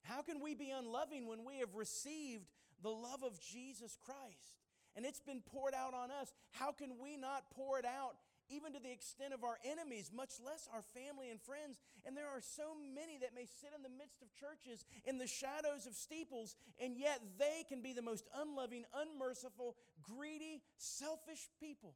How 0.03 0.22
can 0.22 0.41
we 0.41 0.53
be 0.53 0.72
unloving 0.72 1.28
when 1.28 1.45
we 1.45 1.59
have 1.59 1.76
received 1.76 2.45
the 2.82 2.89
love 2.89 3.24
of 3.24 3.39
Jesus 3.39 3.97
Christ? 4.05 4.63
And 4.95 5.05
it's 5.05 5.20
been 5.20 5.41
poured 5.41 5.74
out 5.74 5.93
on 5.93 6.11
us. 6.11 6.34
How 6.51 6.72
can 6.72 6.99
we 7.01 7.17
not 7.17 7.49
pour 7.51 7.80
it 7.80 7.86
out 7.86 8.15
even 8.50 8.74
to 8.74 8.80
the 8.80 8.91
extent 8.91 9.34
of 9.34 9.43
our 9.43 9.58
enemies, 9.64 10.12
much 10.14 10.34
less 10.43 10.68
our 10.74 10.82
family 10.82 11.30
and 11.30 11.39
friends. 11.41 11.80
And 12.06 12.18
there 12.18 12.28
are 12.28 12.41
so 12.41 12.76
many 12.93 13.18
that 13.22 13.34
may 13.34 13.45
sit 13.45 13.72
in 13.76 13.84
the 13.84 13.89
midst 13.89 14.22
of 14.22 14.34
churches 14.34 14.86
in 15.06 15.18
the 15.18 15.28
shadows 15.28 15.86
of 15.86 15.93
steeples, 15.93 16.56
and 16.82 16.97
yet 16.97 17.22
they 17.38 17.64
can 17.68 17.82
be 17.82 17.93
the 17.93 18.02
most 18.02 18.28
unloving, 18.36 18.84
unmerciful, 18.93 19.76
greedy, 20.04 20.62
selfish 20.78 21.47
people. 21.60 21.95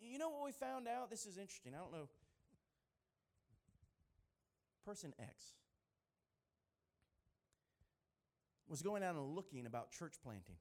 You 0.00 0.18
know 0.18 0.30
what 0.30 0.44
we 0.44 0.52
found 0.52 0.88
out? 0.88 1.10
This 1.10 1.26
is 1.26 1.38
interesting. 1.38 1.74
I 1.74 1.78
don't 1.78 1.92
know. 1.92 2.08
Person 4.84 5.14
X 5.20 5.52
was 8.68 8.82
going 8.82 9.02
out 9.04 9.14
and 9.14 9.36
looking 9.36 9.66
about 9.66 9.92
church 9.92 10.14
planting. 10.24 10.56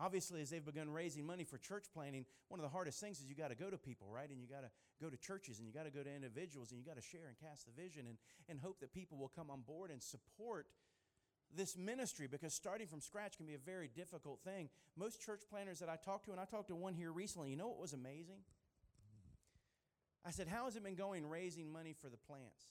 Obviously, 0.00 0.40
as 0.40 0.50
they've 0.50 0.64
begun 0.64 0.90
raising 0.90 1.26
money 1.26 1.42
for 1.42 1.58
church 1.58 1.86
planting, 1.92 2.24
one 2.48 2.60
of 2.60 2.62
the 2.62 2.70
hardest 2.70 3.00
things 3.00 3.18
is 3.18 3.26
you 3.28 3.34
got 3.34 3.48
to 3.48 3.56
go 3.56 3.68
to 3.68 3.76
people, 3.76 4.06
right? 4.12 4.30
And 4.30 4.40
you 4.40 4.46
got 4.46 4.62
to 4.62 4.70
go 5.02 5.10
to 5.10 5.16
churches 5.16 5.58
and 5.58 5.66
you 5.66 5.74
got 5.74 5.84
to 5.84 5.90
go 5.90 6.02
to 6.02 6.14
individuals 6.14 6.70
and 6.70 6.78
you 6.78 6.86
got 6.86 6.96
to 6.96 7.02
share 7.02 7.26
and 7.26 7.36
cast 7.38 7.66
the 7.66 7.72
vision 7.82 8.06
and, 8.06 8.16
and 8.48 8.60
hope 8.60 8.78
that 8.80 8.92
people 8.92 9.18
will 9.18 9.32
come 9.34 9.50
on 9.50 9.62
board 9.62 9.90
and 9.90 10.00
support 10.00 10.66
this 11.56 11.76
ministry 11.76 12.28
because 12.30 12.54
starting 12.54 12.86
from 12.86 13.00
scratch 13.00 13.36
can 13.36 13.46
be 13.46 13.54
a 13.54 13.58
very 13.58 13.88
difficult 13.88 14.40
thing. 14.44 14.68
Most 14.96 15.20
church 15.20 15.42
planters 15.50 15.80
that 15.80 15.88
I 15.88 15.96
talked 15.96 16.26
to, 16.26 16.30
and 16.32 16.40
I 16.40 16.44
talked 16.44 16.68
to 16.68 16.76
one 16.76 16.94
here 16.94 17.10
recently, 17.10 17.50
you 17.50 17.56
know 17.56 17.68
what 17.68 17.80
was 17.80 17.92
amazing? 17.92 18.40
I 20.24 20.30
said, 20.30 20.46
How 20.46 20.66
has 20.66 20.76
it 20.76 20.84
been 20.84 20.94
going 20.94 21.26
raising 21.26 21.72
money 21.72 21.94
for 22.00 22.08
the 22.08 22.16
plants? 22.16 22.66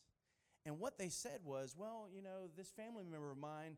And 0.65 0.79
what 0.79 0.97
they 0.97 1.09
said 1.09 1.39
was, 1.43 1.75
Well, 1.77 2.07
you 2.13 2.21
know, 2.21 2.49
this 2.55 2.69
family 2.69 3.03
member 3.03 3.31
of 3.31 3.37
mine 3.37 3.77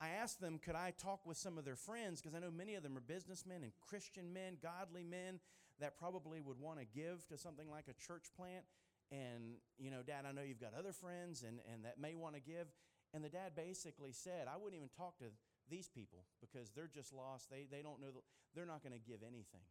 I 0.00 0.10
asked 0.10 0.40
them, 0.40 0.60
could 0.64 0.76
I 0.76 0.92
talk 0.96 1.26
with 1.26 1.36
some 1.36 1.58
of 1.58 1.64
their 1.64 1.76
friends? 1.76 2.20
Because 2.20 2.34
I 2.34 2.38
know 2.38 2.50
many 2.50 2.76
of 2.76 2.82
them 2.82 2.96
are 2.96 3.00
businessmen 3.00 3.62
and 3.62 3.72
Christian 3.80 4.32
men, 4.32 4.56
godly 4.62 5.02
men 5.02 5.40
that 5.80 5.98
probably 5.98 6.40
would 6.40 6.58
want 6.58 6.78
to 6.78 6.84
give 6.84 7.26
to 7.28 7.36
something 7.36 7.68
like 7.70 7.86
a 7.88 8.06
church 8.06 8.26
plant. 8.36 8.64
And, 9.10 9.58
you 9.78 9.90
know, 9.90 10.02
Dad, 10.06 10.24
I 10.28 10.32
know 10.32 10.42
you've 10.42 10.60
got 10.60 10.72
other 10.78 10.92
friends 10.92 11.42
and, 11.46 11.58
and 11.72 11.84
that 11.84 12.00
may 12.00 12.14
want 12.14 12.34
to 12.34 12.40
give. 12.40 12.66
And 13.14 13.24
the 13.24 13.28
dad 13.28 13.52
basically 13.56 14.12
said, 14.12 14.46
I 14.52 14.56
wouldn't 14.56 14.76
even 14.76 14.90
talk 14.96 15.18
to 15.18 15.24
these 15.70 15.88
people 15.88 16.24
because 16.40 16.70
they're 16.70 16.90
just 16.92 17.12
lost. 17.12 17.50
They, 17.50 17.66
they 17.70 17.82
don't 17.82 18.00
know, 18.00 18.08
the, 18.08 18.20
they're 18.54 18.66
not 18.66 18.82
going 18.82 18.92
to 18.92 18.98
give 18.98 19.22
anything. 19.22 19.64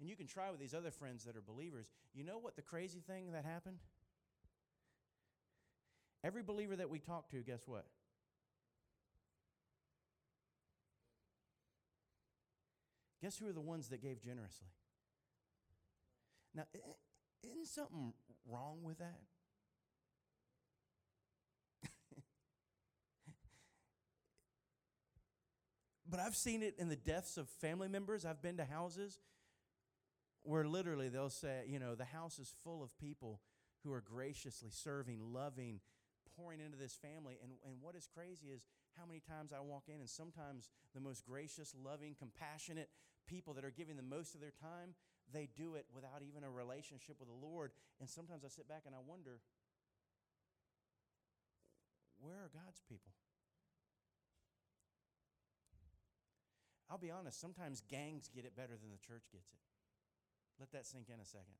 And 0.00 0.08
you 0.08 0.16
can 0.16 0.26
try 0.26 0.50
with 0.50 0.60
these 0.60 0.74
other 0.74 0.90
friends 0.90 1.24
that 1.24 1.36
are 1.36 1.42
believers. 1.42 1.90
You 2.14 2.24
know 2.24 2.38
what 2.38 2.56
the 2.56 2.62
crazy 2.62 3.00
thing 3.00 3.32
that 3.32 3.44
happened? 3.44 3.78
Every 6.24 6.42
believer 6.42 6.76
that 6.76 6.88
we 6.88 6.98
talked 6.98 7.30
to, 7.32 7.42
guess 7.42 7.62
what? 7.66 7.84
Guess 13.22 13.38
who 13.38 13.48
are 13.48 13.52
the 13.52 13.60
ones 13.60 13.88
that 13.88 14.02
gave 14.02 14.20
generously? 14.22 14.68
Now, 16.54 16.64
isn't 17.44 17.66
something 17.66 18.12
wrong 18.48 18.78
with 18.82 18.98
that? 18.98 19.20
but 26.08 26.18
I've 26.18 26.34
seen 26.34 26.62
it 26.62 26.74
in 26.78 26.88
the 26.88 26.96
deaths 26.96 27.36
of 27.36 27.48
family 27.48 27.88
members. 27.88 28.24
I've 28.24 28.40
been 28.42 28.56
to 28.56 28.64
houses 28.64 29.20
where 30.42 30.64
literally 30.66 31.08
they'll 31.08 31.28
say, 31.28 31.64
you 31.68 31.78
know, 31.78 31.94
the 31.94 32.04
house 32.06 32.38
is 32.38 32.52
full 32.64 32.82
of 32.82 32.96
people 32.98 33.40
who 33.84 33.92
are 33.92 34.00
graciously 34.00 34.70
serving, 34.70 35.20
loving, 35.32 35.80
pouring 36.36 36.60
into 36.60 36.78
this 36.78 36.96
family. 36.96 37.38
And, 37.42 37.52
and 37.64 37.74
what 37.80 37.94
is 37.94 38.08
crazy 38.12 38.48
is 38.52 38.62
how 38.98 39.06
many 39.06 39.20
times 39.20 39.52
I 39.52 39.60
walk 39.60 39.84
in, 39.88 39.96
and 39.96 40.08
sometimes 40.08 40.68
the 40.94 41.00
most 41.00 41.24
gracious, 41.24 41.74
loving, 41.80 42.16
compassionate 42.18 42.88
people 43.26 43.54
that 43.54 43.64
are 43.64 43.70
giving 43.70 43.96
the 43.96 44.02
most 44.02 44.34
of 44.34 44.40
their 44.40 44.52
time, 44.60 44.94
they 45.32 45.48
do 45.56 45.74
it 45.74 45.86
without 45.94 46.22
even 46.26 46.44
a 46.44 46.50
relationship 46.50 47.16
with 47.18 47.28
the 47.28 47.46
Lord. 47.46 47.72
And 48.00 48.08
sometimes 48.08 48.44
I 48.44 48.48
sit 48.48 48.68
back 48.68 48.82
and 48.86 48.94
I 48.94 48.98
wonder, 49.04 49.40
where 52.20 52.36
are 52.36 52.50
God's 52.52 52.82
people? 52.88 53.12
I'll 56.90 56.98
be 56.98 57.10
honest, 57.10 57.40
sometimes 57.40 57.82
gangs 57.88 58.28
get 58.34 58.44
it 58.44 58.56
better 58.56 58.76
than 58.76 58.90
the 58.90 58.98
church 58.98 59.30
gets 59.30 59.52
it. 59.52 59.60
Let 60.58 60.72
that 60.72 60.86
sink 60.86 61.06
in 61.08 61.20
a 61.20 61.24
second. 61.24 61.54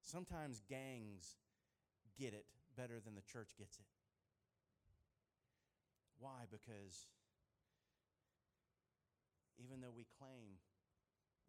Sometimes 0.00 0.62
gangs 0.68 1.34
get 2.16 2.32
it 2.32 2.46
better 2.76 3.00
than 3.04 3.16
the 3.16 3.22
church 3.22 3.50
gets 3.58 3.76
it. 3.78 3.86
Why? 6.18 6.46
Because 6.50 7.06
even 9.60 9.80
though 9.80 9.94
we 9.94 10.06
claim 10.20 10.60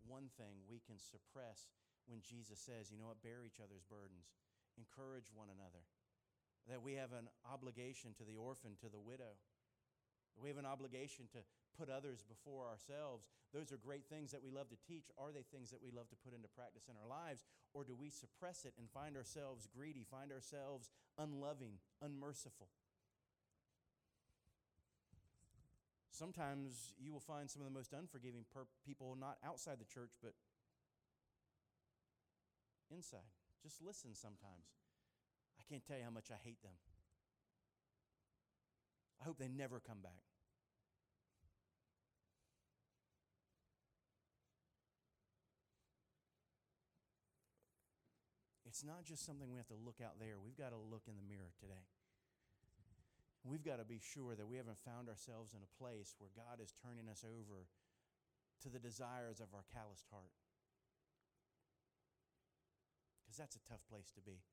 one 0.07 0.31
thing, 0.39 0.63
we 0.67 0.79
can 0.79 0.97
suppress 0.99 1.71
when 2.07 2.23
Jesus 2.23 2.59
says, 2.59 2.87
you 2.87 2.97
know 2.97 3.11
what, 3.11 3.23
bear 3.23 3.43
each 3.43 3.59
other's 3.59 3.83
burdens, 3.83 4.31
encourage 4.79 5.27
one 5.35 5.51
another. 5.51 5.83
That 6.71 6.83
we 6.83 6.95
have 6.99 7.11
an 7.11 7.27
obligation 7.47 8.15
to 8.19 8.23
the 8.23 8.39
orphan, 8.39 8.79
to 8.83 8.91
the 8.91 8.99
widow. 8.99 9.39
We 10.39 10.47
have 10.51 10.59
an 10.59 10.67
obligation 10.67 11.27
to 11.35 11.43
put 11.75 11.89
others 11.89 12.23
before 12.23 12.67
ourselves. 12.67 13.27
Those 13.53 13.71
are 13.71 13.79
great 13.79 14.05
things 14.07 14.31
that 14.31 14.43
we 14.43 14.51
love 14.51 14.69
to 14.69 14.79
teach. 14.87 15.07
Are 15.17 15.31
they 15.31 15.43
things 15.47 15.71
that 15.71 15.81
we 15.81 15.91
love 15.91 16.09
to 16.09 16.19
put 16.23 16.35
into 16.35 16.47
practice 16.51 16.89
in 16.89 16.95
our 16.99 17.07
lives? 17.07 17.45
Or 17.73 17.83
do 17.83 17.95
we 17.95 18.09
suppress 18.09 18.65
it 18.65 18.73
and 18.77 18.89
find 18.89 19.15
ourselves 19.15 19.67
greedy, 19.67 20.03
find 20.03 20.31
ourselves 20.31 20.91
unloving, 21.17 21.79
unmerciful? 22.01 22.67
Sometimes 26.17 26.97
you 26.97 27.13
will 27.13 27.21
find 27.21 27.45
some 27.45 27.61
of 27.61 27.67
the 27.69 27.73
most 27.77 27.93
unforgiving 27.93 28.41
per- 28.51 28.65
people 28.83 29.15
not 29.19 29.37
outside 29.45 29.77
the 29.77 29.85
church, 29.85 30.09
but 30.17 30.33
inside. 32.89 33.29
Just 33.61 33.83
listen 33.85 34.15
sometimes. 34.15 34.65
I 35.59 35.63
can't 35.69 35.85
tell 35.85 35.95
you 35.95 36.03
how 36.03 36.09
much 36.09 36.31
I 36.31 36.41
hate 36.43 36.59
them. 36.63 36.73
I 39.21 39.25
hope 39.25 39.37
they 39.37 39.47
never 39.47 39.79
come 39.79 40.01
back. 40.01 40.25
It's 48.65 48.83
not 48.83 49.05
just 49.05 49.23
something 49.23 49.51
we 49.51 49.57
have 49.57 49.67
to 49.67 49.77
look 49.85 50.01
out 50.03 50.17
there. 50.19 50.41
We've 50.43 50.57
got 50.57 50.69
to 50.69 50.77
look 50.77 51.03
in 51.07 51.13
the 51.15 51.21
mirror 51.21 51.53
today. 51.61 51.85
We've 53.47 53.63
got 53.63 53.79
to 53.79 53.87
be 53.87 54.03
sure 54.03 54.35
that 54.35 54.43
we 54.43 54.59
haven't 54.59 54.83
found 54.83 55.07
ourselves 55.07 55.55
in 55.55 55.63
a 55.63 55.75
place 55.79 56.19
where 56.19 56.29
God 56.35 56.59
is 56.59 56.75
turning 56.83 57.07
us 57.07 57.23
over 57.23 57.71
to 58.63 58.67
the 58.67 58.83
desires 58.83 59.39
of 59.39 59.55
our 59.55 59.63
calloused 59.71 60.11
heart. 60.11 60.35
Because 63.23 63.39
that's 63.39 63.55
a 63.55 63.63
tough 63.63 63.87
place 63.87 64.11
to 64.19 64.21
be. 64.21 64.43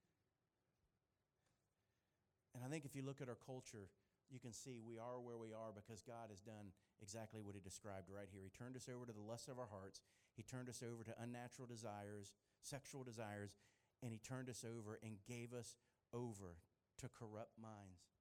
And 2.55 2.63
I 2.63 2.71
think 2.71 2.87
if 2.87 2.95
you 2.95 3.03
look 3.03 3.19
at 3.19 3.29
our 3.29 3.39
culture, 3.39 3.91
you 4.31 4.39
can 4.39 4.55
see 4.55 4.79
we 4.79 4.95
are 4.95 5.19
where 5.19 5.39
we 5.39 5.51
are 5.51 5.75
because 5.75 6.07
God 6.07 6.31
has 6.31 6.39
done 6.39 6.71
exactly 7.03 7.43
what 7.43 7.59
He 7.59 7.61
described 7.61 8.07
right 8.07 8.31
here. 8.31 8.47
He 8.47 8.55
turned 8.55 8.79
us 8.79 8.87
over 8.87 9.05
to 9.07 9.13
the 9.13 9.27
lust 9.27 9.51
of 9.51 9.59
our 9.59 9.67
hearts, 9.67 10.03
He 10.39 10.47
turned 10.47 10.71
us 10.71 10.87
over 10.87 11.03
to 11.03 11.19
unnatural 11.19 11.67
desires, 11.67 12.31
sexual 12.63 13.03
desires, 13.03 13.59
and 14.03 14.13
He 14.15 14.23
turned 14.23 14.49
us 14.49 14.63
over 14.63 15.03
and 15.03 15.19
gave 15.27 15.51
us 15.51 15.75
over 16.15 16.63
to 17.03 17.11
corrupt 17.11 17.59
minds. 17.59 18.14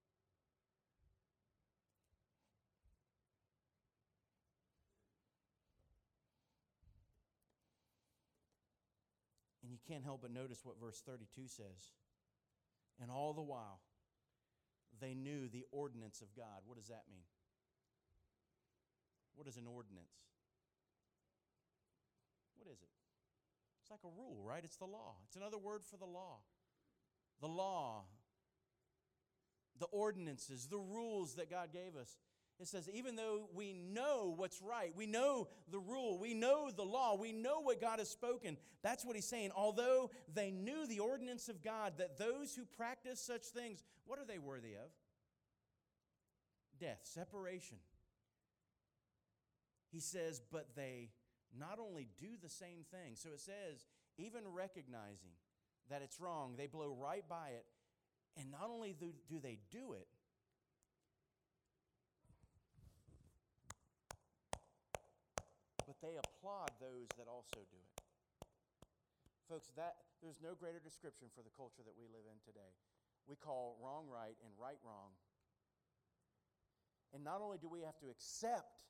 Can't 9.88 10.04
help 10.04 10.22
but 10.22 10.32
notice 10.32 10.60
what 10.64 10.80
verse 10.80 11.02
32 11.06 11.48
says. 11.48 11.92
And 13.02 13.10
all 13.12 13.34
the 13.34 13.42
while, 13.42 13.80
they 15.02 15.14
knew 15.14 15.48
the 15.48 15.66
ordinance 15.72 16.22
of 16.22 16.34
God. 16.36 16.62
What 16.66 16.78
does 16.78 16.88
that 16.88 17.04
mean? 17.12 17.26
What 19.36 19.48
is 19.48 19.58
an 19.58 19.66
ordinance? 19.68 20.14
What 22.56 22.72
is 22.72 22.82
it? 22.82 22.90
It's 23.82 23.92
like 23.92 24.04
a 24.06 24.16
rule, 24.16 24.44
right? 24.46 24.64
It's 24.64 24.78
the 24.78 24.86
law. 24.86 25.16
It's 25.28 25.36
another 25.36 25.58
word 25.58 25.82
for 25.84 25.98
the 25.98 26.06
law. 26.06 26.40
The 27.42 27.48
law, 27.48 28.04
the 29.80 29.88
ordinances, 29.88 30.68
the 30.68 30.78
rules 30.78 31.36
that 31.36 31.50
God 31.50 31.74
gave 31.74 31.96
us. 32.00 32.16
It 32.60 32.68
says, 32.68 32.88
even 32.94 33.16
though 33.16 33.50
we 33.54 33.74
know 33.74 34.34
what's 34.38 34.62
right, 34.62 34.94
we 34.96 35.06
know 35.06 35.48
the 35.72 35.80
rule, 35.80 36.18
we 36.20 36.34
know 36.34 36.70
the 36.72 36.84
law, 36.84 37.16
we 37.16 37.34
know 37.34 37.60
what 37.60 37.82
God 37.82 38.00
has 38.00 38.10
spoken. 38.10 38.58
That's 38.84 39.04
what 39.04 39.16
he's 39.16 39.28
saying. 39.28 39.52
Although 39.56 40.12
they 40.34 40.52
knew 40.52 40.86
the 40.88 41.00
ordinance 41.00 41.50
of 41.50 41.64
God, 41.64 41.94
that 41.98 42.18
those 42.18 42.56
who 42.56 42.64
practice 42.78 43.20
such 43.20 43.46
things, 43.48 43.84
what 44.06 44.20
are 44.20 44.26
they 44.26 44.38
worthy 44.38 44.76
of? 44.76 44.92
Death, 46.80 47.00
separation. 47.04 47.78
He 49.92 50.00
says, 50.00 50.42
but 50.52 50.70
they 50.76 51.10
not 51.58 51.80
only 51.80 52.08
do 52.20 52.30
the 52.42 52.50
same 52.50 52.86
thing, 52.92 53.16
so 53.16 53.30
it 53.30 53.42
says, 53.42 53.86
even 54.18 54.42
recognizing 54.48 55.34
that 55.90 56.02
it's 56.02 56.20
wrong, 56.20 56.56
they 56.58 56.68
blow 56.68 56.96
right 57.00 57.28
by 57.28 57.50
it. 57.50 57.66
And 58.38 58.52
not 58.52 58.70
only 58.72 58.96
do, 59.00 59.12
they 59.42 59.60
do 59.72 59.94
it, 59.94 60.08
they 66.04 66.20
applaud 66.20 66.68
those 66.84 67.08
that 67.16 67.32
also 67.32 67.64
do 67.64 67.80
it. 67.80 67.96
Folks, 69.48 69.72
that 69.80 70.04
there's 70.20 70.44
no 70.44 70.52
greater 70.52 70.84
description 70.84 71.32
for 71.32 71.40
the 71.40 71.54
culture 71.56 71.80
that 71.88 71.96
we 71.96 72.12
live 72.12 72.28
in 72.28 72.36
today. 72.44 72.76
We 73.24 73.40
call 73.40 73.80
wrong 73.80 74.12
right 74.12 74.36
and 74.44 74.52
right 74.60 74.80
wrong. 74.84 75.16
And 77.16 77.24
not 77.24 77.40
only 77.40 77.56
do 77.56 77.72
we 77.72 77.88
have 77.88 77.96
to 78.04 78.12
accept 78.12 78.84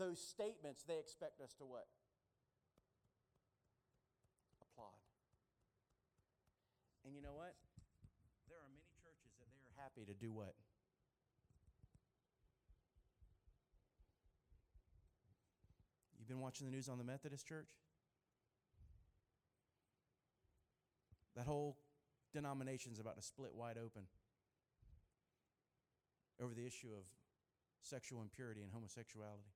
those 0.00 0.16
statements, 0.16 0.80
they 0.88 0.96
expect 0.96 1.44
us 1.44 1.52
to 1.60 1.68
what? 1.68 1.84
Applaud. 4.64 4.96
And 7.04 7.12
you 7.12 7.20
know 7.20 7.36
what? 7.36 7.52
There 8.48 8.56
are 8.56 8.70
many 8.72 8.96
churches 9.04 9.36
that 9.36 9.52
they 9.52 9.60
are 9.60 9.76
happy 9.76 10.08
to 10.08 10.16
do 10.16 10.32
what? 10.32 10.56
You've 16.23 16.23
been 16.34 16.42
watching 16.42 16.66
the 16.66 16.72
news 16.72 16.88
on 16.88 16.98
the 16.98 17.04
Methodist 17.04 17.46
Church? 17.46 17.70
That 21.36 21.46
whole 21.46 21.76
denomination 22.32 22.92
is 22.92 22.98
about 22.98 23.16
to 23.16 23.22
split 23.22 23.54
wide 23.54 23.76
open 23.78 24.02
over 26.42 26.52
the 26.52 26.66
issue 26.66 26.88
of 26.88 27.04
sexual 27.82 28.20
impurity 28.20 28.62
and 28.62 28.72
homosexuality. 28.72 29.46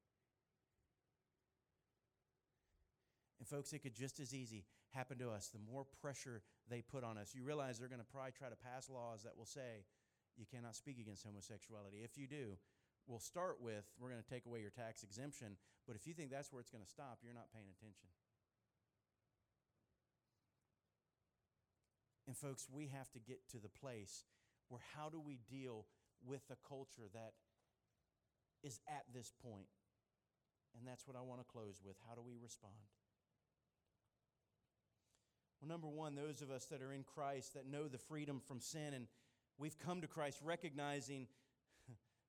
And, 3.41 3.49
folks, 3.49 3.73
it 3.73 3.81
could 3.81 3.95
just 3.95 4.21
as 4.21 4.33
easy 4.33 4.65
happen 4.91 5.19
to 5.19 5.31
us. 5.31 5.49
The 5.49 5.59
more 5.73 5.85
pressure 6.01 6.43
they 6.71 6.83
put 6.83 7.03
on 7.03 7.19
us, 7.19 7.35
you 7.35 7.43
realize 7.43 7.79
they're 7.79 7.89
going 7.89 8.01
to 8.01 8.13
probably 8.13 8.33
try 8.39 8.49
to 8.49 8.57
pass 8.57 8.89
laws 8.89 9.23
that 9.25 9.37
will 9.37 9.47
say 9.47 9.85
you 10.37 10.47
cannot 10.47 10.77
speak 10.77 10.99
against 11.01 11.25
homosexuality. 11.25 11.99
If 12.05 12.17
you 12.17 12.29
do, 12.29 12.57
we'll 13.09 13.19
start 13.19 13.57
with 13.61 13.85
we're 13.99 14.11
going 14.11 14.23
to 14.23 14.31
take 14.31 14.47
away 14.47 14.61
your 14.61 14.71
tax 14.71 15.03
exemption. 15.03 15.57
But 15.87 15.97
if 15.97 16.07
you 16.07 16.13
think 16.13 16.31
that's 16.31 16.53
where 16.53 16.61
it's 16.61 16.71
going 16.71 16.85
to 16.85 16.91
stop, 16.91 17.19
you're 17.25 17.35
not 17.35 17.49
paying 17.53 17.67
attention. 17.73 18.13
And, 22.29 22.37
folks, 22.37 22.69
we 22.71 22.93
have 22.93 23.11
to 23.13 23.19
get 23.19 23.49
to 23.53 23.57
the 23.57 23.71
place 23.71 24.25
where 24.69 24.83
how 24.95 25.09
do 25.09 25.19
we 25.19 25.41
deal 25.51 25.87
with 26.27 26.43
a 26.53 26.69
culture 26.69 27.09
that 27.15 27.33
is 28.63 28.81
at 28.87 29.05
this 29.15 29.33
point? 29.43 29.73
And 30.77 30.87
that's 30.87 31.07
what 31.07 31.17
I 31.17 31.23
want 31.23 31.41
to 31.41 31.47
close 31.51 31.81
with. 31.83 31.97
How 32.07 32.15
do 32.15 32.21
we 32.21 32.37
respond? 32.37 32.75
Well, 35.61 35.69
number 35.69 35.89
one, 35.89 36.15
those 36.15 36.43
of 36.43 36.51
us 36.51 36.67
that 36.67 36.83
are 36.83 36.93
in 36.93 37.03
Christ 37.03 37.55
that 37.55 37.67
know 37.67 37.89
the 37.89 37.99
freedom 37.99 38.41
from 38.47 38.61
sin, 38.61 38.93
and 38.95 39.07
we've 39.57 39.79
come 39.79 40.03
to 40.03 40.07
Christ 40.07 40.39
recognizing, 40.45 41.27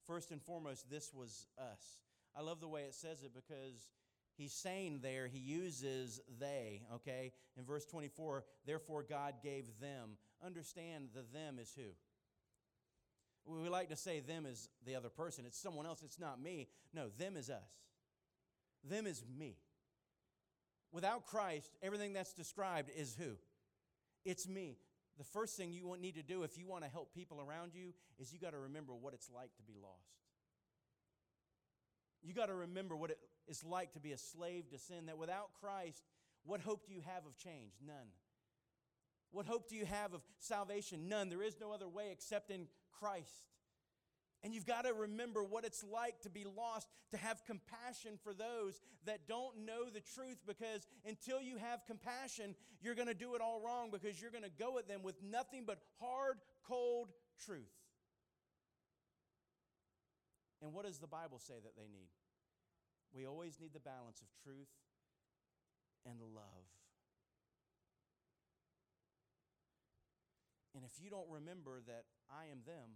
first 0.10 0.32
and 0.32 0.42
foremost, 0.42 0.90
this 0.90 1.14
was 1.14 1.46
us. 1.60 2.00
I 2.36 2.42
love 2.42 2.60
the 2.60 2.68
way 2.68 2.82
it 2.82 2.96
says 2.96 3.22
it 3.22 3.32
because 3.36 3.92
he's 4.38 4.54
saying 4.54 5.02
there, 5.04 5.28
he 5.28 5.38
uses 5.38 6.20
they, 6.40 6.82
okay? 6.96 7.32
In 7.56 7.64
verse 7.64 7.86
24, 7.86 8.44
therefore 8.66 9.06
God 9.08 9.36
gave 9.44 9.66
them. 9.80 10.18
Understand 10.44 11.10
the 11.14 11.22
them 11.32 11.60
is 11.60 11.72
who? 11.76 11.92
We 13.46 13.70
like 13.70 13.90
to 13.90 13.96
say 13.96 14.20
them 14.20 14.48
is 14.48 14.70
the 14.86 14.96
other 14.96 15.10
person. 15.10 15.46
It's 15.46 15.60
someone 15.60 15.86
else. 15.86 16.02
It's 16.04 16.20
not 16.20 16.42
me. 16.42 16.70
No, 16.92 17.10
them 17.20 17.38
is 17.38 17.50
us. 17.52 17.72
Them 18.84 19.06
is 19.06 19.24
me. 19.38 19.58
Without 20.92 21.28
Christ, 21.28 21.70
everything 21.84 22.14
that's 22.14 22.34
described 22.34 22.90
is 22.96 23.16
who? 23.16 23.34
It's 24.26 24.48
me. 24.48 24.78
The 25.20 25.26
first 25.26 25.58
thing 25.58 25.74
you 25.74 25.94
need 26.00 26.16
to 26.16 26.24
do 26.24 26.44
if 26.44 26.58
you 26.58 26.66
want 26.66 26.86
to 26.86 26.90
help 26.90 27.14
people 27.14 27.42
around 27.42 27.76
you 27.76 27.94
is 28.18 28.32
you 28.32 28.40
got 28.40 28.54
to 28.54 28.60
remember 28.60 28.96
what 28.96 29.14
it's 29.14 29.30
like 29.30 29.54
to 29.58 29.64
be 29.64 29.76
lost. 29.80 30.16
You 32.24 32.34
got 32.34 32.46
to 32.46 32.54
remember 32.54 32.96
what 32.96 33.12
it's 33.46 33.64
like 33.64 33.92
to 33.94 34.00
be 34.00 34.14
a 34.14 34.18
slave 34.18 34.70
to 34.70 34.78
sin, 34.80 35.08
that 35.08 35.18
without 35.18 35.50
Christ, 35.60 36.04
what 36.46 36.62
hope 36.62 36.88
do 36.88 36.94
you 36.94 37.02
have 37.02 37.26
of 37.26 37.38
change? 37.38 37.74
None. 37.86 38.14
What 39.32 39.46
hope 39.46 39.70
do 39.70 39.76
you 39.76 39.86
have 39.86 40.14
of 40.14 40.22
salvation? 40.40 41.10
None. 41.10 41.30
There 41.30 41.44
is 41.44 41.58
no 41.60 41.74
other 41.74 41.88
way 41.88 42.10
except 42.12 42.50
in 42.50 42.68
Christ. 43.00 43.50
And 44.42 44.54
you've 44.54 44.66
got 44.66 44.86
to 44.86 44.94
remember 44.94 45.44
what 45.44 45.66
it's 45.66 45.84
like 45.84 46.22
to 46.22 46.30
be 46.30 46.46
lost, 46.46 46.88
to 47.12 47.18
have 47.18 47.44
compassion 47.46 48.18
for 48.24 48.34
those 48.34 48.80
that 49.06 49.28
don't 49.28 49.66
know 49.66 49.90
the 49.94 50.02
truth, 50.16 50.38
because 50.48 50.88
until 51.06 51.42
you 51.42 51.58
have 51.58 51.86
compassion, 51.86 52.56
you're 52.82 52.96
going 52.96 53.10
to 53.10 53.14
do 53.14 53.36
it 53.36 53.42
all 53.42 53.62
wrong 53.64 53.90
because 53.92 54.22
you're 54.22 54.32
going 54.32 54.46
to 54.46 54.50
go 54.58 54.78
at 54.78 54.88
them 54.88 55.04
with 55.04 55.16
nothing 55.22 55.66
but 55.68 55.80
hard, 56.00 56.38
cold 56.66 57.10
truth. 57.46 57.68
And 60.62 60.74
what 60.74 60.86
does 60.86 61.00
the 61.00 61.08
Bible 61.08 61.40
say 61.40 61.56
that 61.62 61.76
they 61.76 61.88
need? 61.92 62.10
We 63.14 63.26
always 63.26 63.60
need 63.60 63.74
the 63.74 63.80
balance 63.80 64.22
of 64.22 64.28
truth 64.44 64.70
and 66.06 66.20
love. 66.34 66.68
And 70.76 70.86
if 70.86 71.04
you 71.04 71.10
don't 71.10 71.28
remember 71.30 71.82
that 71.88 72.06
I 72.32 72.52
am 72.52 72.60
them, 72.66 72.96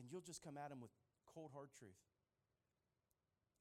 then 0.00 0.08
you'll 0.10 0.24
just 0.24 0.42
come 0.42 0.56
at 0.56 0.70
them 0.70 0.80
with 0.80 0.90
cold, 1.34 1.50
hard 1.52 1.68
truth. 1.78 2.00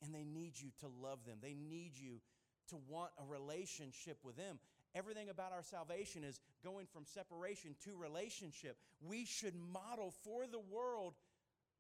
And 0.02 0.16
they 0.16 0.24
need 0.24 0.54
you 0.56 0.70
to 0.80 0.88
love 0.88 1.20
them, 1.26 1.38
they 1.42 1.56
need 1.56 1.92
you 1.96 2.22
to 2.70 2.78
want 2.88 3.12
a 3.20 3.26
relationship 3.28 4.18
with 4.24 4.38
them. 4.38 4.60
Everything 4.96 5.30
about 5.30 5.52
our 5.52 5.64
salvation 5.64 6.24
is 6.24 6.40
going 6.64 6.88
from 6.88 7.04
separation 7.06 7.76
to 7.84 7.96
relationship. 7.98 8.78
We 9.02 9.26
should 9.26 9.54
model 9.56 10.14
for 10.24 10.48
the 10.48 10.62
world 10.72 11.14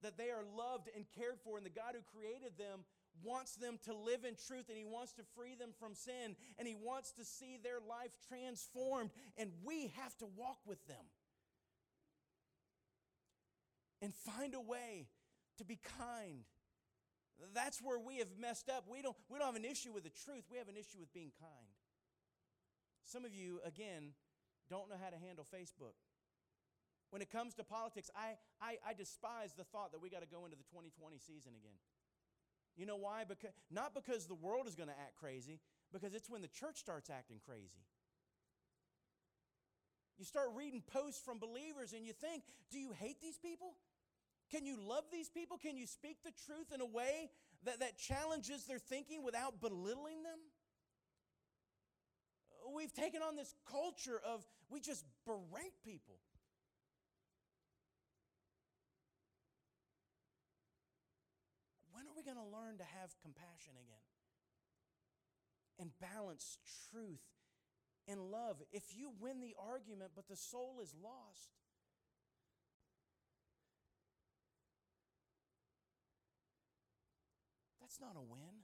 that 0.03 0.17
they 0.17 0.29
are 0.29 0.43
loved 0.57 0.89
and 0.95 1.05
cared 1.17 1.39
for, 1.43 1.57
and 1.57 1.65
the 1.65 1.71
God 1.71 1.93
who 1.93 2.19
created 2.19 2.57
them 2.57 2.85
wants 3.23 3.55
them 3.55 3.79
to 3.85 3.93
live 3.93 4.25
in 4.25 4.35
truth 4.47 4.69
and 4.69 4.77
He 4.77 4.85
wants 4.85 5.13
to 5.13 5.23
free 5.35 5.55
them 5.55 5.71
from 5.79 5.95
sin 5.95 6.35
and 6.57 6.67
He 6.67 6.75
wants 6.75 7.11
to 7.13 7.25
see 7.25 7.57
their 7.61 7.79
life 7.87 8.11
transformed, 8.27 9.11
and 9.37 9.51
we 9.63 9.91
have 9.97 10.15
to 10.17 10.25
walk 10.37 10.57
with 10.65 10.85
them 10.87 11.05
and 14.01 14.13
find 14.13 14.55
a 14.55 14.61
way 14.61 15.07
to 15.57 15.65
be 15.65 15.79
kind. 15.97 16.43
That's 17.53 17.81
where 17.81 17.99
we 17.99 18.17
have 18.17 18.27
messed 18.39 18.69
up. 18.69 18.85
We 18.87 19.01
don't, 19.01 19.15
we 19.29 19.39
don't 19.39 19.47
have 19.47 19.55
an 19.55 19.65
issue 19.65 19.91
with 19.91 20.03
the 20.03 20.11
truth, 20.25 20.43
we 20.51 20.57
have 20.57 20.67
an 20.67 20.77
issue 20.77 20.99
with 20.99 21.13
being 21.13 21.31
kind. 21.39 21.71
Some 23.03 23.25
of 23.25 23.33
you, 23.33 23.59
again, 23.65 24.13
don't 24.69 24.89
know 24.89 24.95
how 25.01 25.09
to 25.09 25.17
handle 25.17 25.45
Facebook. 25.53 25.97
When 27.09 27.23
it 27.23 27.31
comes 27.31 27.55
to 27.55 27.63
politics, 27.63 28.11
I, 28.15 28.37
I, 28.61 28.77
I 28.85 28.93
despise 28.93 29.53
the 29.57 29.63
thought 29.63 29.93
that 29.93 30.01
we 30.01 30.09
got 30.09 30.21
to 30.21 30.29
go 30.29 30.45
into 30.45 30.55
the 30.55 30.67
2020 30.69 31.17
season 31.17 31.57
again. 31.57 31.79
You 32.77 32.85
know 32.85 32.97
why? 32.97 33.23
Because, 33.27 33.51
not 33.71 33.95
because 33.95 34.27
the 34.27 34.35
world 34.35 34.67
is 34.67 34.75
going 34.75 34.89
to 34.89 34.95
act 34.95 35.15
crazy, 35.19 35.59
because 35.91 36.13
it's 36.13 36.29
when 36.29 36.41
the 36.41 36.47
church 36.47 36.77
starts 36.77 37.09
acting 37.09 37.39
crazy. 37.43 37.81
You 40.19 40.25
start 40.25 40.49
reading 40.53 40.83
posts 40.85 41.21
from 41.23 41.39
believers 41.39 41.93
and 41.93 42.05
you 42.05 42.13
think, 42.13 42.43
do 42.69 42.77
you 42.77 42.91
hate 42.91 43.21
these 43.21 43.37
people? 43.37 43.73
Can 44.51 44.65
you 44.65 44.77
love 44.77 45.03
these 45.11 45.29
people? 45.29 45.57
Can 45.57 45.77
you 45.77 45.85
speak 45.85 46.17
the 46.23 46.31
truth 46.45 46.71
in 46.73 46.81
a 46.81 46.85
way 46.85 47.29
that, 47.65 47.79
that 47.79 47.97
challenges 47.97 48.65
their 48.65 48.79
thinking 48.79 49.23
without 49.23 49.61
belittling 49.61 50.23
them? 50.23 50.39
We've 52.75 52.93
taken 52.93 53.21
on 53.21 53.35
this 53.35 53.53
culture 53.69 54.19
of 54.25 54.45
we 54.69 54.79
just 54.79 55.05
berate 55.25 55.77
people. 55.83 56.19
When 61.91 62.05
are 62.05 62.15
we 62.15 62.23
going 62.23 62.37
to 62.37 62.57
learn 62.57 62.77
to 62.77 62.83
have 62.83 63.09
compassion 63.21 63.73
again? 63.75 64.07
And 65.79 65.91
balance 65.99 66.57
truth 66.91 67.23
and 68.07 68.19
love. 68.31 68.57
If 68.71 68.83
you 68.95 69.11
win 69.19 69.41
the 69.41 69.55
argument, 69.59 70.11
but 70.15 70.27
the 70.27 70.35
soul 70.35 70.79
is 70.81 70.93
lost, 71.01 71.49
that's 77.89 77.99
not 77.99 78.13
a 78.15 78.21
win. 78.21 78.61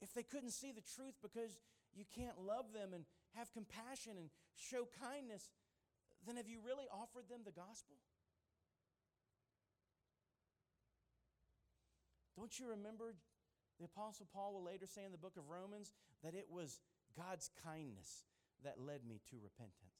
If 0.00 0.14
they 0.14 0.22
couldn't 0.22 0.52
see 0.52 0.72
the 0.72 0.80
truth 0.80 1.12
because 1.20 1.60
you 1.94 2.04
can't 2.08 2.40
love 2.40 2.72
them 2.72 2.94
and 2.94 3.04
have 3.36 3.52
compassion 3.52 4.16
and 4.16 4.30
show 4.56 4.88
kindness, 4.98 5.52
then 6.26 6.36
have 6.36 6.48
you 6.48 6.60
really 6.64 6.86
offered 6.88 7.28
them 7.28 7.40
the 7.44 7.52
gospel? 7.52 7.96
Don't 12.34 12.58
you 12.58 12.68
remember 12.70 13.12
the 13.78 13.84
Apostle 13.84 14.26
Paul 14.32 14.54
will 14.54 14.64
later 14.64 14.86
say 14.86 15.04
in 15.04 15.12
the 15.12 15.18
book 15.18 15.36
of 15.36 15.50
Romans 15.50 15.92
that 16.22 16.34
it 16.34 16.46
was 16.48 16.80
God's 17.14 17.50
kindness 17.62 18.24
that 18.64 18.80
led 18.80 19.04
me 19.04 19.20
to 19.30 19.36
repentance? 19.36 19.93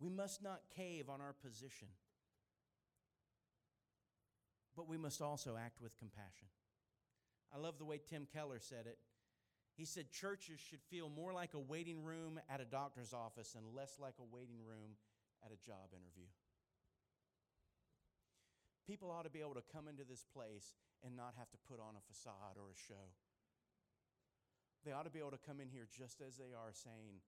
We 0.00 0.08
must 0.08 0.42
not 0.42 0.60
cave 0.76 1.08
on 1.08 1.20
our 1.20 1.32
position, 1.32 1.88
but 4.76 4.88
we 4.88 4.96
must 4.96 5.20
also 5.20 5.56
act 5.56 5.80
with 5.80 5.98
compassion. 5.98 6.48
I 7.52 7.58
love 7.58 7.78
the 7.78 7.84
way 7.84 7.98
Tim 7.98 8.26
Keller 8.32 8.60
said 8.60 8.86
it. 8.86 8.98
He 9.74 9.84
said 9.84 10.10
churches 10.10 10.60
should 10.60 10.82
feel 10.90 11.08
more 11.08 11.32
like 11.32 11.54
a 11.54 11.58
waiting 11.58 12.02
room 12.02 12.40
at 12.50 12.60
a 12.60 12.64
doctor's 12.64 13.12
office 13.12 13.54
and 13.56 13.74
less 13.74 13.98
like 13.98 14.14
a 14.20 14.34
waiting 14.34 14.58
room 14.66 14.98
at 15.44 15.52
a 15.52 15.66
job 15.66 15.90
interview. 15.94 16.26
People 18.86 19.10
ought 19.10 19.24
to 19.24 19.30
be 19.30 19.40
able 19.40 19.54
to 19.54 19.72
come 19.72 19.86
into 19.86 20.02
this 20.02 20.24
place 20.24 20.74
and 21.04 21.14
not 21.14 21.34
have 21.38 21.50
to 21.50 21.58
put 21.68 21.78
on 21.78 21.94
a 21.94 22.06
facade 22.08 22.56
or 22.56 22.70
a 22.70 22.78
show. 22.88 23.14
They 24.84 24.92
ought 24.92 25.04
to 25.04 25.10
be 25.10 25.18
able 25.18 25.36
to 25.36 25.46
come 25.46 25.60
in 25.60 25.68
here 25.68 25.86
just 25.90 26.20
as 26.20 26.36
they 26.36 26.54
are, 26.54 26.72
saying, 26.72 27.22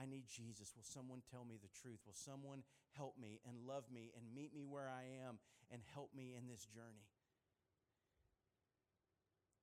I 0.00 0.06
need 0.06 0.24
Jesus. 0.28 0.72
Will 0.76 0.86
someone 0.86 1.20
tell 1.30 1.44
me 1.44 1.60
the 1.60 1.72
truth? 1.72 2.00
Will 2.06 2.16
someone 2.16 2.64
help 2.96 3.16
me 3.20 3.40
and 3.44 3.68
love 3.68 3.84
me 3.92 4.12
and 4.16 4.24
meet 4.34 4.54
me 4.54 4.64
where 4.64 4.88
I 4.88 5.04
am 5.26 5.38
and 5.70 5.82
help 5.92 6.10
me 6.16 6.34
in 6.36 6.48
this 6.48 6.64
journey? 6.64 7.06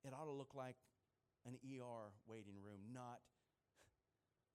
It 0.06 0.14
ought 0.14 0.30
to 0.30 0.36
look 0.36 0.54
like 0.54 0.78
an 1.44 1.58
ER 1.60 2.14
waiting 2.24 2.56
room, 2.62 2.80
not 2.94 3.20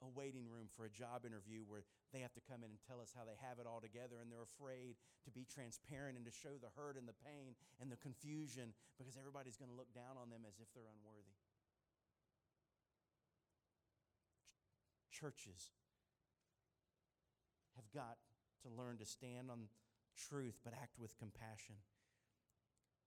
a 0.04 0.10
waiting 0.12 0.50
room 0.50 0.68
for 0.76 0.84
a 0.84 0.92
job 0.92 1.24
interview 1.24 1.64
where 1.64 1.86
they 2.12 2.20
have 2.20 2.34
to 2.36 2.44
come 2.44 2.64
in 2.64 2.70
and 2.72 2.82
tell 2.84 3.00
us 3.00 3.16
how 3.16 3.24
they 3.24 3.38
have 3.40 3.60
it 3.60 3.68
all 3.68 3.80
together 3.80 4.20
and 4.20 4.28
they're 4.28 4.44
afraid 4.44 5.00
to 5.24 5.32
be 5.32 5.48
transparent 5.48 6.20
and 6.20 6.26
to 6.28 6.34
show 6.34 6.60
the 6.60 6.72
hurt 6.76 7.00
and 7.00 7.08
the 7.08 7.16
pain 7.24 7.56
and 7.80 7.88
the 7.88 8.00
confusion 8.00 8.76
because 9.00 9.16
everybody's 9.16 9.56
going 9.56 9.72
to 9.72 9.78
look 9.78 9.92
down 9.96 10.20
on 10.20 10.28
them 10.30 10.44
as 10.44 10.60
if 10.60 10.68
they're 10.76 10.92
unworthy. 10.92 11.36
Churches 15.16 15.72
have 17.80 17.88
got 17.96 18.20
to 18.64 18.70
learn 18.70 18.98
to 18.98 19.06
stand 19.06 19.50
on 19.50 19.72
truth 20.20 20.60
but 20.64 20.74
act 20.74 21.00
with 21.00 21.16
compassion. 21.18 21.76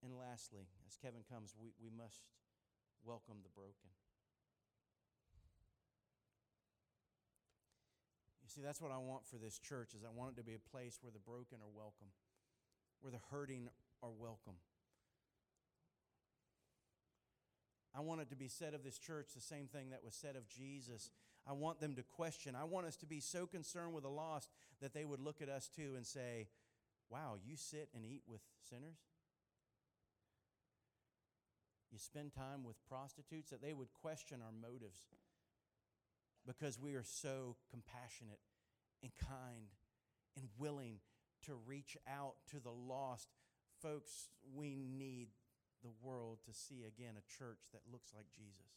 And 0.01 0.17
lastly, 0.17 0.65
as 0.87 0.97
Kevin 0.97 1.21
comes, 1.29 1.53
we, 1.53 1.69
we 1.77 1.89
must 1.93 2.25
welcome 3.05 3.37
the 3.43 3.53
broken. 3.53 3.93
You 8.41 8.49
see, 8.49 8.61
that's 8.61 8.81
what 8.81 8.91
I 8.91 8.97
want 8.97 9.27
for 9.27 9.37
this 9.37 9.59
church 9.59 9.93
is 9.93 10.01
I 10.01 10.09
want 10.09 10.33
it 10.33 10.41
to 10.41 10.45
be 10.45 10.55
a 10.55 10.69
place 10.71 10.97
where 11.01 11.11
the 11.11 11.21
broken 11.21 11.59
are 11.61 11.69
welcome, 11.69 12.09
where 13.01 13.11
the 13.11 13.21
hurting 13.29 13.69
are 14.01 14.09
welcome. 14.09 14.57
I 17.93 18.01
want 18.01 18.21
it 18.21 18.29
to 18.29 18.35
be 18.35 18.47
said 18.47 18.73
of 18.73 18.83
this 18.83 18.97
church 18.97 19.29
the 19.35 19.41
same 19.41 19.67
thing 19.67 19.89
that 19.91 20.03
was 20.03 20.15
said 20.15 20.35
of 20.35 20.47
Jesus. 20.47 21.11
I 21.47 21.53
want 21.53 21.79
them 21.79 21.95
to 21.95 22.03
question. 22.03 22.55
I 22.55 22.65
want 22.65 22.85
us 22.85 22.95
to 22.97 23.05
be 23.05 23.19
so 23.19 23.47
concerned 23.47 23.93
with 23.93 24.03
the 24.03 24.09
lost 24.09 24.49
that 24.81 24.93
they 24.93 25.05
would 25.05 25.19
look 25.19 25.41
at 25.41 25.49
us 25.49 25.69
too 25.73 25.93
and 25.95 26.05
say, 26.05 26.47
Wow, 27.09 27.37
you 27.43 27.55
sit 27.55 27.89
and 27.95 28.05
eat 28.05 28.21
with 28.27 28.41
sinners? 28.69 28.99
you 31.91 31.97
spend 31.97 32.33
time 32.33 32.63
with 32.63 32.75
prostitutes, 32.87 33.49
that 33.49 33.61
they 33.61 33.73
would 33.73 33.93
question 33.93 34.39
our 34.41 34.51
motives 34.51 35.07
because 36.45 36.79
we 36.79 36.95
are 36.95 37.03
so 37.03 37.55
compassionate 37.69 38.39
and 39.03 39.11
kind 39.17 39.73
and 40.37 40.47
willing 40.57 40.99
to 41.45 41.55
reach 41.65 41.97
out 42.07 42.35
to 42.51 42.59
the 42.59 42.71
lost. 42.71 43.29
Folks, 43.81 44.29
we 44.55 44.75
need 44.75 45.29
the 45.83 45.91
world 46.01 46.39
to 46.45 46.53
see 46.53 46.83
again 46.85 47.15
a 47.17 47.37
church 47.37 47.71
that 47.73 47.81
looks 47.91 48.13
like 48.15 48.25
Jesus, 48.35 48.71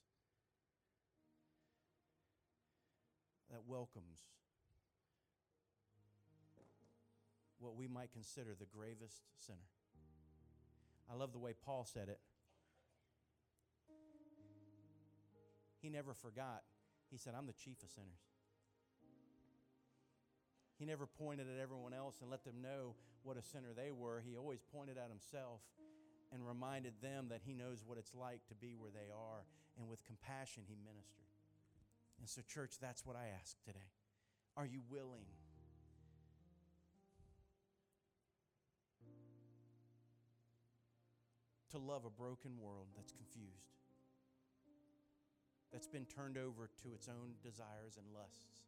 that 3.52 3.60
welcomes 3.66 4.24
what 7.58 7.76
we 7.76 7.86
might 7.86 8.12
consider 8.12 8.56
the 8.58 8.66
gravest 8.66 9.22
sinner. 9.38 9.70
I 11.10 11.14
love 11.14 11.32
the 11.32 11.38
way 11.38 11.54
Paul 11.64 11.84
said 11.84 12.08
it. 12.08 12.18
He 15.80 15.90
never 15.90 16.14
forgot. 16.14 16.62
He 17.10 17.18
said, 17.18 17.34
I'm 17.36 17.46
the 17.46 17.52
chief 17.52 17.82
of 17.82 17.90
sinners. 17.90 18.22
He 20.78 20.86
never 20.86 21.06
pointed 21.06 21.46
at 21.46 21.62
everyone 21.62 21.92
else 21.92 22.16
and 22.20 22.30
let 22.30 22.44
them 22.44 22.62
know 22.62 22.94
what 23.22 23.36
a 23.36 23.42
sinner 23.42 23.74
they 23.76 23.92
were. 23.92 24.22
He 24.26 24.36
always 24.36 24.60
pointed 24.72 24.96
at 24.96 25.08
himself 25.10 25.60
and 26.32 26.46
reminded 26.46 26.94
them 27.02 27.26
that 27.28 27.42
he 27.44 27.54
knows 27.54 27.84
what 27.84 27.98
it's 27.98 28.14
like 28.14 28.40
to 28.48 28.54
be 28.54 28.74
where 28.74 28.90
they 28.90 29.12
are. 29.12 29.44
And 29.78 29.88
with 29.88 30.04
compassion, 30.04 30.64
he 30.66 30.74
ministered. 30.74 31.31
And 32.22 32.30
so, 32.30 32.40
church, 32.46 32.74
that's 32.80 33.04
what 33.04 33.16
I 33.16 33.26
ask 33.40 33.56
today. 33.66 33.90
Are 34.56 34.64
you 34.64 34.80
willing? 34.88 35.26
To 41.72 41.78
love 41.78 42.04
a 42.04 42.10
broken 42.10 42.52
world 42.60 42.86
that's 42.94 43.10
confused 43.10 43.72
that's 45.72 45.88
been 45.88 46.04
turned 46.04 46.36
over 46.36 46.68
to 46.84 46.94
its 46.94 47.08
own 47.08 47.32
desires 47.42 47.96
and 47.96 48.06
lusts? 48.14 48.60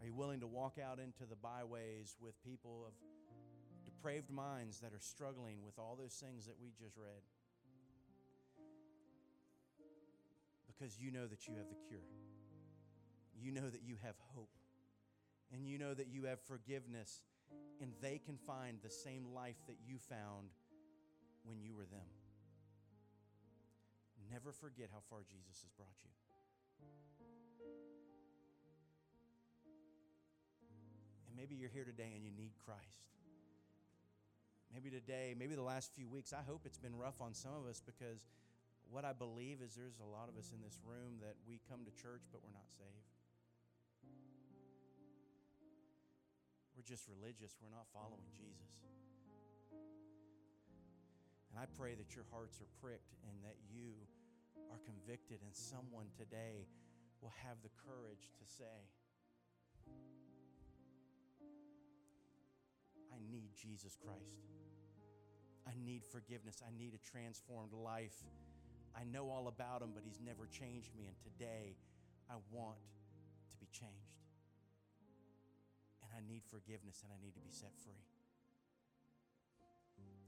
Are 0.00 0.06
you 0.06 0.12
willing 0.12 0.40
to 0.40 0.46
walk 0.46 0.76
out 0.78 0.98
into 0.98 1.24
the 1.24 1.36
byways 1.36 2.16
with 2.20 2.34
people 2.42 2.84
of 2.86 2.92
depraved 3.84 4.30
minds 4.30 4.80
that 4.80 4.92
are 4.92 5.00
struggling 5.00 5.64
with 5.64 5.78
all 5.78 5.96
those 5.98 6.14
things 6.14 6.46
that 6.46 6.56
we 6.60 6.72
just 6.78 6.96
read? 6.96 7.22
Because 10.78 10.98
you 10.98 11.10
know 11.10 11.26
that 11.26 11.48
you 11.48 11.54
have 11.56 11.68
the 11.68 11.76
cure. 11.88 12.06
You 13.40 13.50
know 13.50 13.68
that 13.68 13.82
you 13.84 13.96
have 14.04 14.14
hope. 14.34 14.50
And 15.52 15.66
you 15.66 15.78
know 15.78 15.94
that 15.94 16.08
you 16.08 16.24
have 16.24 16.40
forgiveness, 16.42 17.22
and 17.80 17.92
they 18.02 18.20
can 18.24 18.36
find 18.36 18.78
the 18.82 18.90
same 18.90 19.32
life 19.34 19.56
that 19.66 19.76
you 19.86 19.96
found 19.98 20.50
when 21.44 21.60
you 21.62 21.74
were 21.74 21.86
them. 21.86 22.06
Never 24.30 24.52
forget 24.52 24.90
how 24.92 25.00
far 25.08 25.20
Jesus 25.24 25.64
has 25.64 25.72
brought 25.72 25.96
you. 26.04 26.10
And 31.26 31.36
maybe 31.36 31.54
you're 31.54 31.72
here 31.72 31.84
today 31.84 32.12
and 32.14 32.22
you 32.22 32.30
need 32.36 32.52
Christ. 32.64 33.08
Maybe 34.72 34.90
today, 34.90 35.34
maybe 35.38 35.54
the 35.54 35.62
last 35.62 35.92
few 35.94 36.06
weeks, 36.08 36.34
I 36.34 36.42
hope 36.46 36.62
it's 36.66 36.76
been 36.76 36.94
rough 36.94 37.22
on 37.22 37.32
some 37.32 37.52
of 37.56 37.66
us 37.66 37.80
because 37.80 38.20
what 38.90 39.04
I 39.04 39.12
believe 39.12 39.60
is 39.60 39.76
there's 39.76 40.00
a 40.00 40.08
lot 40.08 40.32
of 40.32 40.36
us 40.40 40.52
in 40.52 40.60
this 40.64 40.80
room 40.80 41.20
that 41.20 41.36
we 41.44 41.60
come 41.68 41.84
to 41.84 41.92
church, 41.92 42.24
but 42.32 42.40
we're 42.40 42.56
not 42.56 42.68
saved. 42.72 43.12
We're 46.72 46.88
just 46.88 47.04
religious, 47.10 47.58
we're 47.60 47.74
not 47.74 47.90
following 47.92 48.30
Jesus. 48.32 48.72
And 51.50 51.60
I 51.60 51.66
pray 51.76 51.96
that 51.98 52.14
your 52.14 52.24
hearts 52.30 52.60
are 52.62 52.70
pricked 52.80 53.18
and 53.28 53.34
that 53.44 53.56
you 53.68 53.92
are 54.70 54.80
convicted, 54.84 55.40
and 55.42 55.52
someone 55.52 56.06
today 56.16 56.68
will 57.20 57.32
have 57.44 57.58
the 57.62 57.72
courage 57.82 58.30
to 58.38 58.44
say, 58.46 58.78
I 63.10 63.18
need 63.30 63.50
Jesus 63.56 63.96
Christ. 63.96 64.46
I 65.66 65.72
need 65.84 66.04
forgiveness. 66.04 66.62
I 66.64 66.70
need 66.76 66.94
a 66.94 67.02
transformed 67.10 67.72
life. 67.72 68.22
I 68.98 69.06
know 69.06 69.30
all 69.30 69.46
about 69.46 69.80
him, 69.80 69.94
but 69.94 70.02
he's 70.02 70.18
never 70.18 70.50
changed 70.50 70.90
me. 70.98 71.06
And 71.06 71.14
today, 71.22 71.78
I 72.26 72.34
want 72.50 72.82
to 73.54 73.56
be 73.62 73.70
changed. 73.70 74.18
And 76.02 76.10
I 76.10 76.20
need 76.26 76.42
forgiveness 76.50 77.06
and 77.06 77.14
I 77.14 77.18
need 77.22 77.38
to 77.38 77.44
be 77.44 77.54
set 77.54 77.70
free. 77.78 78.02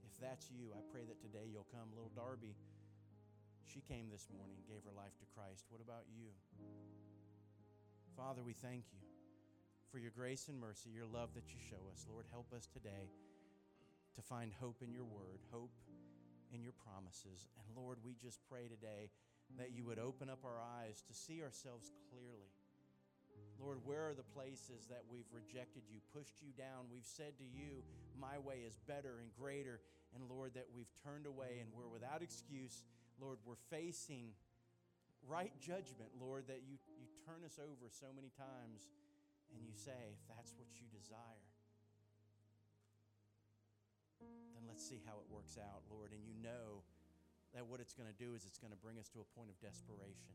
If 0.06 0.14
that's 0.22 0.46
you, 0.54 0.70
I 0.70 0.80
pray 0.94 1.02
that 1.02 1.18
today 1.18 1.50
you'll 1.50 1.66
come. 1.74 1.90
Little 1.96 2.14
Darby, 2.14 2.54
she 3.66 3.82
came 3.82 4.06
this 4.06 4.28
morning, 4.30 4.62
gave 4.70 4.86
her 4.86 4.94
life 4.94 5.18
to 5.18 5.26
Christ. 5.34 5.66
What 5.66 5.82
about 5.82 6.06
you? 6.12 6.30
Father, 8.14 8.42
we 8.44 8.52
thank 8.52 8.86
you 8.94 9.02
for 9.90 9.98
your 9.98 10.12
grace 10.14 10.46
and 10.46 10.60
mercy, 10.60 10.90
your 10.94 11.06
love 11.06 11.34
that 11.34 11.50
you 11.50 11.58
show 11.58 11.82
us. 11.90 12.06
Lord, 12.06 12.26
help 12.30 12.52
us 12.54 12.68
today 12.70 13.10
to 14.14 14.22
find 14.22 14.52
hope 14.52 14.82
in 14.82 14.92
your 14.92 15.08
word, 15.08 15.40
hope 15.50 15.72
in 16.53 16.62
your 16.62 16.74
promises. 16.74 17.46
And 17.59 17.66
Lord, 17.76 17.98
we 18.05 18.14
just 18.14 18.40
pray 18.51 18.68
today 18.68 19.11
that 19.59 19.74
you 19.74 19.84
would 19.86 19.98
open 19.98 20.30
up 20.30 20.44
our 20.44 20.59
eyes 20.59 21.03
to 21.09 21.14
see 21.14 21.42
ourselves 21.42 21.90
clearly. 22.11 22.51
Lord, 23.59 23.78
where 23.84 24.09
are 24.09 24.16
the 24.16 24.26
places 24.32 24.88
that 24.88 25.05
we've 25.11 25.28
rejected 25.32 25.84
you, 25.90 26.01
pushed 26.16 26.40
you 26.40 26.53
down? 26.57 26.88
We've 26.88 27.05
said 27.05 27.36
to 27.38 27.44
you, 27.44 27.84
My 28.16 28.40
way 28.40 28.64
is 28.64 28.80
better 28.88 29.20
and 29.20 29.28
greater. 29.36 29.80
And 30.16 30.26
Lord, 30.26 30.57
that 30.57 30.66
we've 30.74 30.90
turned 31.05 31.26
away 31.26 31.61
and 31.61 31.68
we're 31.76 31.90
without 31.90 32.22
excuse. 32.24 32.82
Lord, 33.20 33.38
we're 33.44 33.61
facing 33.68 34.32
right 35.28 35.53
judgment, 35.61 36.11
Lord, 36.16 36.48
that 36.48 36.64
you, 36.64 36.80
you 36.96 37.07
turn 37.28 37.44
us 37.44 37.61
over 37.61 37.92
so 37.92 38.09
many 38.16 38.32
times 38.32 38.88
and 39.53 39.61
you 39.61 39.76
say, 39.76 40.16
if 40.16 40.22
that's 40.32 40.57
what 40.57 40.72
you 40.80 40.88
desire, 40.88 41.49
let's 44.70 44.86
see 44.86 45.02
how 45.02 45.18
it 45.18 45.26
works 45.26 45.58
out, 45.58 45.82
Lord. 45.90 46.14
And 46.14 46.22
you 46.22 46.30
know 46.38 46.86
that 47.50 47.66
what 47.66 47.82
it's 47.82 47.90
going 47.90 48.06
to 48.06 48.14
do 48.14 48.38
is 48.38 48.46
it's 48.46 48.62
going 48.62 48.70
to 48.70 48.78
bring 48.78 49.02
us 49.02 49.10
to 49.10 49.18
a 49.18 49.26
point 49.34 49.50
of 49.50 49.58
desperation 49.58 50.30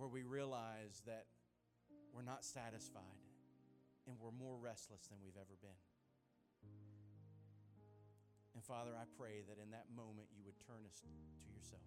where 0.00 0.08
we 0.08 0.24
realize 0.24 1.04
that 1.04 1.28
we're 2.16 2.24
not 2.24 2.40
satisfied 2.40 3.20
and 4.08 4.16
we're 4.16 4.32
more 4.32 4.56
restless 4.56 5.04
than 5.12 5.20
we've 5.20 5.36
ever 5.36 5.52
been. 5.60 5.76
And 8.56 8.64
Father, 8.64 8.96
I 8.96 9.04
pray 9.20 9.44
that 9.44 9.60
in 9.60 9.76
that 9.76 9.92
moment 9.92 10.32
you 10.32 10.40
would 10.48 10.56
turn 10.64 10.88
us 10.88 10.96
to 11.04 11.12
yourself. 11.52 11.84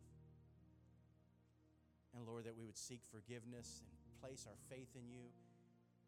And 2.14 2.22
Lord, 2.22 2.46
that 2.46 2.54
we 2.54 2.70
would 2.70 2.78
seek 2.78 3.02
forgiveness 3.10 3.82
and 3.82 4.14
place 4.22 4.46
our 4.46 4.60
faith 4.70 4.94
in 4.94 5.10
you 5.10 5.34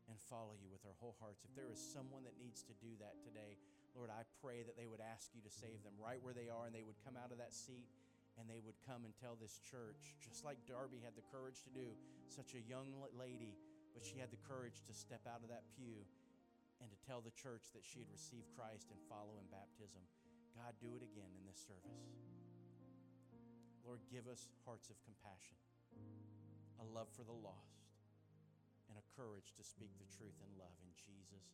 and 0.05 0.19
follow 0.29 0.53
you 0.61 0.69
with 0.69 0.85
our 0.85 0.93
whole 1.01 1.17
hearts. 1.17 1.41
If 1.41 1.57
there 1.57 1.71
is 1.73 1.81
someone 1.81 2.21
that 2.29 2.37
needs 2.37 2.61
to 2.69 2.75
do 2.77 2.93
that 3.01 3.17
today, 3.25 3.57
Lord, 3.93 4.09
I 4.09 4.25
pray 4.41 4.65
that 4.65 4.73
they 4.73 4.89
would 4.89 5.01
ask 5.01 5.29
you 5.37 5.41
to 5.45 5.53
save 5.53 5.85
them 5.85 5.93
right 6.01 6.17
where 6.21 6.33
they 6.33 6.49
are 6.49 6.65
and 6.65 6.73
they 6.73 6.85
would 6.85 6.97
come 7.05 7.13
out 7.13 7.29
of 7.29 7.37
that 7.37 7.53
seat 7.53 7.89
and 8.41 8.49
they 8.49 8.57
would 8.65 8.77
come 8.81 9.05
and 9.05 9.13
tell 9.13 9.37
this 9.37 9.61
church, 9.61 10.17
just 10.17 10.41
like 10.41 10.57
Darby 10.65 10.97
had 11.05 11.13
the 11.13 11.25
courage 11.29 11.61
to 11.69 11.71
do, 11.71 11.93
such 12.25 12.57
a 12.57 12.65
young 12.65 12.89
lady, 13.13 13.53
but 13.93 14.01
she 14.01 14.17
had 14.17 14.33
the 14.33 14.41
courage 14.49 14.81
to 14.89 14.93
step 14.97 15.21
out 15.29 15.45
of 15.45 15.53
that 15.53 15.69
pew 15.77 16.01
and 16.81 16.89
to 16.89 16.97
tell 17.05 17.21
the 17.21 17.37
church 17.37 17.69
that 17.77 17.85
she 17.85 18.01
had 18.01 18.09
received 18.09 18.49
Christ 18.57 18.89
and 18.89 18.97
follow 19.05 19.37
in 19.37 19.45
baptism. 19.53 20.01
God, 20.57 20.73
do 20.81 20.97
it 20.97 21.05
again 21.05 21.29
in 21.37 21.45
this 21.45 21.61
service. 21.61 22.09
Lord, 23.85 24.01
give 24.09 24.25
us 24.25 24.49
hearts 24.65 24.89
of 24.89 24.97
compassion, 25.05 25.59
a 26.81 26.85
love 26.89 27.13
for 27.13 27.21
the 27.21 27.35
lost 27.35 27.85
and 28.89 28.97
a 28.97 29.05
courage 29.13 29.53
to 29.57 29.63
speak 29.63 29.93
the 30.01 30.09
truth 30.09 30.37
in 30.41 30.51
love. 30.57 30.73
In 30.81 30.91
Jesus' 30.97 31.53